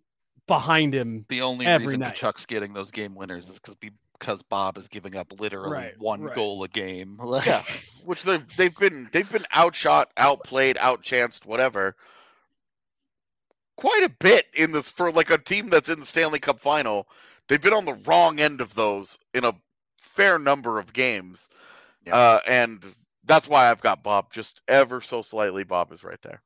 behind 0.46 0.94
him. 0.94 1.26
The 1.28 1.42
only 1.42 1.66
reason 1.66 2.00
night. 2.00 2.14
Tkachuk's 2.14 2.46
getting 2.46 2.72
those 2.74 2.92
game 2.92 3.16
winners 3.16 3.48
is 3.48 3.58
because 3.58 3.74
because 4.24 4.42
Bob 4.42 4.78
is 4.78 4.88
giving 4.88 5.16
up 5.16 5.38
literally 5.38 5.70
Right, 5.70 5.98
one 5.98 6.22
right. 6.22 6.34
goal 6.34 6.64
a 6.64 6.68
game. 6.68 7.18
Yeah. 7.46 7.62
which 8.06 8.22
they've 8.22 8.56
they've 8.56 8.74
been 8.76 9.08
they've 9.12 9.30
been 9.30 9.44
outshot, 9.52 10.10
outplayed, 10.16 10.76
outchanced, 10.76 11.44
whatever. 11.44 11.94
Quite 13.76 14.04
a 14.04 14.08
bit 14.08 14.46
in 14.54 14.72
this 14.72 14.88
for 14.88 15.12
like 15.12 15.30
a 15.30 15.36
team 15.38 15.68
that's 15.68 15.88
in 15.90 16.00
the 16.00 16.06
Stanley 16.06 16.38
Cup 16.38 16.58
final. 16.58 17.06
They've 17.48 17.60
been 17.60 17.74
on 17.74 17.84
the 17.84 17.94
wrong 18.06 18.40
end 18.40 18.60
of 18.62 18.74
those 18.74 19.18
in 19.34 19.44
a 19.44 19.54
fair 19.98 20.38
number 20.38 20.78
of 20.78 20.92
games, 20.94 21.50
Yeah. 22.06 22.14
uh, 22.16 22.40
and 22.46 22.82
that's 23.24 23.48
why 23.48 23.70
I've 23.70 23.82
got 23.82 24.02
Bob 24.02 24.32
just 24.32 24.62
ever 24.68 25.00
so 25.02 25.20
slightly. 25.22 25.64
Bob 25.64 25.92
is 25.92 26.02
right 26.02 26.20
there, 26.22 26.40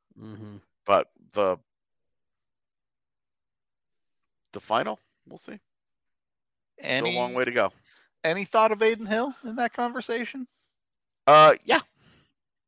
but 0.85 1.07
the 1.33 1.57
the 4.51 4.59
final, 4.59 4.99
we'll 5.27 5.37
see. 5.37 5.59
Any 6.81 7.15
a 7.15 7.19
long 7.19 7.33
way 7.33 7.43
to 7.43 7.51
go. 7.51 7.71
any 8.23 8.45
thought 8.45 8.71
of 8.71 8.81
Adin 8.81 9.05
Hill 9.05 9.33
in 9.43 9.55
that 9.57 9.73
conversation? 9.73 10.47
Uh, 11.27 11.53
yeah. 11.65 11.79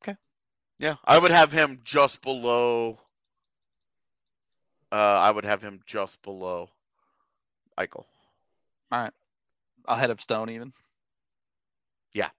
Okay. 0.03 0.17
Yeah, 0.79 0.95
I 1.05 1.17
would 1.17 1.31
have 1.31 1.51
him 1.51 1.79
just 1.83 2.21
below. 2.21 2.99
Uh, 4.91 4.95
I 4.95 5.31
would 5.31 5.45
have 5.45 5.61
him 5.61 5.79
just 5.85 6.21
below 6.21 6.69
Eichel. 7.79 8.05
All 8.91 9.01
right. 9.01 9.13
Ahead 9.85 10.09
of 10.09 10.21
Stone, 10.21 10.49
even. 10.49 10.73
Yeah. 12.13 12.29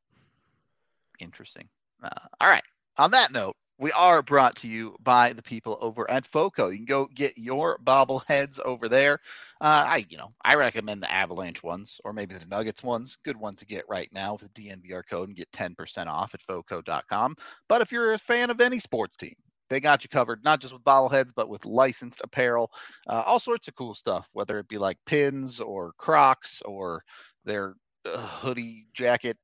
Interesting. 1.18 1.68
Uh, 2.02 2.10
all 2.40 2.48
right. 2.48 2.62
On 2.98 3.10
that 3.12 3.32
note, 3.32 3.56
we 3.82 3.90
are 3.92 4.22
brought 4.22 4.54
to 4.54 4.68
you 4.68 4.94
by 5.02 5.32
the 5.32 5.42
people 5.42 5.76
over 5.80 6.08
at 6.08 6.24
FOCO. 6.24 6.68
You 6.68 6.76
can 6.76 6.84
go 6.84 7.08
get 7.12 7.36
your 7.36 7.78
bobbleheads 7.84 8.60
over 8.64 8.88
there. 8.88 9.14
Uh, 9.60 9.84
I, 9.88 10.06
you 10.08 10.16
know, 10.16 10.32
I 10.44 10.54
recommend 10.54 11.02
the 11.02 11.12
Avalanche 11.12 11.64
ones 11.64 12.00
or 12.04 12.12
maybe 12.12 12.36
the 12.36 12.46
Nuggets 12.46 12.84
ones. 12.84 13.18
Good 13.24 13.36
ones 13.36 13.58
to 13.58 13.66
get 13.66 13.84
right 13.88 14.08
now 14.12 14.34
with 14.34 14.42
the 14.42 14.48
DNVR 14.50 15.02
code 15.10 15.28
and 15.28 15.36
get 15.36 15.50
10% 15.50 16.06
off 16.06 16.32
at 16.32 16.40
FOCO.com. 16.42 17.34
But 17.68 17.80
if 17.80 17.90
you're 17.90 18.14
a 18.14 18.18
fan 18.18 18.50
of 18.50 18.60
any 18.60 18.78
sports 18.78 19.16
team, 19.16 19.34
they 19.68 19.80
got 19.80 20.04
you 20.04 20.08
covered, 20.08 20.44
not 20.44 20.60
just 20.60 20.72
with 20.72 20.84
bobbleheads, 20.84 21.32
but 21.34 21.48
with 21.48 21.64
licensed 21.64 22.20
apparel, 22.22 22.70
uh, 23.08 23.24
all 23.26 23.40
sorts 23.40 23.66
of 23.66 23.74
cool 23.74 23.94
stuff, 23.94 24.30
whether 24.32 24.60
it 24.60 24.68
be 24.68 24.78
like 24.78 24.98
pins 25.06 25.58
or 25.58 25.92
Crocs 25.98 26.62
or 26.64 27.02
their 27.44 27.74
uh, 28.06 28.16
hoodie, 28.16 28.86
jacket, 28.94 29.36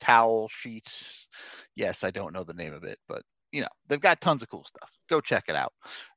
towel, 0.00 0.48
sheet. 0.48 0.92
Yes, 1.76 2.02
I 2.02 2.10
don't 2.10 2.32
know 2.32 2.42
the 2.42 2.54
name 2.54 2.72
of 2.72 2.82
it, 2.82 2.98
but 3.06 3.22
you 3.52 3.60
know 3.60 3.68
they've 3.88 4.00
got 4.00 4.20
tons 4.20 4.42
of 4.42 4.48
cool 4.48 4.64
stuff. 4.64 4.90
Go 5.10 5.20
check 5.20 5.44
it 5.48 5.54
out. 5.56 5.72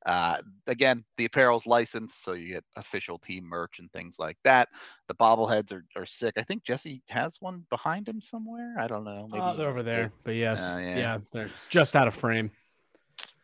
Uh, 0.06 0.38
again, 0.66 1.04
the 1.18 1.26
apparel's 1.26 1.66
licensed, 1.66 2.24
so 2.24 2.32
you 2.32 2.54
get 2.54 2.64
official 2.76 3.18
team 3.18 3.44
merch 3.44 3.78
and 3.78 3.92
things 3.92 4.16
like 4.18 4.38
that. 4.44 4.68
The 5.08 5.14
bobbleheads 5.14 5.72
are, 5.72 5.84
are 5.96 6.06
sick. 6.06 6.34
I 6.38 6.42
think 6.42 6.64
Jesse 6.64 7.02
has 7.08 7.36
one 7.40 7.66
behind 7.70 8.08
him 8.08 8.20
somewhere. 8.22 8.74
I 8.80 8.86
don't 8.86 9.04
know. 9.04 9.28
Maybe 9.30 9.42
Uh, 9.42 9.52
they're 9.52 9.68
over 9.68 9.82
there, 9.82 10.12
but 10.24 10.34
yes, 10.34 10.62
Oh, 10.74 10.78
yeah. 10.78 10.96
yeah. 10.96 11.18
they're 11.32 11.50
just 11.68 11.94
out 11.94 12.08
of 12.08 12.14
frame. 12.14 12.50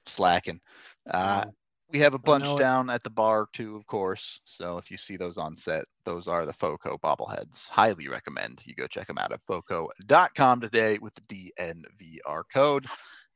slacking. 0.06 0.60
Uh, 1.08 1.44
Uh, 1.46 1.50
we 1.90 1.98
have 2.00 2.14
a 2.14 2.18
bunch 2.18 2.44
know 2.44 2.56
it. 2.56 2.60
down 2.60 2.88
at 2.88 3.02
the 3.02 3.10
bar 3.10 3.46
too, 3.52 3.76
of 3.76 3.86
course. 3.86 4.40
So 4.46 4.78
if 4.78 4.90
you 4.90 4.96
see 4.96 5.18
those 5.18 5.36
on 5.36 5.54
set, 5.58 5.84
those 6.06 6.26
are 6.26 6.46
the 6.46 6.52
FOCO 6.54 6.96
bobbleheads. 6.98 7.68
Highly 7.68 8.08
recommend 8.08 8.62
you 8.64 8.74
go 8.74 8.86
check 8.86 9.06
them 9.06 9.18
out 9.18 9.30
at 9.30 9.42
FOCO.com 9.46 10.60
today 10.62 10.96
with 11.02 11.12
the 11.14 11.52
DNVR 11.60 12.44
code. 12.52 12.86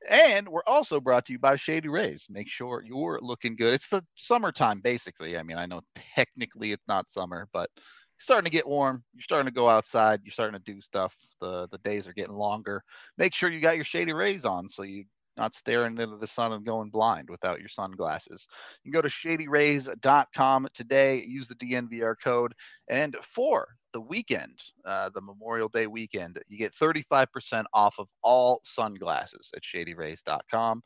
And 0.08 0.48
we're 0.48 0.62
also 0.66 1.00
brought 1.00 1.24
to 1.26 1.32
you 1.32 1.38
by 1.38 1.56
Shady 1.56 1.88
Rays. 1.88 2.26
Make 2.30 2.48
sure 2.48 2.82
you're 2.84 3.18
looking 3.22 3.56
good. 3.56 3.74
It's 3.74 3.88
the 3.88 4.04
summertime, 4.14 4.80
basically. 4.80 5.36
I 5.36 5.42
mean, 5.42 5.56
I 5.56 5.66
know 5.66 5.80
technically 6.14 6.72
it's 6.72 6.86
not 6.86 7.10
summer, 7.10 7.48
but 7.52 7.70
it's 7.76 8.24
starting 8.24 8.44
to 8.44 8.56
get 8.56 8.68
warm. 8.68 9.02
You're 9.14 9.22
starting 9.22 9.46
to 9.46 9.54
go 9.54 9.68
outside. 9.68 10.20
You're 10.22 10.32
starting 10.32 10.58
to 10.58 10.72
do 10.72 10.80
stuff. 10.80 11.16
The 11.40 11.68
the 11.70 11.78
days 11.78 12.06
are 12.06 12.12
getting 12.12 12.34
longer. 12.34 12.82
Make 13.18 13.34
sure 13.34 13.50
you 13.50 13.60
got 13.60 13.76
your 13.76 13.84
Shady 13.84 14.12
Rays 14.12 14.44
on 14.44 14.68
so 14.68 14.82
you 14.82 15.04
not 15.36 15.54
staring 15.54 15.98
into 15.98 16.16
the 16.16 16.26
sun 16.26 16.52
and 16.52 16.64
going 16.64 16.90
blind 16.90 17.28
without 17.28 17.60
your 17.60 17.68
sunglasses. 17.68 18.48
You 18.82 18.90
can 18.90 18.98
go 18.98 19.02
to 19.02 19.08
shadyrays.com 19.08 20.68
today, 20.74 21.22
use 21.26 21.48
the 21.48 21.54
DNVR 21.56 22.14
code, 22.22 22.54
and 22.88 23.16
for 23.22 23.68
the 23.96 24.00
weekend, 24.02 24.62
uh, 24.84 25.08
the 25.14 25.22
Memorial 25.22 25.70
Day 25.70 25.86
weekend, 25.86 26.38
you 26.48 26.58
get 26.58 26.74
35% 26.74 27.64
off 27.72 27.98
of 27.98 28.08
all 28.22 28.60
sunglasses 28.62 29.50
at 29.56 29.62
shadyrays.com. 29.62 30.82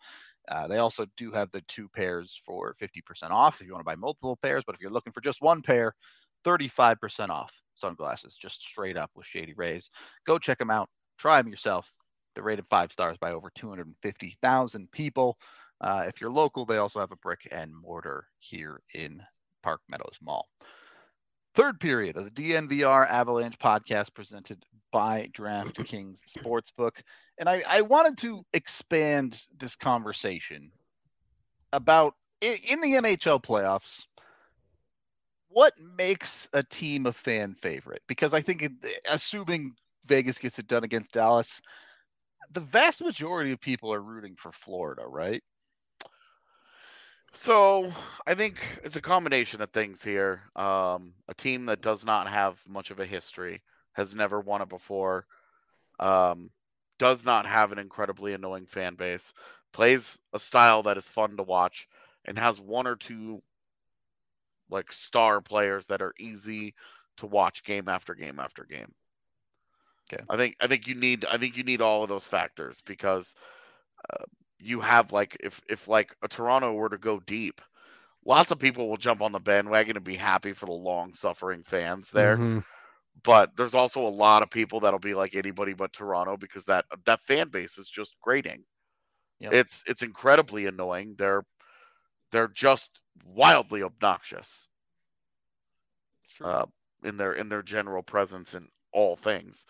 Uh, 0.49 0.69
they 0.69 0.79
also 0.79 1.05
do 1.17 1.33
have 1.33 1.51
the 1.51 1.61
two 1.63 1.89
pairs 1.89 2.41
for 2.47 2.77
50% 2.81 3.33
off 3.33 3.61
if 3.61 3.67
you 3.67 3.73
want 3.73 3.81
to 3.81 3.85
buy 3.85 3.97
multiple 3.97 4.39
pairs, 4.41 4.63
but 4.65 4.77
if 4.77 4.81
you're 4.81 4.93
looking 4.93 5.13
for 5.13 5.21
just 5.21 5.43
one 5.43 5.61
pair, 5.61 5.93
35% 6.45 7.31
off 7.31 7.53
sunglasses, 7.75 8.37
just 8.41 8.63
straight 8.63 8.97
up 8.97 9.11
with 9.17 9.27
Shady 9.27 9.55
Rays. 9.55 9.91
Go 10.25 10.39
check 10.39 10.59
them 10.59 10.71
out, 10.71 10.89
try 11.19 11.43
them 11.43 11.51
yourself. 11.51 11.93
They're 12.37 12.45
rated 12.45 12.67
five 12.71 12.93
stars 12.93 13.19
by 13.21 13.33
over 13.33 13.51
250,000 13.57 14.93
people. 14.93 15.37
Uh, 15.81 16.05
if 16.07 16.21
you're 16.21 16.31
local, 16.31 16.65
they 16.65 16.77
also 16.77 17.01
have 17.01 17.11
a 17.11 17.17
brick 17.17 17.49
and 17.51 17.75
mortar 17.75 18.29
here 18.39 18.81
in 18.95 19.21
Park 19.65 19.81
Meadows 19.89 20.17
Mall. 20.23 20.47
Third 21.55 21.81
period 21.81 22.17
of 22.17 22.25
the 22.25 22.31
DNVR 22.31 23.09
Avalanche 23.09 23.59
podcast 23.59 24.15
presented 24.15 24.65
by 24.93 25.29
DraftKings 25.33 26.21
Sportsbook. 26.25 27.03
And 27.39 27.49
I, 27.49 27.63
I 27.69 27.83
wanted 27.83 28.19
to 28.19 28.45
expand 28.53 29.41
this 29.59 29.77
conversation 29.77 30.71
about 31.73 32.15
in 32.41 32.81
the 32.81 32.95
NHL 32.95 33.43
playoffs, 33.43 34.07
what 35.49 35.73
makes 35.97 36.49
a 36.53 36.63
team 36.63 37.07
a 37.07 37.13
fan 37.13 37.55
favorite? 37.55 38.03
Because 38.07 38.33
I 38.33 38.41
think, 38.41 38.65
assuming 39.09 39.75
Vegas 40.07 40.39
gets 40.39 40.59
it 40.59 40.69
done 40.69 40.85
against 40.85 41.13
Dallas, 41.13 41.61
the 42.53 42.61
vast 42.61 43.03
majority 43.03 43.53
of 43.53 43.61
people 43.61 43.93
are 43.93 44.01
rooting 44.01 44.37
for 44.37 44.53
Florida, 44.53 45.03
right? 45.07 45.43
So 47.33 47.93
I 48.27 48.35
think 48.35 48.61
it's 48.85 48.97
a 48.97 49.01
combination 49.01 49.61
of 49.61 49.71
things 49.71 50.03
here. 50.03 50.43
Um, 50.57 51.15
a 51.29 51.35
team 51.35 51.67
that 51.67 51.81
does 51.81 52.05
not 52.05 52.29
have 52.29 52.63
much 52.69 52.91
of 52.91 53.01
a 53.01 53.07
history, 53.07 53.63
has 53.93 54.15
never 54.15 54.41
won 54.41 54.63
it 54.63 54.69
before, 54.69 55.27
um, 56.01 56.51
does 56.99 57.25
not 57.25 57.47
have 57.47 57.73
an 57.73 57.79
incredibly 57.79 58.35
annoying 58.35 58.67
fan 58.67 58.95
base, 58.95 59.33
plays 59.73 60.19
a 60.33 60.39
style 60.39 60.83
that 60.85 60.97
is 60.97 61.09
fun 61.09 61.37
to 61.37 61.43
watch, 61.43 61.89
and 62.25 62.39
has 62.39 62.61
one 62.61 62.87
or 62.87 62.97
two 62.97 63.41
like 64.71 64.93
star 64.93 65.41
players 65.41 65.87
that 65.87 66.03
are 66.03 66.15
easy 66.19 66.75
to 67.17 67.27
watch 67.27 67.65
game 67.65 67.89
after 67.89 68.15
game 68.15 68.39
after 68.41 68.65
game. 68.65 68.93
Okay. 70.13 70.25
I 70.29 70.37
think 70.37 70.57
I 70.61 70.67
think 70.67 70.87
you 70.87 70.95
need 70.95 71.25
I 71.25 71.39
think 71.39 71.57
you 71.57 71.65
need 71.65 71.81
all 71.81 72.03
of 72.03 72.09
those 72.09 72.27
factors 72.27 72.83
because 72.85 73.35
uh, 74.13 74.25
you 74.61 74.81
have 74.81 75.13
like 75.13 75.37
if 75.41 75.61
if 75.69 75.89
like 75.89 76.15
a 76.23 76.29
Toronto 76.29 76.73
were 76.73 76.89
to 76.89 76.99
go 76.99 77.21
deep, 77.21 77.61
lots 78.25 78.51
of 78.51 78.59
people 78.59 78.89
will 78.89 78.97
jump 78.97 79.23
on 79.23 79.33
the 79.33 79.41
bandwagon 79.41 79.97
and 79.97 80.05
be 80.05 80.17
happy 80.17 80.53
for 80.53 80.67
the 80.67 80.73
long 80.73 81.15
suffering 81.15 81.63
fans 81.65 82.11
there. 82.11 82.37
Mhm. 82.37 82.65
But 83.23 83.57
there's 83.57 83.75
also 83.75 84.07
a 84.07 84.09
lot 84.09 84.43
of 84.43 84.51
people 84.51 84.81
that'll 84.81 84.99
be 84.99 85.15
like 85.15 85.35
anybody 85.35 85.75
but 85.75 85.93
Toronto 85.93 86.37
because 86.37 86.65
that 86.65 86.87
that 87.07 87.21
fan 87.27 87.49
base 87.49 87.79
is 87.79 87.89
just 87.89 88.17
grating. 88.21 88.65
Yep. 89.41 89.53
It's 89.53 89.83
it's 89.87 90.03
incredibly 90.03 90.67
annoying. 90.67 91.15
They're 91.19 91.45
they're 92.31 92.49
just 92.49 93.01
wildly 93.25 93.83
obnoxious 93.83 94.69
uh, 96.43 96.67
in 97.03 97.17
their 97.17 97.33
in 97.33 97.49
their 97.49 97.63
general 97.63 98.03
presence 98.03 98.55
in 98.55 98.69
all 98.93 99.17
things. 99.17 99.67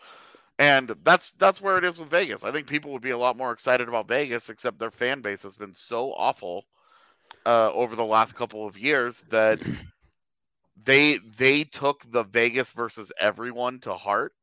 And 0.60 0.94
that's 1.04 1.32
that's 1.38 1.62
where 1.62 1.78
it 1.78 1.84
is 1.84 1.98
with 1.98 2.10
Vegas. 2.10 2.44
I 2.44 2.52
think 2.52 2.66
people 2.66 2.92
would 2.92 3.00
be 3.00 3.10
a 3.10 3.18
lot 3.18 3.34
more 3.34 3.50
excited 3.50 3.88
about 3.88 4.06
Vegas, 4.06 4.50
except 4.50 4.78
their 4.78 4.90
fan 4.90 5.22
base 5.22 5.42
has 5.42 5.56
been 5.56 5.74
so 5.74 6.12
awful 6.12 6.66
uh, 7.46 7.72
over 7.72 7.96
the 7.96 8.04
last 8.04 8.34
couple 8.34 8.66
of 8.66 8.76
years 8.76 9.22
that 9.30 9.58
they 10.84 11.18
they 11.38 11.64
took 11.64 12.04
the 12.12 12.24
Vegas 12.24 12.72
versus 12.72 13.10
everyone 13.18 13.80
to 13.80 13.94
heart 13.94 14.34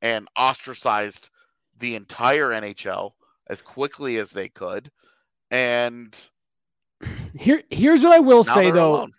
and 0.00 0.28
ostracized 0.38 1.28
the 1.80 1.96
entire 1.96 2.50
NHL 2.50 3.10
as 3.48 3.60
quickly 3.60 4.18
as 4.18 4.30
they 4.30 4.48
could. 4.48 4.92
And 5.50 6.16
Here, 7.36 7.64
here's 7.68 8.04
what 8.04 8.12
I 8.12 8.20
will 8.20 8.44
say 8.44 8.70
though, 8.70 8.92
alone. 8.92 9.12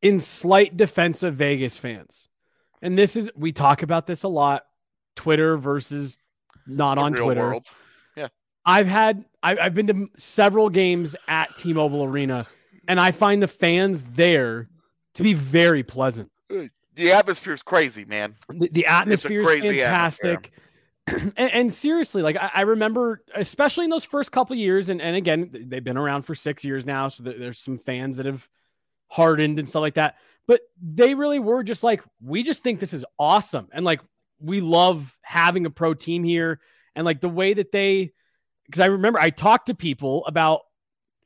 in 0.00 0.20
slight 0.20 0.76
defense 0.76 1.24
of 1.24 1.34
Vegas 1.34 1.76
fans, 1.76 2.28
and 2.80 2.96
this 2.96 3.16
is 3.16 3.28
we 3.34 3.50
talk 3.50 3.82
about 3.82 4.06
this 4.06 4.22
a 4.22 4.28
lot, 4.28 4.64
Twitter 5.18 5.56
versus 5.56 6.16
not 6.66 6.94
The 6.94 7.00
on 7.02 7.12
Twitter. 7.14 7.40
world. 7.48 7.66
I've 8.64 8.86
had 8.86 9.24
I've, 9.42 9.58
I've 9.58 9.74
been 9.74 9.86
to 9.86 10.08
several 10.16 10.68
games 10.68 11.16
at 11.26 11.56
T-Mobile 11.56 12.04
Arena, 12.04 12.46
and 12.86 13.00
I 13.00 13.12
find 13.12 13.42
the 13.42 13.48
fans 13.48 14.02
there 14.02 14.68
to 15.14 15.22
be 15.22 15.32
very 15.32 15.82
pleasant. 15.82 16.30
The 16.48 17.12
atmosphere 17.12 17.54
is 17.54 17.62
crazy, 17.62 18.04
man. 18.04 18.34
The, 18.50 18.68
the 18.70 18.86
atmosphere 18.86 19.40
is 19.40 19.46
fantastic. 19.84 20.52
and, 21.38 21.50
and 21.50 21.72
seriously, 21.72 22.20
like 22.20 22.36
I, 22.36 22.50
I 22.56 22.60
remember, 22.62 23.22
especially 23.34 23.84
in 23.84 23.90
those 23.90 24.04
first 24.04 24.32
couple 24.32 24.54
years, 24.56 24.90
and, 24.90 25.00
and 25.00 25.16
again, 25.16 25.48
they've 25.68 25.82
been 25.82 25.96
around 25.96 26.22
for 26.22 26.34
six 26.34 26.62
years 26.62 26.84
now, 26.84 27.08
so 27.08 27.22
there- 27.22 27.38
there's 27.38 27.58
some 27.58 27.78
fans 27.78 28.18
that 28.18 28.26
have 28.26 28.46
hardened 29.08 29.58
and 29.58 29.66
stuff 29.66 29.80
like 29.80 29.94
that. 29.94 30.16
But 30.46 30.60
they 30.82 31.14
really 31.14 31.38
were 31.38 31.62
just 31.62 31.82
like, 31.84 32.02
we 32.22 32.42
just 32.42 32.62
think 32.62 32.80
this 32.80 32.92
is 32.92 33.06
awesome, 33.18 33.68
and 33.72 33.82
like 33.86 34.00
we 34.40 34.60
love 34.60 35.16
having 35.22 35.66
a 35.66 35.70
pro 35.70 35.94
team 35.94 36.24
here, 36.24 36.60
and 36.94 37.04
like 37.04 37.20
the 37.20 37.28
way 37.28 37.54
that 37.54 37.72
they, 37.72 38.12
because 38.66 38.80
I 38.80 38.86
remember 38.86 39.18
I 39.18 39.30
talked 39.30 39.66
to 39.66 39.74
people 39.74 40.24
about, 40.26 40.60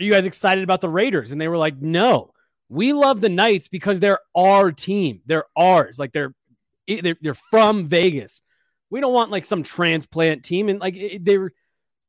are 0.01 0.05
you 0.05 0.13
guys 0.13 0.27
excited 0.27 0.65
about 0.65 0.81
the 0.81 0.89
Raiders? 0.89 1.33
And 1.33 1.41
they 1.41 1.49
were 1.49 1.59
like, 1.59 1.81
no, 1.81 2.33
we 2.69 2.93
love 2.93 3.21
the 3.21 3.29
Knights 3.29 3.69
because 3.69 4.01
they're 4.01 4.21
our 4.35 4.73
team, 4.73 5.21
they're 5.27 5.45
ours, 5.57 5.99
like 5.99 6.13
they're 6.13 6.35
they're, 6.87 7.17
they're 7.21 7.35
from 7.35 7.87
Vegas. 7.87 8.43
We 8.91 9.01
don't 9.01 9.15
want 9.15 9.31
like 9.31 9.45
some 9.45 9.63
transplant 9.63 10.45
team. 10.45 10.69
And 10.69 10.81
like 10.81 11.19
they 11.21 11.39
were, 11.39 11.53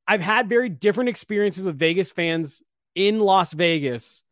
I've 0.08 0.20
had 0.20 0.50
very 0.50 0.68
different 0.68 1.10
experiences 1.10 1.64
with 1.64 1.78
Vegas 1.78 2.12
fans 2.12 2.62
in 2.96 3.20
Las 3.20 3.54
Vegas 3.54 4.24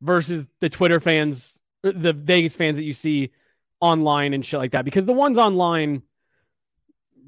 versus 0.00 0.48
the 0.60 0.68
Twitter 0.68 1.00
fans, 1.00 1.58
the 1.82 2.12
Vegas 2.12 2.56
fans 2.56 2.76
that 2.78 2.84
you 2.84 2.92
see 2.92 3.32
online 3.80 4.34
and 4.34 4.44
shit 4.44 4.58
like 4.60 4.72
that. 4.72 4.84
Because 4.84 5.06
the 5.06 5.12
ones 5.12 5.38
online 5.38 6.02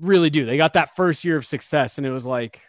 really 0.00 0.30
do. 0.30 0.44
They 0.46 0.56
got 0.56 0.72
that 0.74 0.96
first 0.96 1.24
year 1.24 1.36
of 1.36 1.44
success, 1.46 1.98
and 1.98 2.06
it 2.06 2.10
was 2.10 2.26
like, 2.26 2.60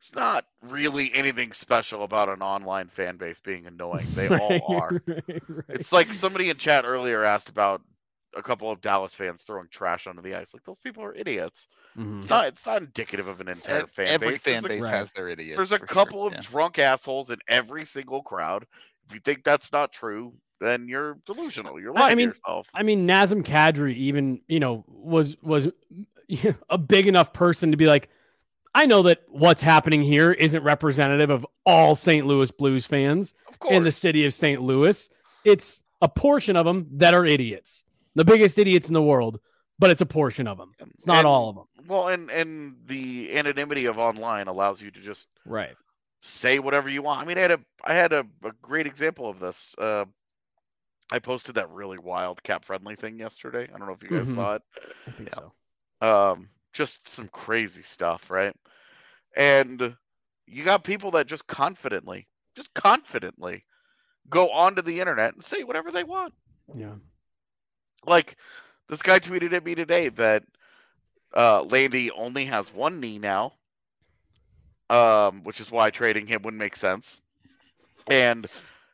It's 0.00 0.14
not 0.14 0.44
really 0.62 1.12
anything 1.14 1.52
special 1.52 2.04
about 2.04 2.28
an 2.28 2.42
online 2.42 2.88
fan 2.88 3.16
base 3.16 3.40
being 3.40 3.66
annoying. 3.66 4.06
They 4.14 4.28
all 4.38 4.60
are. 4.76 5.02
Right, 5.06 5.24
right. 5.28 5.64
It's 5.68 5.92
like 5.92 6.12
somebody 6.14 6.50
in 6.50 6.56
chat 6.56 6.84
earlier 6.86 7.24
asked 7.24 7.48
about 7.48 7.82
a 8.36 8.42
couple 8.42 8.70
of 8.70 8.80
Dallas 8.82 9.14
fans 9.14 9.42
throwing 9.42 9.68
trash 9.70 10.06
onto 10.06 10.20
the 10.22 10.34
ice. 10.34 10.52
Like 10.52 10.62
those 10.64 10.78
people 10.78 11.02
are 11.02 11.14
idiots. 11.14 11.66
Mhm. 11.98 12.18
It's 12.18 12.28
not. 12.30 12.46
It's 12.46 12.66
not 12.66 12.82
indicative 12.82 13.26
of 13.26 13.40
an 13.40 13.48
entire 13.48 13.82
Ev- 13.82 13.90
fan 13.90 14.06
Every 14.08 14.28
base. 14.32 14.42
fan 14.42 14.52
There's 14.62 14.64
a- 14.64 14.68
base 14.68 14.82
Right. 14.82 14.90
has 14.92 15.12
their 15.12 15.28
idiots. 15.28 15.56
There's 15.56 15.72
a 15.72 15.78
for 15.78 15.86
sure, 15.86 15.94
couple 15.94 16.26
of 16.26 16.34
yeah. 16.34 16.40
drunk 16.42 16.78
assholes 16.78 17.30
in 17.30 17.38
every 17.48 17.84
single 17.84 18.22
crowd. 18.22 18.66
If 19.08 19.14
you 19.14 19.20
think 19.20 19.44
that's 19.44 19.72
not 19.72 19.92
true, 19.92 20.34
then 20.60 20.88
you're 20.88 21.18
delusional. 21.26 21.80
You're 21.80 21.96
I- 21.96 22.00
I 22.00 22.04
lying 22.04 22.16
mean, 22.16 22.26
to 22.28 22.30
yourself. 22.30 22.68
I 22.74 22.82
mean, 22.82 23.06
Nazem 23.06 23.42
Kadri 23.44 23.94
even, 23.96 24.40
you 24.48 24.60
know, 24.60 24.84
was 24.88 25.36
was 25.42 25.68
a 26.70 26.78
big 26.78 27.06
enough 27.06 27.32
person 27.32 27.70
to 27.70 27.76
be 27.76 27.86
like, 27.86 28.08
I 28.74 28.86
know 28.86 29.02
that 29.02 29.22
what's 29.28 29.62
happening 29.62 30.02
here 30.02 30.30
isn't 30.32 30.62
representative 30.62 31.30
of 31.30 31.46
all 31.64 31.94
St. 31.96 32.26
Louis 32.26 32.50
Blues 32.50 32.84
fans 32.86 33.34
in 33.70 33.82
the 33.84 33.90
city 33.90 34.24
of 34.24 34.34
St. 34.34 34.60
Louis. 34.60 35.08
It's 35.44 35.82
a 36.02 36.08
portion 36.08 36.54
of 36.56 36.66
them 36.66 36.86
that 36.92 37.14
are 37.14 37.24
idiots, 37.24 37.84
the 38.14 38.24
biggest 38.24 38.58
idiots 38.58 38.86
in 38.88 38.94
the 38.94 39.02
world, 39.02 39.40
but 39.78 39.90
it's 39.90 40.00
a 40.02 40.06
portion 40.06 40.46
of 40.46 40.58
them. 40.58 40.72
It's 40.94 41.06
not 41.06 41.18
And- 41.18 41.26
all 41.26 41.48
of 41.48 41.54
them. 41.56 41.64
Well, 41.88 42.08
and 42.08 42.30
and 42.30 42.76
the 42.84 43.34
anonymity 43.38 43.86
of 43.86 43.98
online 43.98 44.46
allows 44.46 44.82
you 44.82 44.90
to 44.90 45.00
just 45.00 45.26
Right. 45.46 45.74
say 46.20 46.58
whatever 46.58 46.90
you 46.90 47.00
want. 47.00 47.22
I 47.22 47.24
mean, 47.24 47.38
I 47.38 47.40
had 47.40 47.50
a 47.52 47.60
I 47.82 47.94
had 47.94 48.12
a, 48.12 48.26
a 48.44 48.52
great 48.60 48.86
example 48.86 49.30
of 49.30 49.40
this. 49.40 49.74
Uh, 49.78 50.04
I 51.12 51.18
posted 51.18 51.54
that 51.56 51.70
really 51.70 51.98
wild 51.98 52.42
cap 52.42 52.64
friendly 52.64 52.96
thing 52.96 53.18
yesterday. 53.18 53.64
I 53.72 53.78
don't 53.78 53.86
know 53.86 53.92
if 53.94 54.02
you 54.02 54.10
guys 54.10 54.28
Mhm. 54.28 54.34
saw 54.34 54.54
it. 54.56 54.62
I 55.06 55.10
think 55.10 55.30
Yeah. 55.30 55.32
so. 55.32 55.52
Um, 56.00 56.50
just 56.72 57.08
some 57.08 57.28
crazy 57.28 57.82
stuff, 57.82 58.30
right? 58.30 58.54
And 59.36 59.96
you 60.46 60.64
got 60.64 60.84
people 60.84 61.12
that 61.12 61.26
just 61.26 61.46
confidently, 61.46 62.28
just 62.54 62.72
confidently 62.74 63.64
go 64.28 64.50
onto 64.50 64.82
the 64.82 65.00
internet 65.00 65.34
and 65.34 65.44
say 65.44 65.62
whatever 65.64 65.90
they 65.90 66.04
want. 66.04 66.34
Yeah. 66.74 66.94
Like 68.06 68.36
this 68.88 69.02
guy 69.02 69.18
tweeted 69.18 69.52
at 69.52 69.64
me 69.64 69.74
today 69.74 70.08
that 70.10 70.44
uh, 71.36 71.62
Landy 71.62 72.10
only 72.10 72.46
has 72.46 72.72
one 72.72 73.00
knee 73.00 73.18
now, 73.18 73.54
um, 74.90 75.42
which 75.44 75.60
is 75.60 75.70
why 75.70 75.90
trading 75.90 76.26
him 76.26 76.42
wouldn't 76.42 76.58
make 76.58 76.76
sense. 76.76 77.20
And 78.08 78.46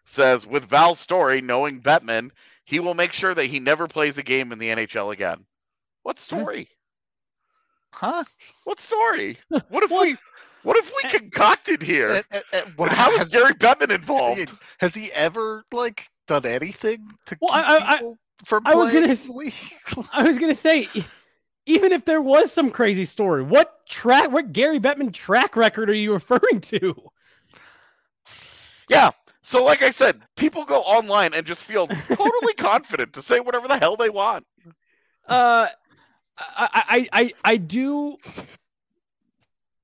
says 0.04 0.46
with 0.46 0.64
Val's 0.64 1.00
story, 1.00 1.40
knowing 1.40 1.80
Bettman, 1.80 2.30
he 2.64 2.80
will 2.80 2.94
make 2.94 3.12
sure 3.12 3.34
that 3.34 3.46
he 3.46 3.60
never 3.60 3.86
plays 3.88 4.18
a 4.18 4.22
game 4.22 4.52
in 4.52 4.58
the 4.58 4.68
NHL 4.68 5.12
again. 5.12 5.44
What 6.02 6.18
story? 6.18 6.68
Huh? 7.92 8.24
What 8.64 8.80
story? 8.80 9.38
What 9.68 9.82
if 9.84 9.90
What? 9.90 10.06
we? 10.08 10.16
What 10.62 10.76
if 10.78 10.90
we 10.90 11.10
concocted 11.10 11.82
here? 11.82 12.22
Uh, 12.32 12.40
uh, 12.54 12.60
what 12.76 12.90
How 12.90 13.12
is 13.12 13.18
has, 13.18 13.30
Gary 13.30 13.52
Bettman 13.52 13.90
involved? 13.90 14.54
has 14.80 14.94
he 14.94 15.12
ever 15.12 15.62
like 15.72 16.08
done 16.26 16.46
anything 16.46 17.06
to 17.26 17.36
Well, 17.40 17.52
keep 17.52 17.64
I- 17.64 17.76
I- 17.76 17.92
I- 17.92 17.96
people 17.98 18.18
from 18.46 18.66
I 18.66 18.74
was 18.74 18.90
playing 18.90 18.94
gonna 18.94 19.04
in 19.06 19.10
s- 19.10 19.26
the 19.26 19.32
league? 19.34 19.54
I 20.12 20.22
was 20.22 20.38
gonna 20.38 20.54
say, 20.54 20.88
even 21.66 21.92
if 21.92 22.06
there 22.06 22.22
was 22.22 22.50
some 22.50 22.70
crazy 22.70 23.04
story, 23.04 23.42
what 23.42 23.86
track, 23.86 24.30
what 24.32 24.52
Gary 24.54 24.80
Bettman 24.80 25.12
track 25.12 25.54
record 25.54 25.90
are 25.90 25.94
you 25.94 26.12
referring 26.14 26.62
to? 26.62 26.94
Yeah. 28.88 29.10
So, 29.46 29.62
like 29.62 29.82
I 29.82 29.90
said, 29.90 30.22
people 30.36 30.64
go 30.64 30.80
online 30.80 31.34
and 31.34 31.46
just 31.46 31.64
feel 31.64 31.86
totally 32.08 32.54
confident 32.54 33.12
to 33.12 33.22
say 33.22 33.40
whatever 33.40 33.68
the 33.68 33.76
hell 33.76 33.94
they 33.94 34.08
want. 34.08 34.46
Uh, 35.28 35.68
I, 36.38 36.68
I, 36.88 37.08
I, 37.12 37.32
I 37.44 37.56
do. 37.58 38.16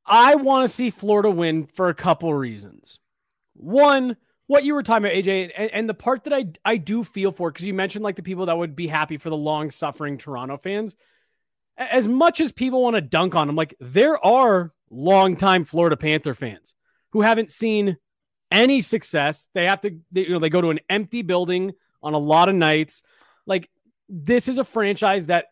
I 0.06 0.36
want 0.36 0.64
to 0.64 0.68
see 0.74 0.88
Florida 0.88 1.30
win 1.30 1.66
for 1.66 1.90
a 1.90 1.94
couple 1.94 2.32
reasons. 2.32 2.98
One, 3.52 4.16
what 4.46 4.64
you 4.64 4.72
were 4.72 4.82
talking 4.82 5.04
about, 5.04 5.14
AJ, 5.14 5.52
and, 5.54 5.70
and 5.72 5.88
the 5.88 5.94
part 5.94 6.24
that 6.24 6.32
I, 6.32 6.46
I 6.64 6.78
do 6.78 7.04
feel 7.04 7.30
for, 7.30 7.52
because 7.52 7.66
you 7.66 7.74
mentioned 7.74 8.02
like 8.02 8.16
the 8.16 8.22
people 8.22 8.46
that 8.46 8.56
would 8.56 8.74
be 8.74 8.86
happy 8.86 9.18
for 9.18 9.28
the 9.28 9.36
long 9.36 9.70
suffering 9.70 10.16
Toronto 10.16 10.56
fans. 10.56 10.96
As 11.76 12.08
much 12.08 12.40
as 12.40 12.50
people 12.50 12.82
want 12.82 12.96
to 12.96 13.02
dunk 13.02 13.34
on 13.34 13.46
them, 13.46 13.56
like 13.56 13.74
there 13.78 14.18
are 14.24 14.72
longtime 14.90 15.66
Florida 15.66 15.98
Panther 15.98 16.34
fans 16.34 16.74
who 17.12 17.20
haven't 17.20 17.50
seen 17.50 17.98
any 18.50 18.80
success. 18.80 19.48
They 19.54 19.66
have 19.66 19.80
to, 19.82 19.96
they, 20.12 20.22
you 20.22 20.30
know, 20.30 20.38
they 20.38 20.50
go 20.50 20.60
to 20.60 20.70
an 20.70 20.80
empty 20.88 21.22
building 21.22 21.72
on 22.02 22.14
a 22.14 22.18
lot 22.18 22.48
of 22.48 22.54
nights. 22.54 23.02
Like 23.46 23.70
this 24.08 24.48
is 24.48 24.58
a 24.58 24.64
franchise 24.64 25.26
that 25.26 25.46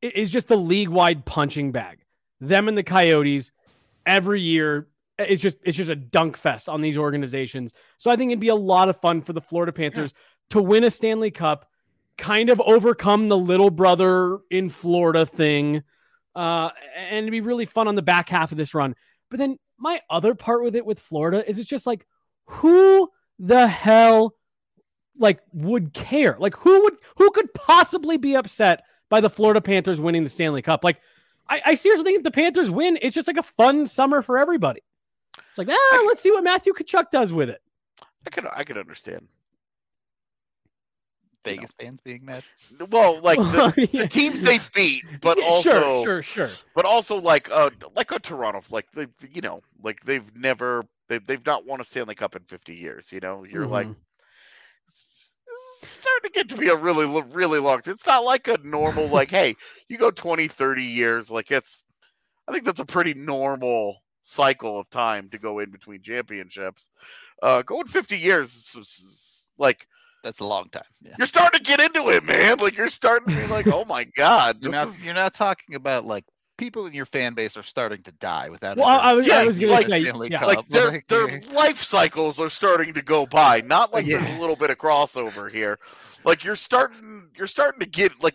is 0.00 0.30
just 0.30 0.48
the 0.48 0.56
league 0.56 0.88
wide 0.88 1.24
punching 1.24 1.72
bag. 1.72 2.04
Them 2.40 2.68
and 2.68 2.78
the 2.78 2.82
Coyotes 2.82 3.52
every 4.06 4.40
year 4.40 4.88
it's 5.18 5.42
just 5.42 5.58
it's 5.64 5.76
just 5.76 5.90
a 5.90 5.96
dunk 5.96 6.36
fest 6.36 6.68
on 6.68 6.80
these 6.80 6.96
organizations. 6.96 7.74
So 7.96 8.10
I 8.10 8.16
think 8.16 8.30
it'd 8.30 8.40
be 8.40 8.48
a 8.48 8.54
lot 8.54 8.88
of 8.88 9.00
fun 9.00 9.20
for 9.20 9.32
the 9.32 9.40
Florida 9.40 9.72
Panthers 9.72 10.14
to 10.50 10.62
win 10.62 10.84
a 10.84 10.90
Stanley 10.90 11.30
Cup, 11.30 11.68
kind 12.16 12.50
of 12.50 12.60
overcome 12.60 13.28
the 13.28 13.36
little 13.36 13.70
brother 13.70 14.38
in 14.50 14.68
Florida 14.68 15.26
thing, 15.26 15.82
uh, 16.36 16.70
and 16.96 17.18
it'd 17.18 17.32
be 17.32 17.40
really 17.40 17.66
fun 17.66 17.88
on 17.88 17.96
the 17.96 18.02
back 18.02 18.28
half 18.28 18.52
of 18.52 18.58
this 18.58 18.74
run. 18.74 18.94
But 19.30 19.38
then 19.38 19.58
my 19.78 20.00
other 20.10 20.34
part 20.34 20.62
with 20.62 20.76
it 20.76 20.86
with 20.86 21.00
Florida 21.00 21.48
is 21.48 21.58
it's 21.58 21.68
just 21.68 21.86
like 21.86 22.06
who 22.46 23.10
the 23.38 23.66
hell 23.66 24.34
like 25.18 25.40
would 25.52 25.92
care? 25.92 26.36
Like 26.38 26.56
who 26.56 26.84
would 26.84 26.94
who 27.16 27.30
could 27.30 27.52
possibly 27.54 28.16
be 28.16 28.34
upset 28.34 28.84
by 29.08 29.20
the 29.20 29.30
Florida 29.30 29.60
Panthers 29.60 30.00
winning 30.00 30.22
the 30.22 30.28
Stanley 30.28 30.62
Cup? 30.62 30.84
Like 30.84 31.00
I, 31.48 31.62
I 31.66 31.74
seriously 31.74 32.04
think 32.04 32.18
if 32.18 32.24
the 32.24 32.30
Panthers 32.30 32.70
win, 32.70 32.98
it's 33.00 33.14
just 33.14 33.28
like 33.28 33.36
a 33.36 33.42
fun 33.42 33.86
summer 33.86 34.22
for 34.22 34.38
everybody. 34.38 34.82
It's 35.36 35.58
like, 35.58 35.68
ah, 35.70 36.04
let's 36.06 36.20
see 36.20 36.30
what 36.30 36.44
Matthew 36.44 36.72
Tkachuk 36.72 37.10
does 37.10 37.32
with 37.32 37.50
it. 37.50 37.60
I 38.26 38.30
could 38.30 38.46
I 38.52 38.64
could 38.64 38.78
understand. 38.78 39.28
Vegas 41.56 41.72
fans 41.80 42.00
being 42.00 42.24
mad. 42.24 42.42
Well, 42.90 43.20
like 43.22 43.38
the, 43.38 43.72
Yeah. 43.92 44.02
the 44.02 44.08
teams 44.08 44.42
they 44.42 44.58
beat, 44.74 45.04
but 45.22 45.38
Yeah, 45.38 45.44
also 45.46 45.70
sure, 45.70 46.22
sure, 46.22 46.22
sure. 46.22 46.50
but 46.74 46.84
also 46.84 47.16
like 47.20 47.50
uh 47.50 47.70
like 47.96 48.10
a 48.12 48.18
Toronto, 48.18 48.62
like 48.70 48.86
they 48.92 49.06
you 49.30 49.40
know 49.40 49.60
like 49.82 49.98
they've 50.04 50.34
never 50.36 50.84
they've 51.08 51.24
they've 51.26 51.44
not 51.46 51.66
won 51.66 51.80
a 51.80 51.84
Stanley 51.84 52.14
Cup 52.14 52.36
in 52.36 52.42
fifty 52.44 52.74
years. 52.74 53.10
You 53.12 53.20
know, 53.20 53.44
you're 53.44 53.66
like 53.66 53.88
Mhm. 53.88 53.96
it's 54.88 55.88
starting 55.88 56.30
to 56.30 56.34
get 56.34 56.48
to 56.50 56.56
be 56.56 56.68
a 56.68 56.76
really 56.76 57.06
really 57.32 57.58
long. 57.58 57.80
It's 57.86 58.06
not 58.06 58.24
like 58.24 58.48
a 58.48 58.58
normal 58.62 59.08
like 59.08 59.30
hey 59.30 59.54
you 59.88 59.98
go 59.98 60.10
20, 60.10 60.48
30 60.48 60.82
years 60.84 61.30
like 61.30 61.50
it's. 61.50 61.84
I 62.46 62.52
think 62.52 62.64
that's 62.64 62.80
a 62.80 62.86
pretty 62.86 63.12
normal 63.12 63.98
cycle 64.22 64.78
of 64.78 64.88
time 64.88 65.28
to 65.30 65.38
go 65.38 65.58
in 65.58 65.70
between 65.70 66.02
championships. 66.02 66.88
Uh, 67.42 67.62
going 67.62 67.86
fifty 67.86 68.18
years 68.18 68.54
is, 68.54 68.74
is- 68.78 68.88
is, 68.98 69.52
like 69.58 69.86
That's 70.24 70.40
a 70.40 70.44
long 70.44 70.68
time. 70.70 70.82
Yeah. 71.02 71.14
you're 71.18 71.26
starting 71.26 71.58
to 71.58 71.64
get 71.64 71.80
into 71.80 72.08
it, 72.10 72.24
man. 72.24 72.58
Like 72.58 72.76
you're 72.76 72.88
starting 72.88 73.34
to 73.34 73.40
be 73.40 73.46
like, 73.48 73.66
oh 73.68 73.84
my 73.84 74.04
god, 74.16 74.58
You're 74.62 74.72
not 74.72 74.88
is- 74.88 75.04
you're 75.04 75.14
not 75.14 75.34
talking 75.34 75.74
about 75.74 76.04
like 76.04 76.24
people 76.56 76.86
in 76.86 76.92
your 76.92 77.06
fan 77.06 77.34
base 77.34 77.56
are 77.56 77.62
starting 77.62 78.02
to 78.02 78.10
die 78.12 78.48
without. 78.48 78.76
Well, 78.76 78.86
I, 78.88 79.10
I 79.10 79.12
was, 79.12 79.26
Yeah, 79.28 79.38
I 79.38 79.44
was 79.44 79.58
gonna 79.60 79.72
like 79.72 79.86
say, 79.86 80.02
Stanley 80.02 80.28
yeah, 80.30 80.38
Cup. 80.40 80.48
like 80.48 80.68
their 80.68 81.02
their 81.08 81.40
life 81.54 81.82
cycles 81.82 82.40
are 82.40 82.48
starting 82.48 82.92
to 82.94 83.02
go 83.02 83.26
by. 83.26 83.60
Not 83.60 83.92
like 83.94 84.06
there's 84.06 84.28
a 84.30 84.38
little 84.40 84.56
bit 84.56 84.70
of 84.70 84.78
crossover 84.78 85.50
here. 85.50 85.78
Like 86.24 86.42
you're 86.44 86.56
starting 86.56 87.28
you're 87.36 87.46
starting 87.46 87.80
to 87.80 87.86
get 87.86 88.12
like 88.22 88.34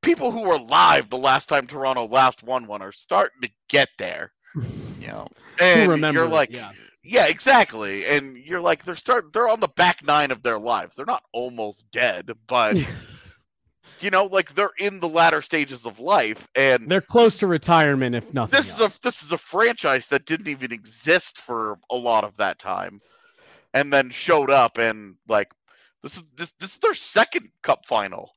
people 0.00 0.30
who 0.32 0.48
were 0.48 0.58
live 0.58 1.10
the 1.10 1.18
last 1.18 1.48
time 1.48 1.66
Toronto 1.66 2.08
last 2.08 2.42
won 2.42 2.66
one 2.66 2.80
are 2.82 2.90
starting 2.92 3.42
to 3.42 3.50
get 3.68 3.88
there. 3.98 4.32
you 4.98 5.08
know, 5.08 5.26
And 5.60 5.90
remember 5.90 6.20
you're 6.20 6.28
it, 6.28 6.32
like 6.32 6.50
yeah. 6.52 6.72
Yeah, 7.04 7.26
exactly. 7.26 8.06
And 8.06 8.36
you're 8.36 8.60
like 8.60 8.84
they're 8.84 8.96
start 8.96 9.32
they're 9.32 9.48
on 9.48 9.60
the 9.60 9.68
back 9.68 10.04
nine 10.04 10.30
of 10.30 10.42
their 10.42 10.58
lives. 10.58 10.94
They're 10.94 11.06
not 11.06 11.24
almost 11.32 11.84
dead, 11.90 12.30
but 12.46 12.76
you 14.00 14.10
know, 14.10 14.26
like 14.26 14.54
they're 14.54 14.70
in 14.78 15.00
the 15.00 15.08
latter 15.08 15.42
stages 15.42 15.86
of 15.86 15.98
life 15.98 16.46
and 16.54 16.88
they're 16.88 17.00
close 17.00 17.38
to 17.38 17.46
retirement, 17.46 18.14
if 18.14 18.32
nothing. 18.32 18.56
this 18.56 18.70
is 18.72 18.80
a 18.80 19.00
this 19.02 19.22
is 19.22 19.32
a 19.32 19.38
franchise 19.38 20.06
that 20.08 20.26
didn't 20.26 20.48
even 20.48 20.72
exist 20.72 21.40
for 21.40 21.78
a 21.90 21.96
lot 21.96 22.24
of 22.24 22.36
that 22.36 22.58
time 22.58 23.00
and 23.74 23.92
then 23.92 24.10
showed 24.10 24.50
up 24.50 24.78
and 24.78 25.16
like 25.28 25.52
this 26.02 26.16
is 26.16 26.24
this 26.36 26.52
this 26.60 26.72
is 26.72 26.78
their 26.78 26.94
second 26.94 27.48
cup 27.62 27.86
final 27.86 28.30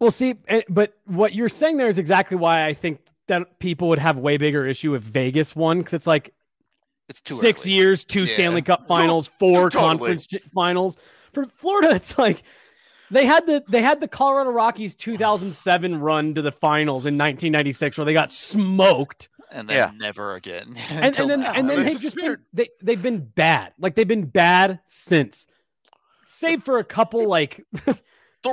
Well, 0.00 0.10
see, 0.10 0.36
eh, 0.48 0.62
but 0.68 0.94
what 1.04 1.34
you're 1.34 1.48
saying 1.48 1.76
there 1.76 1.88
is 1.88 1.98
exactly 1.98 2.36
why 2.36 2.66
I 2.66 2.74
think 2.74 3.00
that 3.28 3.58
people 3.58 3.88
would 3.88 3.98
have 3.98 4.18
way 4.18 4.36
bigger 4.36 4.66
issue 4.66 4.94
if 4.94 5.02
Vegas 5.02 5.56
won 5.56 5.78
because 5.78 5.94
it's 5.94 6.06
like 6.06 6.32
it's 7.08 7.20
too 7.20 7.34
six 7.36 7.64
early. 7.64 7.74
years, 7.74 8.04
two 8.04 8.24
Yeah. 8.24 8.34
Stanley 8.34 8.62
Cup 8.62 8.86
finals, 8.88 9.28
four 9.38 9.70
totally. 9.70 9.82
conference 9.88 10.28
finals. 10.54 10.96
For 11.32 11.46
Florida, 11.46 11.90
it's 11.94 12.18
like 12.18 12.42
they 13.10 13.26
had 13.26 13.46
the 13.46 13.62
they 13.68 13.82
had 13.82 14.00
the 14.00 14.08
Colorado 14.08 14.50
Rockies 14.50 14.94
2007 14.96 16.00
run 16.00 16.34
to 16.34 16.42
the 16.42 16.52
finals 16.52 17.06
in 17.06 17.14
1996 17.14 17.98
where 17.98 18.04
they 18.04 18.12
got 18.12 18.30
smoked, 18.32 19.28
and 19.52 19.68
then 19.68 19.76
Yeah. 19.76 19.90
never 19.96 20.34
again. 20.34 20.76
and, 20.90 21.16
and 21.18 21.30
then 21.30 21.40
now. 21.40 21.52
and 21.52 21.68
then 21.70 21.78
They 21.78 21.90
they've 21.92 22.00
just 22.00 22.16
been 22.16 22.38
they 22.52 22.68
they've 22.82 23.00
been 23.02 23.20
bad. 23.20 23.72
Like 23.78 23.94
they've 23.94 24.08
been 24.08 24.24
bad 24.26 24.80
since, 24.84 25.46
save 26.24 26.62
for 26.64 26.78
a 26.78 26.84
couple 26.84 27.28
like 27.28 27.64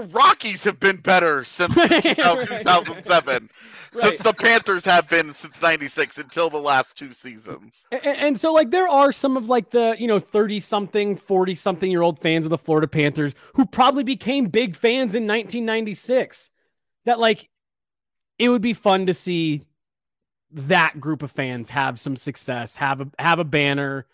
the 0.01 0.07
rockies 0.07 0.63
have 0.63 0.79
been 0.79 0.97
better 0.97 1.43
since 1.43 1.75
Right, 1.77 2.01
2000 2.03 2.49
right. 2.49 2.63
2007 2.63 3.49
since 3.93 4.19
the 4.19 4.33
panthers 4.33 4.83
have 4.85 5.07
been 5.07 5.33
since 5.33 5.61
96 5.61 6.17
until 6.17 6.49
the 6.49 6.57
last 6.59 6.97
two 6.97 7.13
seasons 7.13 7.85
A- 7.91 7.97
a- 7.97 7.99
And, 8.25 8.37
so, 8.39 8.51
like, 8.51 8.71
there 8.71 8.87
are 8.87 9.11
some 9.11 9.37
of 9.37 9.49
like 9.49 9.69
the 9.69 9.95
you 9.99 10.07
know 10.07 10.19
thirty 10.19 10.59
something, 10.59 11.15
forty 11.15 11.55
something 11.55 11.91
year 11.91 12.01
old 12.01 12.19
fans 12.19 12.45
of 12.45 12.49
the 12.49 12.57
Florida 12.57 12.87
Panthers 12.87 13.35
who 13.55 13.65
probably 13.65 14.03
became 14.03 14.47
big 14.47 14.75
fans 14.75 15.15
in 15.15 15.23
1996. 15.27 16.49
That 17.05 17.19
like, 17.19 17.49
it 18.39 18.49
would 18.49 18.61
be 18.61 18.73
fun 18.73 19.05
to 19.07 19.13
see 19.13 19.63
that 20.51 20.99
group 20.99 21.21
of 21.23 21.31
fans 21.31 21.69
have 21.71 21.99
some 21.99 22.15
success, 22.15 22.75
have 22.77 23.01
a 23.01 23.07
have 23.19 23.39
a 23.39 23.43
banner, 23.43 24.07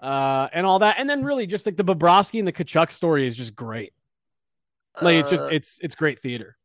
uh, 0.00 0.48
and 0.52 0.66
all 0.66 0.78
that, 0.80 0.96
and 0.98 1.08
then 1.08 1.24
really 1.24 1.46
just 1.46 1.64
like 1.66 1.76
the 1.76 1.84
Bobrovsky 1.84 2.38
and 2.38 2.48
the 2.48 2.52
Tkachuk 2.52 2.90
story 2.90 3.26
is 3.26 3.36
just 3.36 3.54
great. 3.54 3.92
Like, 5.00 5.16
it's 5.16 5.30
just 5.30 5.42
Uh, 5.44 5.48
it's 5.52 5.78
it's 5.80 5.94
great 5.94 6.18
theater. 6.18 6.56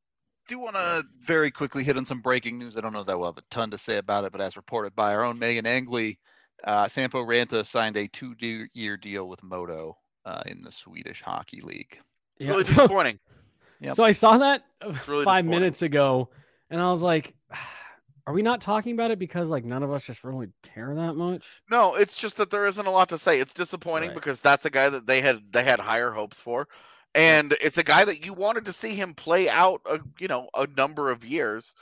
do 0.47 0.59
want 0.59 0.75
to 0.75 1.05
very 1.19 1.51
quickly 1.51 1.83
hit 1.83 1.97
on 1.97 2.05
some 2.05 2.21
breaking 2.21 2.57
news. 2.57 2.75
I 2.77 2.81
don't 2.81 2.93
know 2.93 3.03
that 3.03 3.17
we'll 3.17 3.27
have 3.27 3.37
a 3.37 3.43
ton 3.49 3.69
to 3.71 3.77
say 3.77 3.97
about 3.97 4.23
it, 4.25 4.31
but 4.31 4.41
as 4.41 4.55
reported 4.57 4.95
by 4.95 5.13
our 5.13 5.23
own 5.23 5.37
Megan 5.39 5.65
Angley, 5.65 6.19
uh, 6.63 6.87
Sampo 6.87 7.23
Ranta 7.23 7.65
signed 7.65 7.97
a 7.97 8.07
two-year 8.07 8.97
deal 8.97 9.27
with 9.29 9.41
MoDo 9.43 9.97
uh, 10.25 10.41
in 10.45 10.61
the 10.63 10.71
Swedish 10.71 11.21
Hockey 11.21 11.61
League. 11.61 11.99
it's 12.39 12.49
really 12.49 12.63
so- 12.63 12.73
disappointing 12.73 13.19
Yep. 13.79 13.95
So 13.95 14.03
I 14.03 14.11
saw 14.11 14.39
that 14.39 14.63
really 15.07 15.23
five 15.23 15.45
minutes 15.45 15.83
ago, 15.83 16.29
and 16.71 16.81
I 16.81 16.89
was 16.89 17.03
like, 17.03 17.35
"Are 18.25 18.33
we 18.33 18.41
not 18.41 18.59
talking 18.59 18.93
about 18.93 19.11
it 19.11 19.19
because 19.19 19.49
like 19.49 19.63
none 19.65 19.83
of 19.83 19.91
us 19.91 20.03
just 20.03 20.23
really 20.23 20.47
care 20.63 20.95
that 20.95 21.13
much?" 21.13 21.45
No, 21.69 21.93
it's 21.93 22.17
just 22.17 22.37
that 22.37 22.49
there 22.49 22.65
isn't 22.65 22.85
a 22.87 22.89
lot 22.89 23.09
to 23.09 23.19
say. 23.19 23.39
It's 23.39 23.53
disappointing 23.53 24.09
Right. 24.09 24.15
because 24.15 24.41
that's 24.41 24.65
a 24.65 24.71
guy 24.71 24.89
that 24.89 25.05
they 25.05 25.21
had 25.21 25.51
they 25.51 25.63
had 25.63 25.79
higher 25.79 26.09
hopes 26.09 26.41
for, 26.41 26.67
and 27.15 27.55
it's 27.61 27.77
a 27.77 27.83
guy 27.83 28.05
that 28.05 28.25
you 28.25 28.33
wanted 28.33 28.65
to 28.65 28.73
see 28.73 28.93
him 28.95 29.13
play 29.13 29.49
out 29.49 29.81
a 29.85 29.99
you 30.19 30.27
know 30.27 30.49
a 30.55 30.67
number 30.77 31.09
of 31.09 31.23
years. 31.25 31.73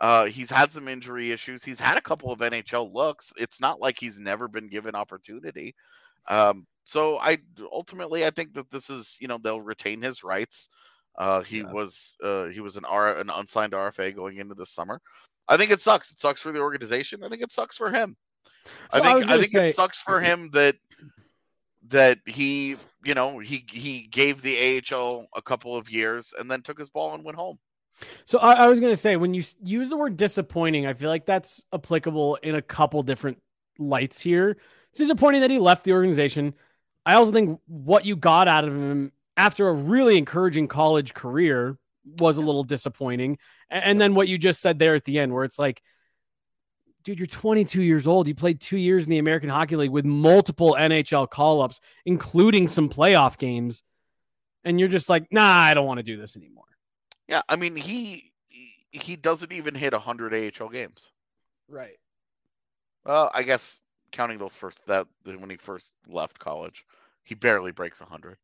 Uh, 0.00 0.24
he's 0.24 0.50
had 0.50 0.72
some 0.72 0.88
injury 0.88 1.30
issues. 1.30 1.62
He's 1.62 1.78
had 1.78 1.96
a 1.96 2.00
couple 2.02 2.32
of 2.32 2.40
NHL 2.40 2.92
looks. 2.92 3.32
It's 3.36 3.60
not 3.60 3.80
like 3.80 3.98
he's 3.98 4.18
never 4.18 4.48
been 4.48 4.68
given 4.68 4.94
opportunity. 4.96 5.74
Um, 6.28 6.66
so 6.84 7.18
I 7.18 7.38
ultimately 7.72 8.26
I 8.26 8.30
think 8.30 8.54
that 8.54 8.70
this 8.70 8.90
is 8.90 9.16
you 9.20 9.28
know 9.28 9.38
they'll 9.38 9.60
retain 9.60 10.02
his 10.02 10.24
rights. 10.24 10.68
Uh, 11.16 11.42
he 11.42 11.58
Yeah. 11.58 11.70
was 11.72 12.16
uh, 12.24 12.46
he 12.46 12.60
was 12.60 12.76
an 12.76 12.84
R 12.84 13.18
an 13.20 13.30
unsigned 13.30 13.72
RFA 13.72 14.14
going 14.14 14.38
into 14.38 14.54
the 14.54 14.66
summer. 14.66 15.00
I 15.48 15.56
think 15.56 15.70
it 15.70 15.80
sucks. 15.80 16.10
It 16.10 16.18
sucks 16.18 16.40
for 16.40 16.50
the 16.52 16.58
organization. 16.60 17.22
I 17.22 17.28
think 17.28 17.42
it 17.42 17.52
sucks 17.52 17.76
for 17.76 17.90
him. 17.92 18.16
I 18.92 18.98
So 18.98 19.02
I 19.04 19.12
think 19.12 19.16
I, 19.16 19.20
gonna 19.28 19.40
think 19.40 19.52
say- 19.52 19.68
it 19.70 19.74
sucks 19.76 20.00
for 20.00 20.20
him 20.20 20.50
that 20.52 20.74
that 21.88 22.18
he 22.26 22.76
you 23.04 23.14
know 23.14 23.38
he 23.38 23.64
he 23.70 24.08
gave 24.10 24.42
the 24.42 24.82
AHL 24.92 25.26
a 25.34 25.42
couple 25.42 25.76
of 25.76 25.90
years 25.90 26.32
and 26.38 26.50
then 26.50 26.62
took 26.62 26.78
his 26.78 26.90
ball 26.90 27.14
and 27.14 27.24
went 27.24 27.36
home. 27.36 27.58
So 28.24 28.38
I, 28.38 28.54
I 28.54 28.66
was 28.68 28.80
gonna 28.80 28.96
say 28.96 29.16
when 29.16 29.34
you 29.34 29.42
use 29.62 29.90
the 29.90 29.96
word 29.96 30.16
disappointing, 30.16 30.86
I 30.86 30.94
feel 30.94 31.10
like 31.10 31.26
that's 31.26 31.62
applicable 31.72 32.36
in 32.36 32.54
a 32.54 32.62
couple 32.62 33.02
different 33.02 33.38
lights 33.78 34.20
here. 34.20 34.56
It's 34.90 34.98
disappointing 34.98 35.40
that 35.42 35.50
he 35.50 35.58
left 35.58 35.84
the 35.84 35.92
organization. 35.92 36.54
I 37.06 37.14
also 37.14 37.32
think 37.32 37.60
what 37.66 38.04
you 38.04 38.16
got 38.16 38.48
out 38.48 38.64
of 38.64 38.74
him 38.74 39.12
after 39.36 39.68
a 39.68 39.74
really 39.74 40.16
encouraging 40.16 40.68
college 40.68 41.12
career 41.12 41.76
was 42.04 42.38
a 42.38 42.42
little 42.42 42.64
disappointing. 42.64 43.38
A- 43.70 43.74
And, 43.86 44.00
then 44.00 44.14
what 44.14 44.28
you 44.28 44.38
just 44.38 44.60
said 44.60 44.78
there 44.78 44.94
at 44.94 45.04
the 45.04 45.18
end, 45.18 45.32
where 45.34 45.44
it's 45.44 45.58
like, 45.58 45.82
dude, 47.04 47.18
you're 47.18 47.26
22 47.26 47.82
years 47.82 48.06
old. 48.06 48.26
You 48.26 48.34
played 48.34 48.60
two 48.60 48.76
years 48.78 49.04
in 49.04 49.10
the 49.10 49.18
American 49.18 49.50
Hockey 49.50 49.76
League 49.76 49.90
with 49.90 50.04
multiple 50.04 50.74
NHL 50.78 51.28
call 51.30 51.60
ups, 51.60 51.80
including 52.04 52.66
some 52.68 52.88
playoff 52.88 53.38
games. 53.38 53.82
And 54.64 54.80
you're 54.80 54.88
just 54.88 55.10
like, 55.10 55.26
nah, 55.30 55.42
I 55.42 55.74
don't 55.74 55.86
want 55.86 55.98
to 55.98 56.02
do 56.02 56.16
this 56.16 56.36
anymore. 56.36 56.64
Yeah, 57.28 57.42
I 57.48 57.56
mean 57.56 57.76
he 57.76 58.32
he- 58.48 58.70
he 58.90 59.16
doesn't 59.16 59.52
even 59.52 59.74
hit 59.74 59.92
100 59.92 60.32
AHL 60.34 60.68
games. 60.68 61.08
Right. 61.68 61.98
Well, 63.04 63.30
I 63.34 63.42
guess 63.42 63.80
counting 64.12 64.38
those 64.38 64.54
first 64.54 64.80
that 64.86 65.06
when 65.24 65.50
he 65.50 65.56
first 65.56 65.94
left 66.06 66.38
college, 66.38 66.84
he 67.24 67.34
barely 67.34 67.72
breaks 67.72 68.00
100. 68.00 68.36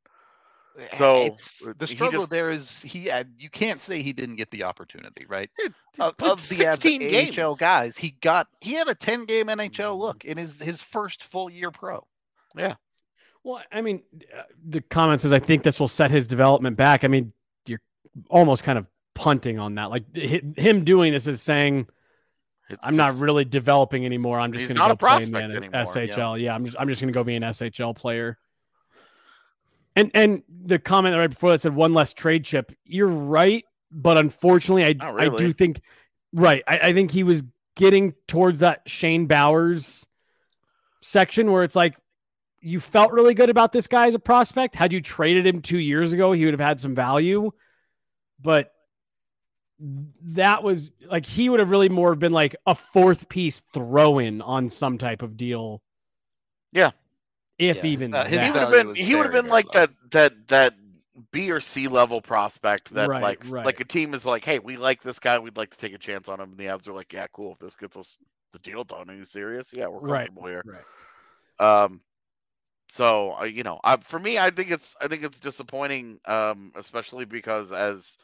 So, 0.99 1.23
It's- 1.23 1.63
uh, 1.67 1.73
the 1.79 1.87
struggle 1.87 2.21
just- 2.21 2.31
there 2.31 2.51
is 2.51 2.81
he 2.81 3.07
had, 3.07 3.33
you 3.39 3.51
can't 3.51 3.81
say 3.81 4.03
he 4.03 4.13
didn't 4.13 4.37
get 4.37 4.51
the 4.51 4.65
opportunity, 4.65 5.27
right? 5.29 5.51
He 5.59 5.65
Of, 5.99 6.15
of 6.21 6.49
the 6.49 6.67
av- 6.67 6.81
16 6.81 7.03
AHL 7.03 7.09
games. 7.11 7.37
Mm-hmm. 7.37 7.55
guys, 7.59 7.97
he 7.97 8.11
got 8.23 8.49
he 8.61 8.73
had 8.75 8.89
a 8.89 8.95
10 8.95 9.25
game 9.25 9.47
NHL 9.49 9.99
look 9.99 10.25
in 10.25 10.39
his 10.39 10.59
his 10.61 10.83
first 10.83 11.25
full 11.25 11.51
year 11.51 11.71
pro. 11.71 12.07
Yeah 12.57 12.75
well, 13.45 13.63
I 13.73 13.81
mean, 13.81 14.03
uh, 14.37 14.43
the 14.69 14.81
comment 14.81 15.21
says 15.21 15.33
I 15.33 15.39
think 15.39 15.63
this 15.63 15.81
will 15.81 15.89
set 15.89 16.11
his 16.11 16.27
development 16.27 16.77
back. 16.77 17.05
I 17.05 17.09
mean, 17.09 17.33
you're 17.67 17.81
almost 18.29 18.65
kind 18.65 18.79
of 18.79 18.87
punting 19.15 19.59
on 19.59 19.77
that. 19.77 19.91
Like 19.91 20.15
him 20.15 20.85
doing 20.85 21.13
this 21.13 21.27
is 21.27 21.41
saying 21.41 21.89
It's 22.69 22.79
I'm 22.83 22.97
not 22.97 23.19
really 23.19 23.45
developing 23.45 24.05
anymore. 24.05 24.39
I'm 24.39 24.53
just 24.53 24.69
going 24.69 24.77
not 24.79 24.89
to 24.89 24.93
a 24.93 24.97
go 24.97 25.07
play 25.07 25.23
in 25.25 25.31
prospect 25.31 25.51
the 25.51 25.57
anymore, 25.57 25.83
SHL. 25.85 26.41
Yeah, 26.41 26.55
I'm 26.55 26.65
just 26.65 26.77
I'm 26.79 26.89
just 26.89 27.01
going 27.01 27.13
to 27.13 27.17
go 27.17 27.25
be 27.25 27.37
an 27.37 27.43
SHL 27.43 27.97
player. 27.97 28.39
And 30.01 30.11
and 30.15 30.43
the 30.65 30.79
comment 30.79 31.17
right 31.17 31.31
before 31.31 31.51
that 31.51 31.61
said 31.61 31.75
one 31.75 31.95
less 31.95 32.15
trade 32.15 32.45
chip. 32.45 32.73
You're 32.85 33.07
right, 33.07 33.65
but 33.91 34.17
unfortunately, 34.19 34.85
I 34.85 34.93
Not 34.95 35.21
I 35.21 35.29
do 35.29 35.53
think 35.53 35.81
right. 36.33 36.63
I, 36.67 36.79
I 36.79 36.93
think 36.93 37.11
he 37.11 37.23
was 37.23 37.43
getting 37.77 38.15
towards 38.27 38.61
that 38.61 38.83
Shane 38.87 39.27
Bowers 39.27 40.07
section 41.03 41.51
where 41.51 41.65
it's 41.65 41.77
like 41.77 41.97
you 42.61 42.79
felt 42.81 43.13
really 43.13 43.35
good 43.35 43.51
about 43.51 43.73
this 43.73 43.87
guy 43.87 44.07
as 44.07 44.15
a 44.15 44.19
prospect. 44.19 44.75
Had 44.75 44.93
you 44.93 45.01
traded 45.01 45.47
him 45.47 45.61
two 45.61 45.79
years 45.79 46.13
ago, 46.13 46.33
he 46.33 46.45
would 46.45 46.55
have 46.55 46.67
had 46.67 46.81
some 46.81 46.95
value. 46.95 47.51
But 48.41 48.73
that 50.23 50.63
was 50.63 50.93
like 51.07 51.25
he 51.27 51.49
would 51.49 51.61
have 51.61 51.71
really 51.71 51.89
more 51.89 52.15
been 52.15 52.33
like 52.33 52.57
a 52.67 52.75
fourth 52.75 53.29
piece 53.29 53.63
throw 53.73 54.19
in 54.19 54.43
on 54.43 54.69
some 54.69 54.99
type 54.99 55.23
of 55.23 55.37
deal. 55.37 55.83
Yeah. 56.73 56.91
If 57.69 57.85
Yeah, 57.85 57.85
even 57.85 58.13
uh, 58.13 58.25
his 58.25 58.43
he 58.43 58.51
would 58.51 58.63
have 58.63 58.71
been 58.71 58.95
he 58.95 59.15
would 59.15 59.27
have 59.27 59.33
been 59.33 59.49
like 59.49 59.71
low. 59.71 59.73
that 59.73 59.91
that 60.13 60.49
that 60.49 60.75
B 61.33 61.51
or 61.51 61.61
C 61.61 61.89
level 61.89 62.21
prospect 62.21 62.95
that 62.95 63.13
Right, 63.13 63.21
like 63.21 63.45
right. 63.45 63.65
like 63.65 63.81
a 63.81 63.85
team 63.85 64.15
is 64.15 64.25
like, 64.27 64.45
hey, 64.45 64.59
we 64.59 64.77
like 64.77 65.03
this 65.03 65.19
guy, 65.21 65.39
we'd 65.39 65.57
like 65.57 65.71
to 65.71 65.79
take 65.79 65.95
a 65.95 65.99
chance 65.99 66.29
on 66.29 66.41
him. 66.41 66.51
And 66.51 66.59
the 66.59 66.67
Avs 66.67 66.89
are 66.89 66.93
like, 66.93 67.13
yeah, 67.13 67.27
cool. 67.33 67.53
If 67.53 67.59
this 67.59 67.77
gets 67.77 67.97
us 67.97 68.17
the 68.53 68.59
deal 68.61 68.85
done, 68.85 69.11
are 69.11 69.15
you 69.15 69.25
serious? 69.25 69.73
Yeah, 69.73 69.89
we're 69.89 70.01
Right, 70.01 70.31
comfortable 70.31 70.47
here. 70.47 70.65
right. 70.65 70.85
Um, 71.59 72.01
so 72.89 73.35
uh, 73.41 73.45
you 73.45 73.63
know, 73.63 73.81
I, 73.85 73.97
for 73.99 74.19
me, 74.19 74.39
I 74.39 74.51
think 74.51 74.71
it's 74.71 74.97
I 75.01 75.09
think 75.09 75.25
it's 75.25 75.41
disappointing, 75.41 76.21
um, 76.27 76.73
especially 76.77 77.25
because 77.25 77.73
as 77.73 78.19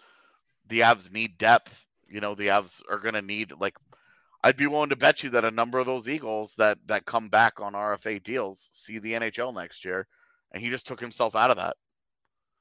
the 0.69 0.81
Avs 0.81 1.13
need 1.13 1.39
depth, 1.39 1.87
you 2.09 2.21
know, 2.21 2.35
the 2.35 2.49
Avs 2.49 2.83
are 2.91 2.99
going 2.99 3.15
to 3.15 3.23
need 3.23 3.53
like. 3.61 3.77
I'd 4.47 4.57
be 4.57 4.69
willing 4.69 4.91
to 4.91 4.97
bet 4.97 5.25
you 5.25 5.31
that 5.31 5.45
a 5.45 5.51
number 5.51 5.81
of 5.81 5.87
those 5.87 6.09
Eagles 6.09 6.55
that 6.55 6.79
that 6.87 7.05
come 7.05 7.29
back 7.29 7.61
on 7.61 7.73
RFA 7.73 8.23
deals 8.23 8.71
see 8.73 9.01
the 9.01 9.15
NHL 9.15 9.53
next 9.53 9.85
year, 9.85 10.07
and 10.53 10.63
he 10.63 10.71
just 10.71 10.87
took 10.87 11.01
himself 11.01 11.35
out 11.35 11.51
of 11.51 11.57
that. 11.57 11.77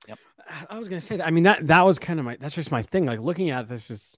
Yep. 0.08 0.20
I 0.68 0.80
was 0.80 0.90
gonna 0.90 1.00
say 1.00 1.18
that. 1.18 1.28
I 1.28 1.30
mean 1.30 1.44
that 1.44 1.68
that 1.68 1.86
was 1.86 2.00
kind 2.00 2.20
of 2.20 2.26
my 2.26 2.38
that's 2.40 2.56
just 2.56 2.72
my 2.72 2.82
thing. 2.82 3.06
Like 3.06 3.20
looking 3.20 3.52
at 3.52 3.70
this 3.70 3.92
is 3.92 4.18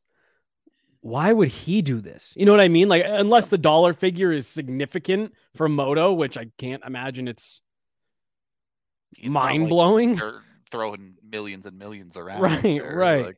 why 1.01 1.33
would 1.33 1.49
he 1.49 1.81
do 1.81 1.99
this? 1.99 2.33
You 2.37 2.45
know 2.45 2.53
what 2.53 2.61
I 2.61 2.69
mean? 2.69 2.87
Like 2.87 3.03
unless 3.05 3.47
the 3.47 3.57
dollar 3.57 3.91
figure 3.91 4.31
is 4.31 4.47
significant 4.47 5.33
for 5.53 5.67
MoDo, 5.67 6.13
which 6.13 6.37
I 6.37 6.47
can't 6.57 6.83
imagine 6.85 7.27
it's 7.27 7.59
He's 9.17 9.29
not, 9.29 9.43
like, 9.43 9.59
mind 9.59 9.69
blowing. 9.69 10.15
they're 10.15 10.41
throwing 10.71 11.15
millions 11.21 11.65
and 11.65 11.77
millions 11.77 12.15
around. 12.15 12.41
Right, 12.43 12.61
there, 12.61 12.95
right. 12.95 13.25
like, 13.25 13.37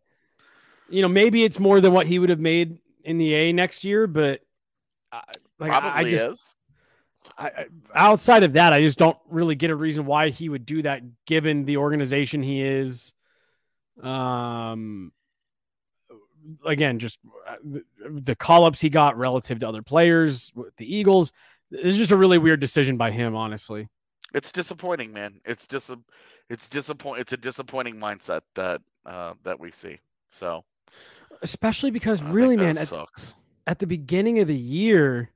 you 0.88 1.02
know, 1.02 1.08
maybe 1.08 1.44
it's 1.44 1.60
more 1.60 1.82
than 1.82 1.94
what 1.94 2.06
he 2.06 2.20
would 2.20 2.30
have 2.30 2.40
made 2.40 2.78
in 3.10 3.18
the 3.18 3.34
A 3.34 3.54
next 3.54 3.84
year, 3.84 4.06
but 4.06 4.42
I, 5.12 5.24
like 5.58 5.72
I- 5.72 5.80
Probably 5.80 6.08
I 6.08 6.12
just 6.12 6.26
is. 6.28 6.56
I, 7.38 7.66
outside 7.96 8.44
of 8.44 8.54
that, 8.54 8.72
I 8.72 8.82
just 8.84 9.00
don't 9.00 9.18
really 9.30 9.56
get 9.56 9.72
a 9.72 9.76
reason 9.76 10.06
why 10.06 10.30
he 10.30 10.48
would 10.48 10.66
do 10.66 10.82
that, 10.84 11.02
given 11.26 11.66
the 11.66 11.78
organization 11.78 12.44
he 12.44 12.62
is. 12.62 13.14
Um, 14.04 15.12
again, 16.66 17.00
just 17.00 17.18
uh, 17.48 17.56
the, 17.64 17.84
the 18.04 18.36
call 18.36 18.66
ups 18.66 18.82
he 18.82 18.90
got 18.90 19.18
relative 19.18 19.60
to 19.60 19.68
other 19.68 19.82
players 19.82 20.52
with 20.54 20.76
the 20.76 20.94
Eagles. 20.94 21.32
It's 21.72 21.98
just 21.98 22.12
a 22.12 22.18
really 22.18 22.38
weird 22.38 22.60
decision 22.60 22.98
by 22.98 23.10
him, 23.10 23.36
honestly. 23.36 23.88
It's 24.36 24.52
disappointing, 24.52 25.14
man. 25.14 25.40
It's 25.46 25.66
just 25.66 25.90
a, 25.90 26.00
it's 26.50 26.70
disappoint. 26.70 27.22
It's 27.22 27.34
a 27.34 27.38
disappointing 27.38 27.96
mindset 27.96 28.42
that 28.56 28.82
uh, 29.06 29.34
that 29.44 29.60
we 29.60 29.72
see. 29.72 30.00
So 30.30 30.64
Especially 31.42 31.92
because, 31.92 32.22
I 32.22 32.32
really, 32.32 32.58
man, 32.58 32.78
at, 32.78 32.88
sucks. 32.90 33.36
at 33.66 33.80
the 33.80 33.88
beginning 33.88 34.40
of 34.40 34.48
the 34.48 34.56
year, 34.56 35.30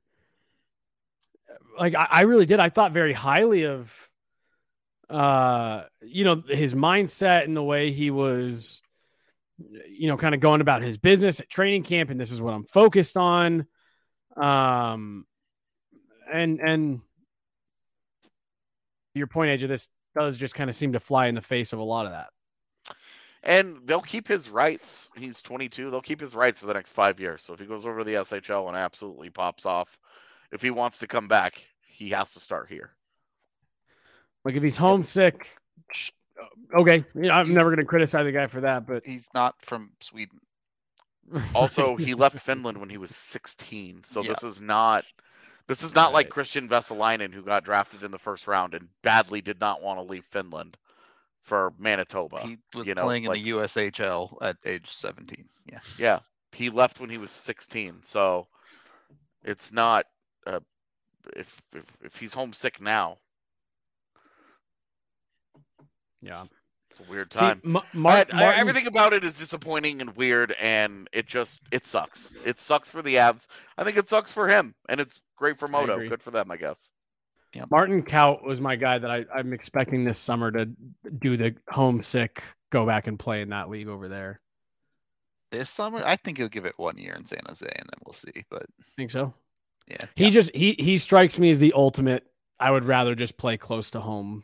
like 1.80 1.96
I, 1.96 2.08
I 2.10 2.22
really 2.22 2.46
did. 2.46 2.60
I 2.60 2.70
thought 2.70 2.92
very 2.92 3.14
highly 3.14 3.66
of, 3.66 4.10
uh, 5.10 5.84
you 6.02 6.24
know, 6.24 6.44
his 6.48 6.74
mindset 6.74 7.46
and 7.46 7.56
the 7.56 7.64
way 7.64 7.92
he 7.92 8.12
was, 8.12 8.82
you 9.88 10.08
know, 10.08 10.18
kind 10.18 10.36
of 10.36 10.42
going 10.42 10.62
about 10.62 10.82
his 10.82 10.98
business 10.98 11.40
at 11.40 11.50
training 11.50 11.84
camp, 11.84 12.10
and 12.10 12.20
this 12.20 12.32
is 12.32 12.42
what 12.42 12.54
I'm 12.54 12.66
focused 12.66 13.16
on. 13.18 13.66
Um, 14.36 15.26
and 16.32 16.60
and 16.60 17.02
your 19.14 19.28
point, 19.28 19.52
Edge, 19.52 19.64
of 19.64 19.70
this 19.70 19.90
does 20.16 20.38
just 20.38 20.56
kind 20.56 20.70
of 20.70 20.76
seem 20.76 20.94
to 20.94 21.00
fly 21.00 21.28
in 21.28 21.36
the 21.36 21.42
face 21.42 21.72
of 21.72 21.80
a 21.80 21.84
lot 21.84 22.06
of 22.06 22.12
that. 22.12 22.30
And 23.46 23.78
they'll 23.86 24.02
keep 24.02 24.28
his 24.28 24.50
rights. 24.50 25.10
He's 25.16 25.42
22. 25.42 25.90
They'll 25.90 26.02
keep 26.02 26.20
his 26.22 26.34
rights 26.34 26.62
for 26.62 26.66
the 26.68 26.74
next 26.74 26.92
five 26.92 27.20
years. 27.20 27.42
So 27.44 27.54
if 27.54 27.60
he 27.60 27.66
goes 27.66 27.86
over 27.86 28.00
to 28.00 28.04
the 28.06 28.14
SHL 28.14 28.68
and 28.70 28.78
absolutely 28.78 29.30
pops 29.30 29.66
off, 29.66 30.00
if 30.52 30.62
he 30.62 30.72
wants 30.72 30.98
to 31.00 31.08
come 31.08 31.28
back, 31.28 31.62
he 31.86 32.10
has 32.12 32.34
to 32.34 32.40
start 32.40 32.70
here. 32.70 32.92
Like 34.46 34.56
if 34.56 34.64
he's 34.64 34.78
homesick, 34.78 35.58
uh, 36.42 36.80
okay, 36.82 37.04
you 37.16 37.30
I'm 37.30 37.46
He's- 37.48 37.56
never 37.56 37.70
going 37.70 37.80
to 37.80 37.86
criticize 37.86 38.28
a 38.28 38.32
guy 38.32 38.48
for 38.48 38.62
that, 38.62 38.86
but 38.88 39.06
he's 39.06 39.28
not 39.34 39.56
from 39.62 39.92
Sweden. 40.02 40.40
Also, 41.56 41.96
he 41.96 42.14
left 42.14 42.38
Finland 42.40 42.78
when 42.78 42.90
he 42.90 42.98
was 42.98 43.16
16. 43.16 44.04
So 44.04 44.22
Yeah. 44.22 44.30
this 44.30 44.44
is 44.44 44.60
not 44.60 45.06
this 45.68 45.82
is 45.82 45.96
not 45.96 46.12
like 46.12 46.30
Kristian 46.30 46.68
Vesalainen 46.68 47.34
who 47.34 47.42
got 47.42 47.64
drafted 47.64 48.04
in 48.04 48.12
the 48.12 48.20
first 48.20 48.46
round 48.48 48.74
and 48.74 48.90
badly 49.02 49.40
did 49.42 49.62
not 49.62 49.82
want 49.82 49.98
to 49.98 50.04
leave 50.04 50.26
Finland 50.26 50.78
for 51.44 51.74
Manitoba. 51.78 52.40
he 52.40 52.58
was 52.74 52.88
you 52.88 52.96
know, 52.96 53.04
playing 53.04 53.26
like- 53.26 53.38
in 53.38 53.44
the 53.44 53.50
USHL 53.52 54.38
at 54.42 54.58
age 54.66 54.90
17. 54.90 55.46
Yeah. 55.72 55.80
Yeah, 55.98 56.20
he 56.52 56.70
left 56.70 57.00
when 57.00 57.10
he 57.10 57.18
was 57.18 57.32
16. 57.32 58.02
So 58.04 58.48
it's 59.44 59.72
not 59.72 60.06
uh, 60.48 60.60
if, 61.36 61.62
if 61.74 61.84
if 62.04 62.16
he's 62.18 62.34
homesick 62.34 62.82
now, 62.82 63.18
yeah. 66.22 66.46
it's 66.92 67.00
a 67.00 67.12
weird 67.12 67.34
See, 67.34 67.40
time. 67.40 67.62
Ma- 67.64 67.82
I- 67.94 67.98
Mar- 67.98 68.12
I- 68.32 68.36
Martin- 68.36 68.60
everything 68.60 68.88
about 68.88 69.14
it 69.14 69.24
is 69.24 69.34
disappointing 69.36 70.02
and 70.02 70.16
weird, 70.16 70.54
and 70.60 71.08
it 71.12 71.26
just 71.26 71.60
it 71.72 71.88
sucks. 71.88 72.36
It 72.46 72.60
sucks 72.60 72.92
for 72.92 73.02
the 73.02 73.16
Avs. 73.16 73.48
I 73.78 73.84
think 73.84 73.98
it 73.98 74.08
sucks 74.10 74.34
for 74.34 74.48
him, 74.48 74.76
and 74.90 75.00
it's 75.02 75.22
great 75.38 75.60
for 75.60 75.68
MoDo. 75.68 76.08
Good 76.10 76.24
for 76.24 76.32
them, 76.32 76.52
I 76.52 76.58
guess. 76.58 76.92
Martin 77.70 78.04
Kaut 78.04 78.44
was 78.44 78.60
my 78.62 78.76
guy 78.76 78.98
that 78.98 79.10
I, 79.12 79.26
I'm 79.34 79.54
expecting 79.54 80.04
this 80.04 80.20
summer 80.20 80.52
to 80.52 80.66
do 81.20 81.38
the 81.38 81.56
homesick, 81.70 82.44
go 82.72 82.86
back 82.86 83.08
and 83.08 83.18
play 83.20 83.42
in 83.42 83.50
that 83.50 83.70
league 83.70 83.88
over 83.88 84.08
there. 84.08 84.40
This 85.52 85.70
summer, 85.70 86.02
I 86.04 86.16
think 86.16 86.40
he'll 86.40 86.48
give 86.50 86.66
it 86.66 86.74
one 86.78 86.98
year 86.98 87.14
in 87.14 87.26
San 87.26 87.42
Jose, 87.48 87.66
and 87.66 87.88
then 87.88 88.00
we'll 88.06 88.14
see. 88.14 88.44
But 88.50 88.66
Think 88.98 89.12
so? 89.12 89.34
yeah, 89.88 90.06
He 90.16 90.32
just 90.32 90.56
he 90.56 90.76
he 90.80 90.98
strikes 90.98 91.38
me 91.38 91.50
as 91.52 91.60
the 91.60 91.74
ultimate. 91.76 92.26
I 92.60 92.72
would 92.72 92.86
rather 92.86 93.14
just 93.14 93.38
play 93.38 93.58
close 93.58 93.92
to 93.92 94.00
home. 94.00 94.44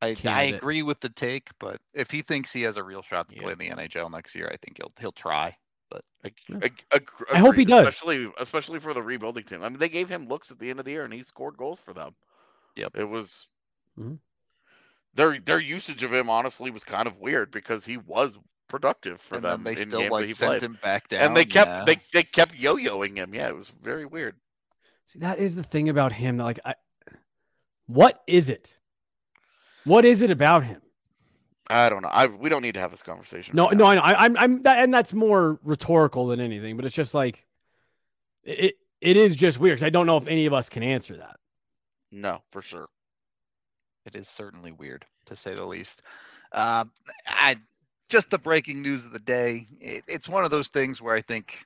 I, 0.00 0.14
I 0.26 0.42
agree 0.44 0.82
with 0.82 1.00
the 1.00 1.08
take. 1.08 1.48
But 1.58 1.80
if 1.92 2.10
he 2.10 2.22
thinks 2.22 2.52
he 2.52 2.62
has 2.62 2.76
a 2.76 2.82
real 2.82 3.02
shot 3.02 3.28
to 3.28 3.34
Yeah. 3.34 3.42
play 3.42 3.52
in 3.52 3.58
the 3.58 3.70
NHL 3.70 4.10
next 4.10 4.34
year, 4.34 4.48
I 4.52 4.56
think 4.56 4.78
he'll 4.78 4.92
he'll 5.00 5.12
try. 5.12 5.56
I, 5.92 6.32
Yeah. 6.48 6.58
I, 6.62 6.70
ag- 6.96 7.10
I 7.32 7.38
hope 7.38 7.54
he 7.54 7.64
does. 7.64 7.86
especially 7.88 8.28
especially 8.38 8.80
for 8.80 8.92
the 8.94 9.02
rebuilding 9.02 9.44
team. 9.44 9.62
I 9.62 9.68
mean, 9.68 9.78
they 9.78 9.88
gave 9.88 10.08
him 10.08 10.26
looks 10.28 10.50
at 10.50 10.58
the 10.58 10.68
end 10.70 10.78
of 10.78 10.84
the 10.84 10.90
year, 10.92 11.04
and 11.04 11.12
he 11.12 11.22
scored 11.22 11.56
goals 11.56 11.80
for 11.80 11.92
them. 11.94 12.14
Yep. 12.76 12.96
it 12.96 13.04
was 13.04 13.46
Mhm. 13.98 14.18
their 15.14 15.38
their 15.40 15.60
usage 15.60 16.02
of 16.02 16.12
him 16.12 16.28
honestly 16.28 16.70
was 16.70 16.84
kind 16.84 17.06
of 17.06 17.18
weird 17.18 17.50
because 17.50 17.84
he 17.84 17.96
was 17.96 18.38
productive 18.68 19.20
for 19.20 19.36
and 19.36 19.44
them. 19.44 19.62
then 19.62 19.74
they 19.74 19.80
in 19.82 19.88
still 19.88 20.00
games 20.00 20.10
like 20.12 20.26
he 20.26 20.32
sent 20.34 20.50
played. 20.50 20.62
him 20.62 20.78
back 20.82 21.08
down. 21.08 21.22
and 21.22 21.36
they 21.36 21.44
kept 21.44 21.68
yeah. 21.70 21.84
they 21.84 21.98
they 22.12 22.22
kept 22.24 22.54
yo-yoing 22.56 23.16
him. 23.16 23.32
Yeah, 23.34 23.48
it 23.48 23.56
was 23.56 23.70
very 23.82 24.04
weird. 24.04 24.34
See, 25.06 25.20
that 25.20 25.38
is 25.38 25.54
the 25.54 25.62
thing 25.62 25.88
about 25.88 26.12
him. 26.12 26.36
That 26.38 26.44
like, 26.44 26.60
I, 26.64 26.74
what 27.86 28.22
is 28.26 28.50
it? 28.50 28.76
What 29.84 30.04
is 30.04 30.22
it 30.22 30.32
about 30.32 30.64
him? 30.64 30.82
I 31.68 31.88
don't 31.88 32.02
know. 32.02 32.08
I 32.10 32.26
we 32.26 32.48
don't 32.48 32.62
need 32.62 32.74
to 32.74 32.80
have 32.80 32.90
this 32.90 33.02
conversation. 33.02 33.56
No, 33.56 33.68
right 33.68 33.76
no. 33.76 33.86
I 33.86 33.94
know. 33.96 34.00
I, 34.02 34.24
I'm, 34.24 34.36
I'm, 34.36 34.62
that, 34.62 34.82
and 34.84 34.94
that's 34.94 35.12
more 35.12 35.58
rhetorical 35.64 36.26
than 36.28 36.40
anything. 36.40 36.76
But 36.76 36.84
it's 36.84 36.94
just 36.94 37.14
like, 37.14 37.44
it, 38.44 38.74
it 39.00 39.16
is 39.16 39.34
just 39.36 39.58
weird. 39.58 39.78
'cause 39.78 39.84
I 39.84 39.90
don't 39.90 40.06
know 40.06 40.16
if 40.16 40.26
any 40.28 40.46
of 40.46 40.52
us 40.52 40.68
can 40.68 40.82
answer 40.82 41.16
that. 41.16 41.36
no, 42.12 42.42
for 42.52 42.62
sure. 42.62 42.86
It 44.06 44.14
is 44.14 44.28
certainly 44.28 44.70
weird, 44.70 45.04
to 45.26 45.34
say 45.34 45.54
the 45.54 45.64
least. 45.66 46.02
Uh, 46.52 46.84
I 47.28 47.56
just 48.08 48.30
the 48.30 48.38
breaking 48.38 48.80
news 48.80 49.04
of 49.04 49.12
the 49.12 49.18
day. 49.18 49.66
It, 49.80 50.04
it's 50.06 50.28
one 50.28 50.44
of 50.44 50.52
those 50.52 50.68
things 50.68 51.02
where 51.02 51.16
I 51.16 51.20
think, 51.20 51.64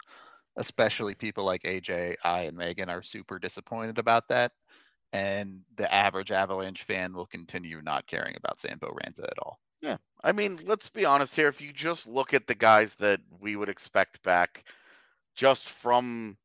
especially 0.57 1.15
people 1.15 1.45
like 1.45 1.65
AJ, 1.65 2.15
I, 2.25 2.43
and 2.45 2.57
Megan 2.57 2.89
are 2.89 3.03
super 3.03 3.39
disappointed 3.39 3.99
about 3.99 4.29
that, 4.29 4.53
and 5.13 5.61
the 5.77 5.93
average 5.93 6.31
Avalanche 6.31 6.85
fan 6.85 7.13
will 7.13 7.27
continue 7.27 7.83
not 7.83 8.07
caring 8.07 8.35
about 8.39 8.59
Sampo 8.59 8.89
Ranta 9.05 9.25
at 9.25 9.39
all. 9.43 9.61
I 10.23 10.33
mean, 10.33 10.59
let's 10.65 10.89
be 10.89 11.05
honest 11.05 11.35
here. 11.35 11.49
If 11.49 11.61
you 11.61 11.73
just 11.73 12.07
look 12.07 12.35
at 12.35 12.47
the 12.47 12.55
guys 12.55 12.95
that 12.95 13.21
we 13.41 13.57
would 13.57 13.69
expect 13.69 14.23
back, 14.23 14.65
just 15.35 15.69
from, 15.69 16.37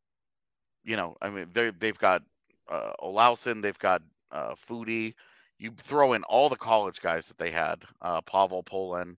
you 0.83 0.95
know, 0.95 1.15
I 1.21 1.29
mean, 1.29 1.47
they 1.53 1.71
they've 1.71 1.97
got 1.97 2.23
uh, 2.69 2.93
Olausson, 3.01 3.61
they've 3.61 3.79
got 3.79 4.01
uh, 4.31 4.55
Foudy. 4.67 5.13
You 5.57 5.71
throw 5.77 6.13
in 6.13 6.23
all 6.23 6.49
the 6.49 6.55
college 6.55 7.01
guys 7.01 7.27
that 7.27 7.37
they 7.37 7.51
had, 7.51 7.83
uh, 8.01 8.21
Pavel 8.21 8.63
Polin. 8.63 9.17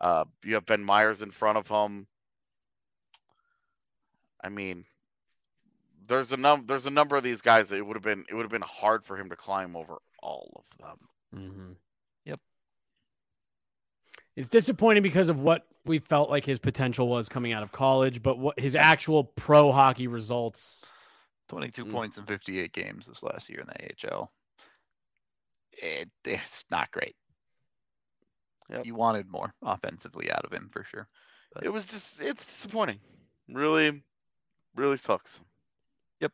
Uh, 0.00 0.24
you 0.44 0.54
have 0.54 0.66
Ben 0.66 0.82
Meyers 0.82 1.22
in 1.22 1.30
front 1.30 1.58
of 1.58 1.68
him. 1.68 2.06
I 4.42 4.48
mean, 4.48 4.84
there's 6.06 6.32
a 6.32 6.36
num 6.36 6.64
there's 6.66 6.86
a 6.86 6.90
number 6.90 7.16
of 7.16 7.22
these 7.22 7.42
guys 7.42 7.68
that 7.68 7.76
it 7.76 7.86
would 7.86 7.96
have 7.96 8.02
been 8.02 8.24
it 8.28 8.34
would 8.34 8.42
have 8.42 8.50
been 8.50 8.62
hard 8.62 9.04
for 9.04 9.16
him 9.16 9.28
to 9.30 9.36
climb 9.36 9.76
over 9.76 9.98
all 10.22 10.64
of 10.64 10.78
them. 10.78 11.08
Mm-hmm. 11.36 11.72
Yep. 14.40 14.46
It's 14.46 14.48
disappointing 14.48 15.02
because 15.02 15.28
of 15.28 15.40
what 15.40 15.66
we 15.84 15.98
felt 15.98 16.30
like 16.30 16.44
his 16.46 16.58
potential 16.58 17.08
was 17.08 17.28
coming 17.28 17.52
out 17.52 17.62
of 17.62 17.72
college, 17.72 18.22
but 18.22 18.38
what 18.38 18.58
his 18.58 18.74
actual 18.74 19.24
pro 19.24 19.70
hockey 19.70 20.06
results. 20.06 20.90
22 21.48 21.84
Mm. 21.84 21.92
points 21.92 22.16
in 22.18 22.24
58 22.26 22.72
games 22.72 23.06
this 23.06 23.22
last 23.22 23.48
year 23.50 23.60
in 23.60 23.66
the 23.66 24.08
AHL. 24.08 24.30
It, 25.72 26.08
it's 26.24 26.64
not 26.70 26.90
great. 26.90 27.16
Yep. 28.70 28.86
You 28.86 28.94
wanted 28.94 29.28
more 29.28 29.52
offensively 29.62 30.30
out 30.30 30.44
of 30.44 30.52
him 30.52 30.68
for 30.68 30.84
sure. 30.84 31.08
But- 31.52 31.64
It 31.64 31.70
was 31.70 31.86
just 31.86 32.20
it's 32.20 32.46
disappointing. 32.46 33.00
Really, 33.48 34.02
really 34.76 34.96
sucks. 34.96 35.40
Yep. 36.20 36.32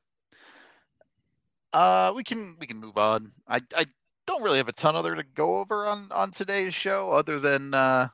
Uh, 1.73 2.13
we 2.15 2.23
can 2.23 2.57
we 2.61 2.67
can 2.67 2.77
move 2.79 2.99
on. 2.99 3.33
I 3.49 3.61
I 3.75 3.87
don't 4.27 4.43
really 4.43 4.59
have 4.59 4.69
a 4.69 4.73
ton 4.73 4.97
other 4.97 5.15
to 5.15 5.23
go 5.35 5.57
over 5.57 5.87
on 5.87 6.09
on 6.11 6.31
today's 6.31 6.75
show, 6.75 7.11
other 7.11 7.39
than 7.41 7.73
uh, 7.75 8.09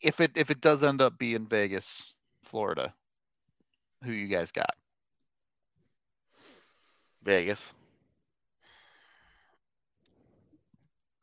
if 0.00 0.20
it 0.20 0.32
if 0.36 0.50
it 0.50 0.60
does 0.60 0.82
end 0.82 1.00
up 1.00 1.18
being 1.18 1.46
Vegas, 1.46 2.02
Florida, 2.44 2.92
who 4.04 4.12
you 4.12 4.26
guys 4.28 4.50
got? 4.52 4.70
Vegas. 7.22 7.72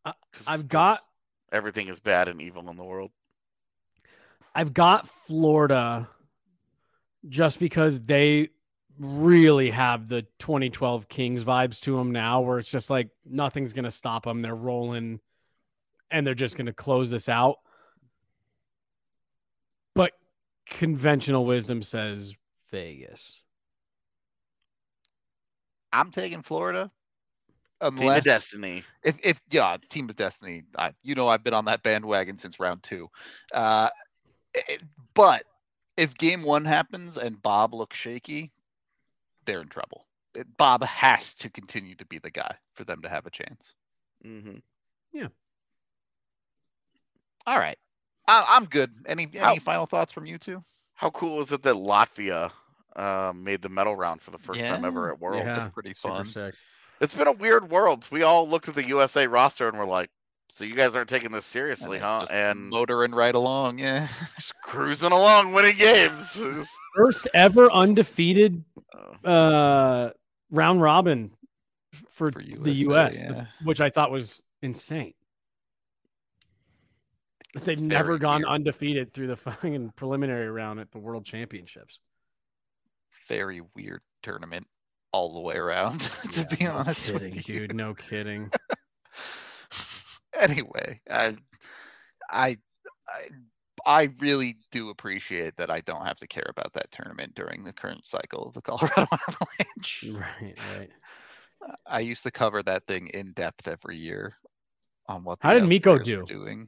I- 0.06 0.14
'Cause- 0.32 0.48
I've 0.48 0.68
got 0.70 1.00
everything 1.52 1.90
is 1.90 2.00
bad 2.00 2.28
and 2.30 2.42
evil 2.42 2.70
in 2.70 2.78
the 2.78 2.84
world. 2.84 3.12
I've 4.56 4.74
got 4.74 5.08
Florida 5.08 6.10
just 7.28 7.60
because 7.60 8.02
they 8.02 8.50
really 9.00 9.70
have 9.72 10.08
the 10.08 10.24
2012 10.40 11.08
Kings 11.08 11.44
vibes 11.44 11.80
to 11.82 11.96
them 11.98 12.12
now, 12.12 12.42
where 12.42 12.60
it's 12.60 12.70
just 12.70 12.90
like 12.90 13.10
nothing's 13.26 13.74
going 13.74 13.86
to 13.86 13.92
stop 13.92 14.26
them. 14.26 14.42
They're 14.42 14.54
rolling 14.56 15.20
and 16.12 16.28
they're 16.28 16.34
just 16.36 16.58
going 16.58 16.66
to 16.68 16.74
close 16.74 17.10
this 17.10 17.30
out. 17.30 17.56
But 19.96 20.12
conventional 20.68 21.46
wisdom 21.46 21.82
says 21.82 22.36
Vegas. 22.72 23.44
I'm 25.92 26.12
taking 26.12 26.42
Florida. 26.42 26.92
Team 27.82 27.88
of 27.88 28.00
Unless 28.02 28.24
Destiny. 28.26 28.84
if 29.04 29.18
if 29.24 29.40
yeah, 29.50 29.78
Team 29.90 30.10
of 30.10 30.16
Destiny. 30.18 30.64
I, 30.78 30.92
you 31.02 31.16
know 31.16 31.30
I've 31.30 31.44
been 31.44 31.54
on 31.54 31.66
that 31.66 31.82
bandwagon 31.82 32.38
since 32.38 32.60
round 32.60 32.84
two. 32.84 33.10
Uh, 33.54 33.90
it- 34.54 34.82
but 35.14 35.46
if 35.98 36.16
game 36.18 36.44
one 36.44 36.66
happens 36.66 37.18
and 37.18 37.42
Bob 37.42 37.74
looks 37.74 37.98
shaky, 37.98 38.52
they're 39.50 39.62
in 39.62 39.68
trouble. 39.68 40.06
Bob 40.58 40.84
has 40.84 41.34
to 41.34 41.50
continue 41.50 41.96
to 41.96 42.06
be 42.06 42.20
the 42.20 42.30
guy 42.30 42.56
for 42.76 42.84
them 42.84 43.02
to 43.02 43.10
have 43.10 43.26
a 43.26 43.32
chance. 43.32 43.74
hmm 44.24 44.58
Yeah. 45.12 45.30
All 47.48 47.58
right, 47.58 47.78
I, 48.28 48.46
I'm 48.50 48.66
good. 48.66 48.92
Any 49.08 49.24
any 49.34 49.40
How- 49.40 49.56
final 49.56 49.86
thoughts 49.88 50.12
from 50.12 50.26
you 50.28 50.38
two? 50.38 50.64
How 50.94 51.10
cool 51.10 51.40
is 51.42 51.52
it 51.52 51.64
that 51.64 51.76
Latvia 51.76 52.52
uh, 52.96 53.32
made 53.36 53.62
the 53.62 53.70
medal 53.70 53.96
round 53.96 54.22
for 54.22 54.32
the 54.32 54.38
first 54.38 54.60
time 54.60 54.84
ever 54.86 55.10
at 55.10 55.20
Worlds? 55.20 55.46
Yeah. 55.48 55.54
That's 55.56 55.74
pretty 55.74 55.94
Super 55.94 56.16
fun. 56.16 56.26
sick. 56.26 56.56
It's 57.00 57.16
been 57.16 57.28
a 57.28 57.32
weird 57.32 57.72
Worlds. 57.72 58.12
We 58.12 58.24
all 58.24 58.48
looked 58.50 58.68
at 58.68 58.76
the 58.76 58.86
USA 58.90 59.26
roster 59.26 59.70
and 59.70 59.80
we're 59.80 59.86
like, 59.86 60.10
"So 60.52 60.64
you 60.64 60.76
guys 60.76 60.96
aren't 60.96 61.10
taking 61.10 61.32
this 61.32 61.46
seriously, 61.46 61.98
And 61.98 62.06
huh?" 62.06 62.26
And 62.32 62.70
motoring 62.70 63.12
right 63.12 63.36
along, 63.36 63.80
yeah. 63.80 64.08
just 64.36 64.54
cruising 64.64 65.12
along, 65.12 65.54
winning 65.54 65.78
games. 65.78 66.42
First 66.96 67.28
ever 67.34 67.72
undefeated 67.72 68.64
uh, 69.24 69.28
uh, 69.28 70.10
round 70.52 70.82
robin 70.82 71.32
for, 72.10 72.32
For 72.32 72.42
the 72.42 72.74
US, 72.90 73.22
yeah. 73.22 73.46
which 73.64 73.80
I 73.82 73.90
thought 73.90 74.12
was 74.12 74.42
insane. 74.62 75.14
They've 77.56 77.70
It's 77.74 77.82
never 77.82 78.18
gone 78.20 78.42
weird. 78.42 78.50
undefeated 78.54 79.14
through 79.14 79.28
the 79.28 79.36
fucking 79.48 79.94
preliminary 79.96 80.50
round 80.50 80.80
at 80.80 80.92
the 80.92 81.00
World 81.00 81.26
Championships. 81.26 82.00
Very 83.28 83.62
weird 83.76 84.02
tournament 84.22 84.68
all 85.12 85.34
the 85.34 85.40
way 85.42 85.56
around. 85.56 86.02
to 86.34 86.42
Yeah, 86.42 86.56
be 86.58 86.64
no 86.66 86.72
honest 86.74 87.12
kidding, 87.12 87.34
with 87.36 87.50
you. 87.50 87.60
dude, 87.62 87.76
no 87.76 87.94
kidding. 87.96 88.52
anyway, 90.50 91.02
I, 91.10 91.36
I, 92.30 92.58
I, 93.08 93.28
I 93.86 94.10
really 94.20 94.58
do 94.72 94.90
appreciate 94.90 95.56
that 95.58 95.70
I 95.70 95.82
don't 95.82 96.06
have 96.06 96.20
to 96.20 96.28
care 96.28 96.48
about 96.50 96.74
that 96.74 96.92
tournament 96.92 97.36
during 97.36 97.64
the 97.64 97.74
current 97.74 98.06
cycle 98.06 98.44
of 98.44 98.54
the 98.54 98.62
Colorado 98.64 99.08
Avalanche. 99.28 100.06
right, 100.14 100.58
right. 100.76 100.92
I 101.86 102.00
used 102.00 102.24
to 102.24 102.32
cover 102.32 102.64
that 102.64 102.86
thing 102.86 103.08
in 103.08 103.34
depth 103.34 103.68
every 103.68 103.98
year 103.98 104.34
on 105.08 105.24
what. 105.24 105.40
How 105.42 105.54
did 105.54 105.66
Mikko 105.66 106.00
do? 106.00 106.24
Doing. 106.26 106.68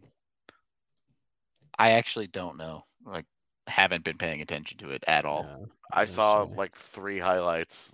I 1.79 1.91
actually 1.91 2.27
don't 2.27 2.57
know. 2.57 2.83
Like, 3.05 3.25
haven't 3.67 4.03
been 4.03 4.17
paying 4.17 4.41
attention 4.41 4.77
to 4.79 4.89
it 4.89 5.03
at 5.07 5.25
all. 5.25 5.45
Yeah. 5.47 5.65
I 5.93 6.05
saw 6.05 6.47
like 6.55 6.75
three 6.75 7.19
highlights, 7.19 7.93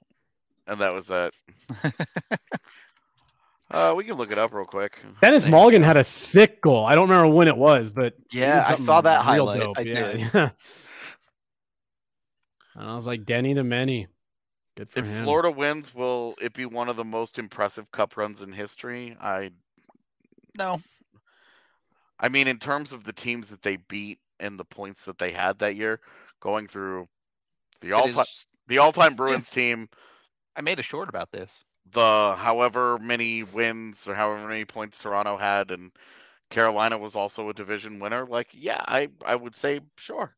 and 0.65 0.81
that 0.81 0.93
was 0.93 1.09
it. 1.11 1.35
Uh, 3.69 3.93
we 3.97 4.03
can 4.05 4.15
look 4.15 4.31
it 4.31 4.37
up 4.37 4.53
real 4.53 4.65
quick. 4.65 4.97
Dennis 5.21 5.43
There 5.43 5.49
you 5.49 5.55
Mulligan 5.55 5.81
go. 5.81 5.87
had 5.87 5.97
a 5.97 6.03
sick 6.03 6.61
goal. 6.61 6.85
I 6.85 6.95
don't 6.95 7.09
remember 7.09 7.33
when 7.33 7.47
it 7.49 7.57
was, 7.57 7.91
but 7.91 8.13
Yeah, 8.31 8.63
I 8.65 8.75
saw 8.75 9.01
that 9.01 9.21
highlight. 9.21 9.61
dope. 9.61 9.77
I 9.77 9.81
yeah, 9.81 9.93
did. 10.11 10.19
yeah. 10.33 10.49
And 12.75 12.87
I 12.87 12.93
was 12.93 13.07
like, 13.07 13.25
Denny 13.25 13.53
the 13.53 13.63
many. 13.63 14.07
Good 14.75 14.87
for 14.89 14.99
If 14.99 15.05
him. 15.07 15.23
Florida 15.23 15.49
wins, 15.49 15.95
will 15.95 16.35
it 16.39 16.53
be 16.53 16.67
one 16.67 16.89
of 16.89 16.95
the 16.95 17.03
most 17.03 17.39
impressive 17.39 17.89
cup 17.91 18.15
runs 18.17 18.43
in 18.43 18.51
history? 18.51 19.17
I 19.19 19.49
no, 20.57 20.79
I 22.19 22.29
mean, 22.29 22.47
in 22.47 22.59
terms 22.59 22.93
of 22.93 23.03
the 23.03 23.13
teams 23.13 23.47
that 23.47 23.63
they 23.63 23.77
beat 23.77 24.19
and 24.39 24.59
the 24.59 24.65
points 24.65 25.05
that 25.05 25.17
they 25.17 25.31
had 25.31 25.57
that 25.59 25.75
year, 25.75 25.99
going 26.39 26.67
through 26.67 27.07
the 27.81 27.93
all 27.93 28.07
time 28.07 28.19
is- 28.19 28.47
the 28.67 28.77
all 28.77 28.91
time 28.91 29.15
Bruins 29.15 29.49
team, 29.49 29.89
I 30.55 30.61
made 30.61 30.77
a 30.79 30.83
short 30.83 31.09
about 31.09 31.31
this. 31.31 31.63
The 31.91 32.35
however 32.37 32.97
many 32.99 33.43
wins 33.43 34.07
or 34.07 34.15
however 34.15 34.47
many 34.47 34.65
points 34.65 34.99
Toronto 34.99 35.37
had, 35.37 35.71
and 35.71 35.91
Carolina 36.49 36.97
was 36.97 37.15
also 37.15 37.49
a 37.49 37.53
division 37.53 37.99
winner. 37.99 38.25
Like, 38.25 38.49
yeah, 38.53 38.83
I 38.87 39.09
I 39.25 39.35
would 39.35 39.55
say 39.55 39.81
sure. 39.97 40.31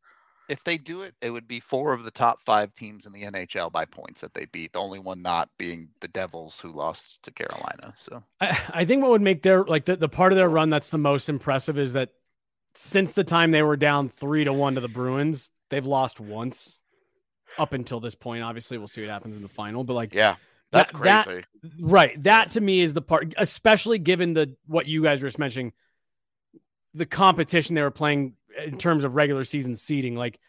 If 0.50 0.64
they 0.64 0.78
do 0.78 1.02
it, 1.04 1.14
it 1.22 1.30
would 1.30 1.48
be 1.48 1.60
four 1.60 1.94
of 1.94 2.04
the 2.04 2.12
top 2.12 2.42
five 2.44 2.74
teams 2.74 3.06
in 3.06 3.14
the 3.14 3.24
NHL 3.24 3.72
by 3.72 3.86
points 3.86 4.22
that 4.22 4.34
they 4.34 4.46
beat. 4.46 4.74
The 4.74 4.80
only 4.80 4.98
one 5.00 5.22
not 5.22 5.50
being 5.60 5.90
the 6.02 6.08
Devils, 6.08 6.60
who 6.60 6.72
lost 6.72 7.22
to 7.24 7.32
Carolina. 7.32 7.94
So 8.00 8.24
I, 8.42 8.58
I 8.74 8.86
think 8.86 9.02
what 9.04 9.12
would 9.12 9.22
make 9.22 9.44
their 9.44 9.64
like 9.64 9.86
the, 9.86 9.96
the 9.96 10.10
part 10.10 10.32
of 10.32 10.38
their 10.38 10.50
run 10.50 10.70
that's 10.70 10.90
the 10.90 10.98
most 10.98 11.30
impressive 11.30 11.78
is 11.78 11.94
that 11.94 12.10
since 12.74 13.12
the 13.12 13.24
time 13.24 13.52
they 13.52 13.64
were 13.64 13.78
down 13.78 14.10
three 14.10 14.44
to 14.44 14.54
one 14.54 14.76
to 14.76 14.82
the 14.82 14.88
Bruins, 14.88 15.52
they've 15.70 15.86
lost 15.86 16.20
once 16.20 16.80
up 17.58 17.74
until 17.74 18.00
this 18.00 18.16
point. 18.16 18.44
Obviously, 18.44 18.78
we'll 18.78 18.88
see 18.88 19.02
what 19.02 19.10
happens 19.10 19.36
in 19.36 19.44
the 19.44 19.50
final. 19.50 19.84
But 19.84 19.94
like, 19.94 20.14
Yeah, 20.14 20.36
that's 20.72 20.92
That- 20.92 21.04
that- 21.04 21.26
crazy. 21.26 21.46
right, 21.82 22.22
that 22.24 22.52
to 22.52 22.62
me 22.62 22.82
is 22.82 22.94
the 22.94 23.02
part, 23.02 23.34
especially 23.38 23.98
given 24.00 24.34
the 24.34 24.56
what 24.68 24.86
you 24.88 25.02
guys 25.04 25.22
were 25.22 25.28
just 25.28 25.40
mentioning, 25.40 25.74
the 26.94 27.06
competition 27.06 27.76
they 27.76 27.82
were 27.82 27.92
playing 27.92 28.36
in 28.66 28.78
terms 28.78 29.04
of 29.04 29.16
regular 29.16 29.44
season 29.44 29.76
seeding. 29.76 30.16
Like, 30.16 30.40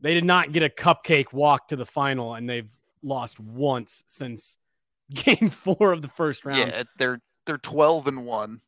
they 0.00 0.14
did 0.14 0.24
not 0.24 0.52
get 0.52 0.62
a 0.62 0.68
cupcake 0.68 1.32
walk 1.32 1.68
to 1.68 1.76
the 1.76 1.86
final, 1.86 2.34
and 2.34 2.48
they've 2.48 2.70
lost 3.02 3.38
once 3.40 4.02
since 4.06 4.58
game 5.12 5.50
four 5.50 5.92
of 5.92 6.02
the 6.02 6.08
first 6.08 6.44
round. 6.44 6.58
yeah, 6.58 6.82
they're 6.98 7.20
they're 7.46 7.58
twelve 7.58 8.06
and 8.06 8.24
one. 8.26 8.60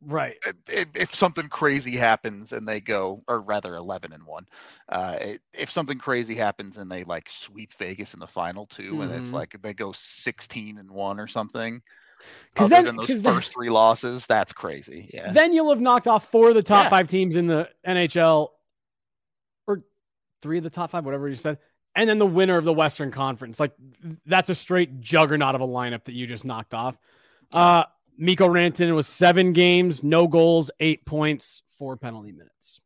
Right. 0.00 0.36
i- 0.46 0.52
i- 0.76 0.84
if 0.94 1.12
something 1.14 1.48
crazy 1.48 1.96
happens 1.96 2.52
and 2.52 2.68
they 2.68 2.80
go, 2.80 3.22
or 3.26 3.40
rather, 3.40 3.74
eleven 3.74 4.12
and 4.12 4.24
one, 4.24 4.46
uh, 4.88 5.18
if 5.52 5.70
something 5.70 5.98
crazy 5.98 6.36
happens 6.36 6.76
and 6.76 6.90
they 6.90 7.02
like 7.04 7.28
sweep 7.30 7.72
Vegas 7.74 8.14
in 8.14 8.20
the 8.20 8.26
final 8.26 8.66
too, 8.66 9.02
and 9.02 9.12
it's 9.12 9.30
Mhm. 9.30 9.34
like 9.34 9.60
they 9.60 9.74
go 9.74 9.90
sixteen 9.92 10.78
and 10.78 10.88
one 10.90 11.18
or 11.18 11.26
something, 11.26 11.82
Because 12.54 12.68
then, 12.68 12.84
than 12.84 12.96
those 12.96 13.20
first 13.22 13.52
three 13.52 13.70
losses, 13.70 14.24
that's 14.26 14.52
crazy. 14.52 15.10
Yeah, 15.12 15.32
then 15.32 15.52
you'll 15.52 15.70
have 15.70 15.80
knocked 15.80 16.06
off 16.06 16.30
four 16.30 16.50
of 16.50 16.54
the 16.54 16.62
top 16.62 16.84
Yeah. 16.84 16.90
five 16.90 17.08
teams 17.08 17.36
in 17.36 17.48
the 17.48 17.68
NHL, 17.84 18.52
or 19.66 19.82
three 20.40 20.58
of 20.58 20.64
the 20.64 20.70
top 20.70 20.90
five, 20.90 21.04
whatever 21.04 21.28
you 21.28 21.34
said, 21.34 21.58
and 21.96 22.08
then 22.08 22.18
the 22.18 22.26
winner 22.26 22.56
of 22.56 22.64
the 22.64 22.72
Western 22.72 23.10
Conference. 23.10 23.58
Like 23.58 23.72
that's 24.26 24.48
a 24.48 24.54
straight 24.54 25.00
juggernaut 25.00 25.56
of 25.56 25.60
a 25.60 25.66
lineup 25.66 26.04
that 26.04 26.12
you 26.14 26.28
just 26.28 26.44
knocked 26.44 26.72
off. 26.72 26.96
Uh, 27.52 27.84
Mikko 28.18 28.48
Rantanen 28.48 28.94
was 28.94 29.06
seven 29.06 29.52
games, 29.52 30.02
no 30.02 30.26
goals, 30.26 30.70
eight 30.80 31.04
points, 31.06 31.62
four 31.78 31.96
penalty 31.96 32.32
minutes. 32.32 32.80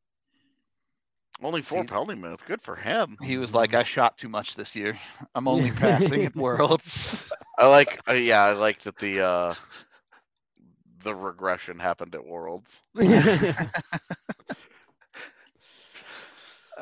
Only 1.42 1.62
four 1.62 1.82
He- 1.82 1.88
penalty 1.88 2.14
minutes. 2.14 2.42
Good 2.44 2.60
for 2.62 2.76
him. 2.76 3.16
he 3.22 3.38
was 3.38 3.52
like, 3.54 3.74
I 3.74 3.82
shot 3.82 4.16
too 4.18 4.28
much 4.28 4.54
this 4.54 4.76
year. 4.76 4.96
I'm 5.34 5.48
only 5.48 5.70
passing 5.72 6.24
at 6.24 6.36
Worlds. 6.36 7.28
I 7.58 7.66
like. 7.66 8.00
Uh, 8.08 8.12
yeah, 8.12 8.42
I 8.42 8.52
like 8.52 8.80
that 8.82 8.96
the 8.98 9.20
uh 9.26 9.54
the 11.02 11.14
regression 11.14 11.78
happened 11.80 12.14
at 12.14 12.24
Worlds. 12.24 12.80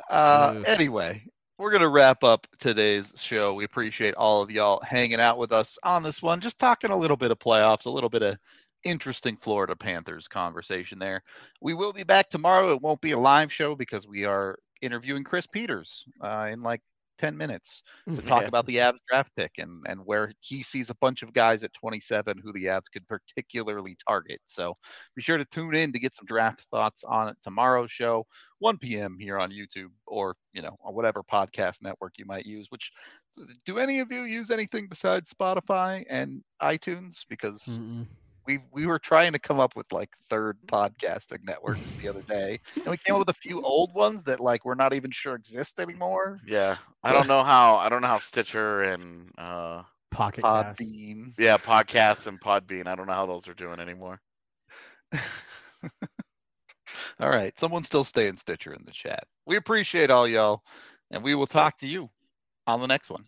Uh, 0.09 0.62
anyway, 0.66 1.22
we're 1.61 1.70
going 1.70 1.82
to 1.82 1.88
wrap 1.88 2.24
up 2.24 2.46
today's 2.58 3.12
show. 3.16 3.52
We 3.52 3.64
appreciate 3.64 4.14
all 4.14 4.40
of 4.40 4.50
y'all 4.50 4.80
hanging 4.82 5.20
out 5.20 5.36
with 5.36 5.52
us 5.52 5.78
on 5.82 6.02
this 6.02 6.22
one, 6.22 6.40
just 6.40 6.58
talking 6.58 6.90
a 6.90 6.96
little 6.96 7.18
bit 7.18 7.30
of 7.30 7.38
playoffs, 7.38 7.84
a 7.84 7.90
little 7.90 8.08
bit 8.08 8.22
of 8.22 8.38
interesting 8.82 9.36
Florida 9.36 9.76
Panthers 9.76 10.26
conversation 10.26 10.98
there. 10.98 11.22
We 11.61 11.74
will 11.74 11.92
be 11.92 12.02
back 12.02 12.30
tomorrow. 12.30 12.72
It 12.72 12.80
won't 12.80 13.02
be 13.02 13.11
a 13.11 13.18
live 13.18 13.52
show 13.52 13.76
because 13.76 14.08
we 14.08 14.24
are 14.24 14.58
interviewing 14.80 15.22
Chris 15.22 15.46
Peters 15.46 16.06
uh, 16.22 16.48
in 16.50 16.62
like 16.62 16.80
10 17.21 17.37
minutes 17.39 17.83
mm, 18.07 18.16
to 18.16 18.23
talk 18.23 18.49
Yeah. 18.49 18.49
about 18.49 18.66
the 18.66 18.77
Avs 18.77 18.99
draft 19.09 19.35
pick 19.37 19.53
and, 19.59 19.85
and 19.89 20.01
where 20.05 20.33
he 20.41 20.62
sees 20.62 20.91
a 20.91 20.97
bunch 20.97 21.23
of 21.23 21.33
guys 21.35 21.62
at 21.64 21.73
27 21.75 22.39
who 22.43 22.53
the 22.53 22.66
Avs 22.66 22.91
could 22.93 23.07
particularly 23.09 23.97
target. 24.09 24.41
So 24.47 24.75
be 25.16 25.23
sure 25.23 25.39
to 25.39 25.45
tune 25.47 25.75
in 25.75 25.93
to 25.93 26.01
get 26.01 26.14
some 26.14 26.27
draft 26.27 26.66
thoughts 26.71 27.05
on 27.05 27.29
it 27.29 27.37
tomorrow's 27.43 27.91
show, 27.93 28.27
1 28.59 28.99
p.m. 28.99 29.16
here 29.21 29.39
on 29.39 29.51
YouTube 29.51 29.91
or, 30.07 30.37
you 30.53 30.62
know, 30.62 30.77
on 30.85 30.95
whatever 30.95 31.23
podcast 31.23 31.83
network 31.83 32.14
you 32.18 32.27
might 32.27 32.47
use, 32.47 32.66
which 32.71 32.93
uh, 33.41 33.45
do 33.64 33.79
any 33.79 34.01
of 34.01 34.11
you 34.12 34.23
use 34.23 34.51
anything 34.51 34.89
besides 34.89 35.33
Spotify 35.33 36.05
and 36.09 36.43
iTunes? 36.62 37.25
Because 37.29 37.81
Mm-mm. 37.81 38.07
We 38.51 38.59
we 38.72 38.86
were 38.86 38.98
trying 38.98 39.32
to 39.32 39.38
come 39.38 39.61
up 39.61 39.76
with 39.76 39.92
like 39.92 40.11
third 40.28 40.59
podcasting 40.66 41.44
networks 41.44 41.92
the 42.01 42.09
other 42.09 42.22
day, 42.28 42.59
and 42.84 42.90
we 42.90 42.98
came 42.98 43.14
up 43.14 43.20
with 43.20 43.30
a 43.30 43.40
few 43.40 43.61
old 43.62 43.94
ones 43.94 44.24
that 44.24 44.40
like 44.40 44.64
we're 44.64 44.74
not 44.74 44.94
even 44.94 45.11
sure 45.11 45.34
exist 45.34 45.78
anymore. 45.80 46.40
Yeah, 46.46 46.76
I 47.03 47.12
don't 47.12 47.28
know 47.28 47.42
how 47.44 47.76
I 47.76 47.88
don't 47.88 48.03
know 48.03 48.09
how 48.09 48.18
Stitcher 48.18 48.82
and 48.82 49.30
uh 49.38 49.82
Pocket 50.11 50.46
Cast. 50.46 50.80
Podbean. 50.80 51.32
yeah 51.38 51.59
podcasts 51.59 52.26
and 52.26 52.40
Podbean. 52.40 52.86
I 52.86 52.94
don't 52.96 53.07
know 53.07 53.12
how 53.12 53.26
those 53.26 53.48
are 53.48 53.55
doing 53.55 53.80
anymore. 53.80 54.20
all 57.20 57.30
right, 57.30 57.57
someone 57.59 57.84
still 57.84 58.05
staying 58.05 58.36
Stitcher 58.36 58.72
in 58.74 58.84
the 58.84 58.90
chat. 58.92 59.24
We 59.46 59.57
appreciate 59.57 60.11
all 60.11 60.26
y'all, 60.26 60.62
and 61.11 61.22
we 61.22 61.34
will 61.34 61.46
talk 61.46 61.76
to 61.78 61.86
you 61.86 62.11
on 62.66 62.80
the 62.80 62.88
next 62.88 63.11
one. 63.11 63.24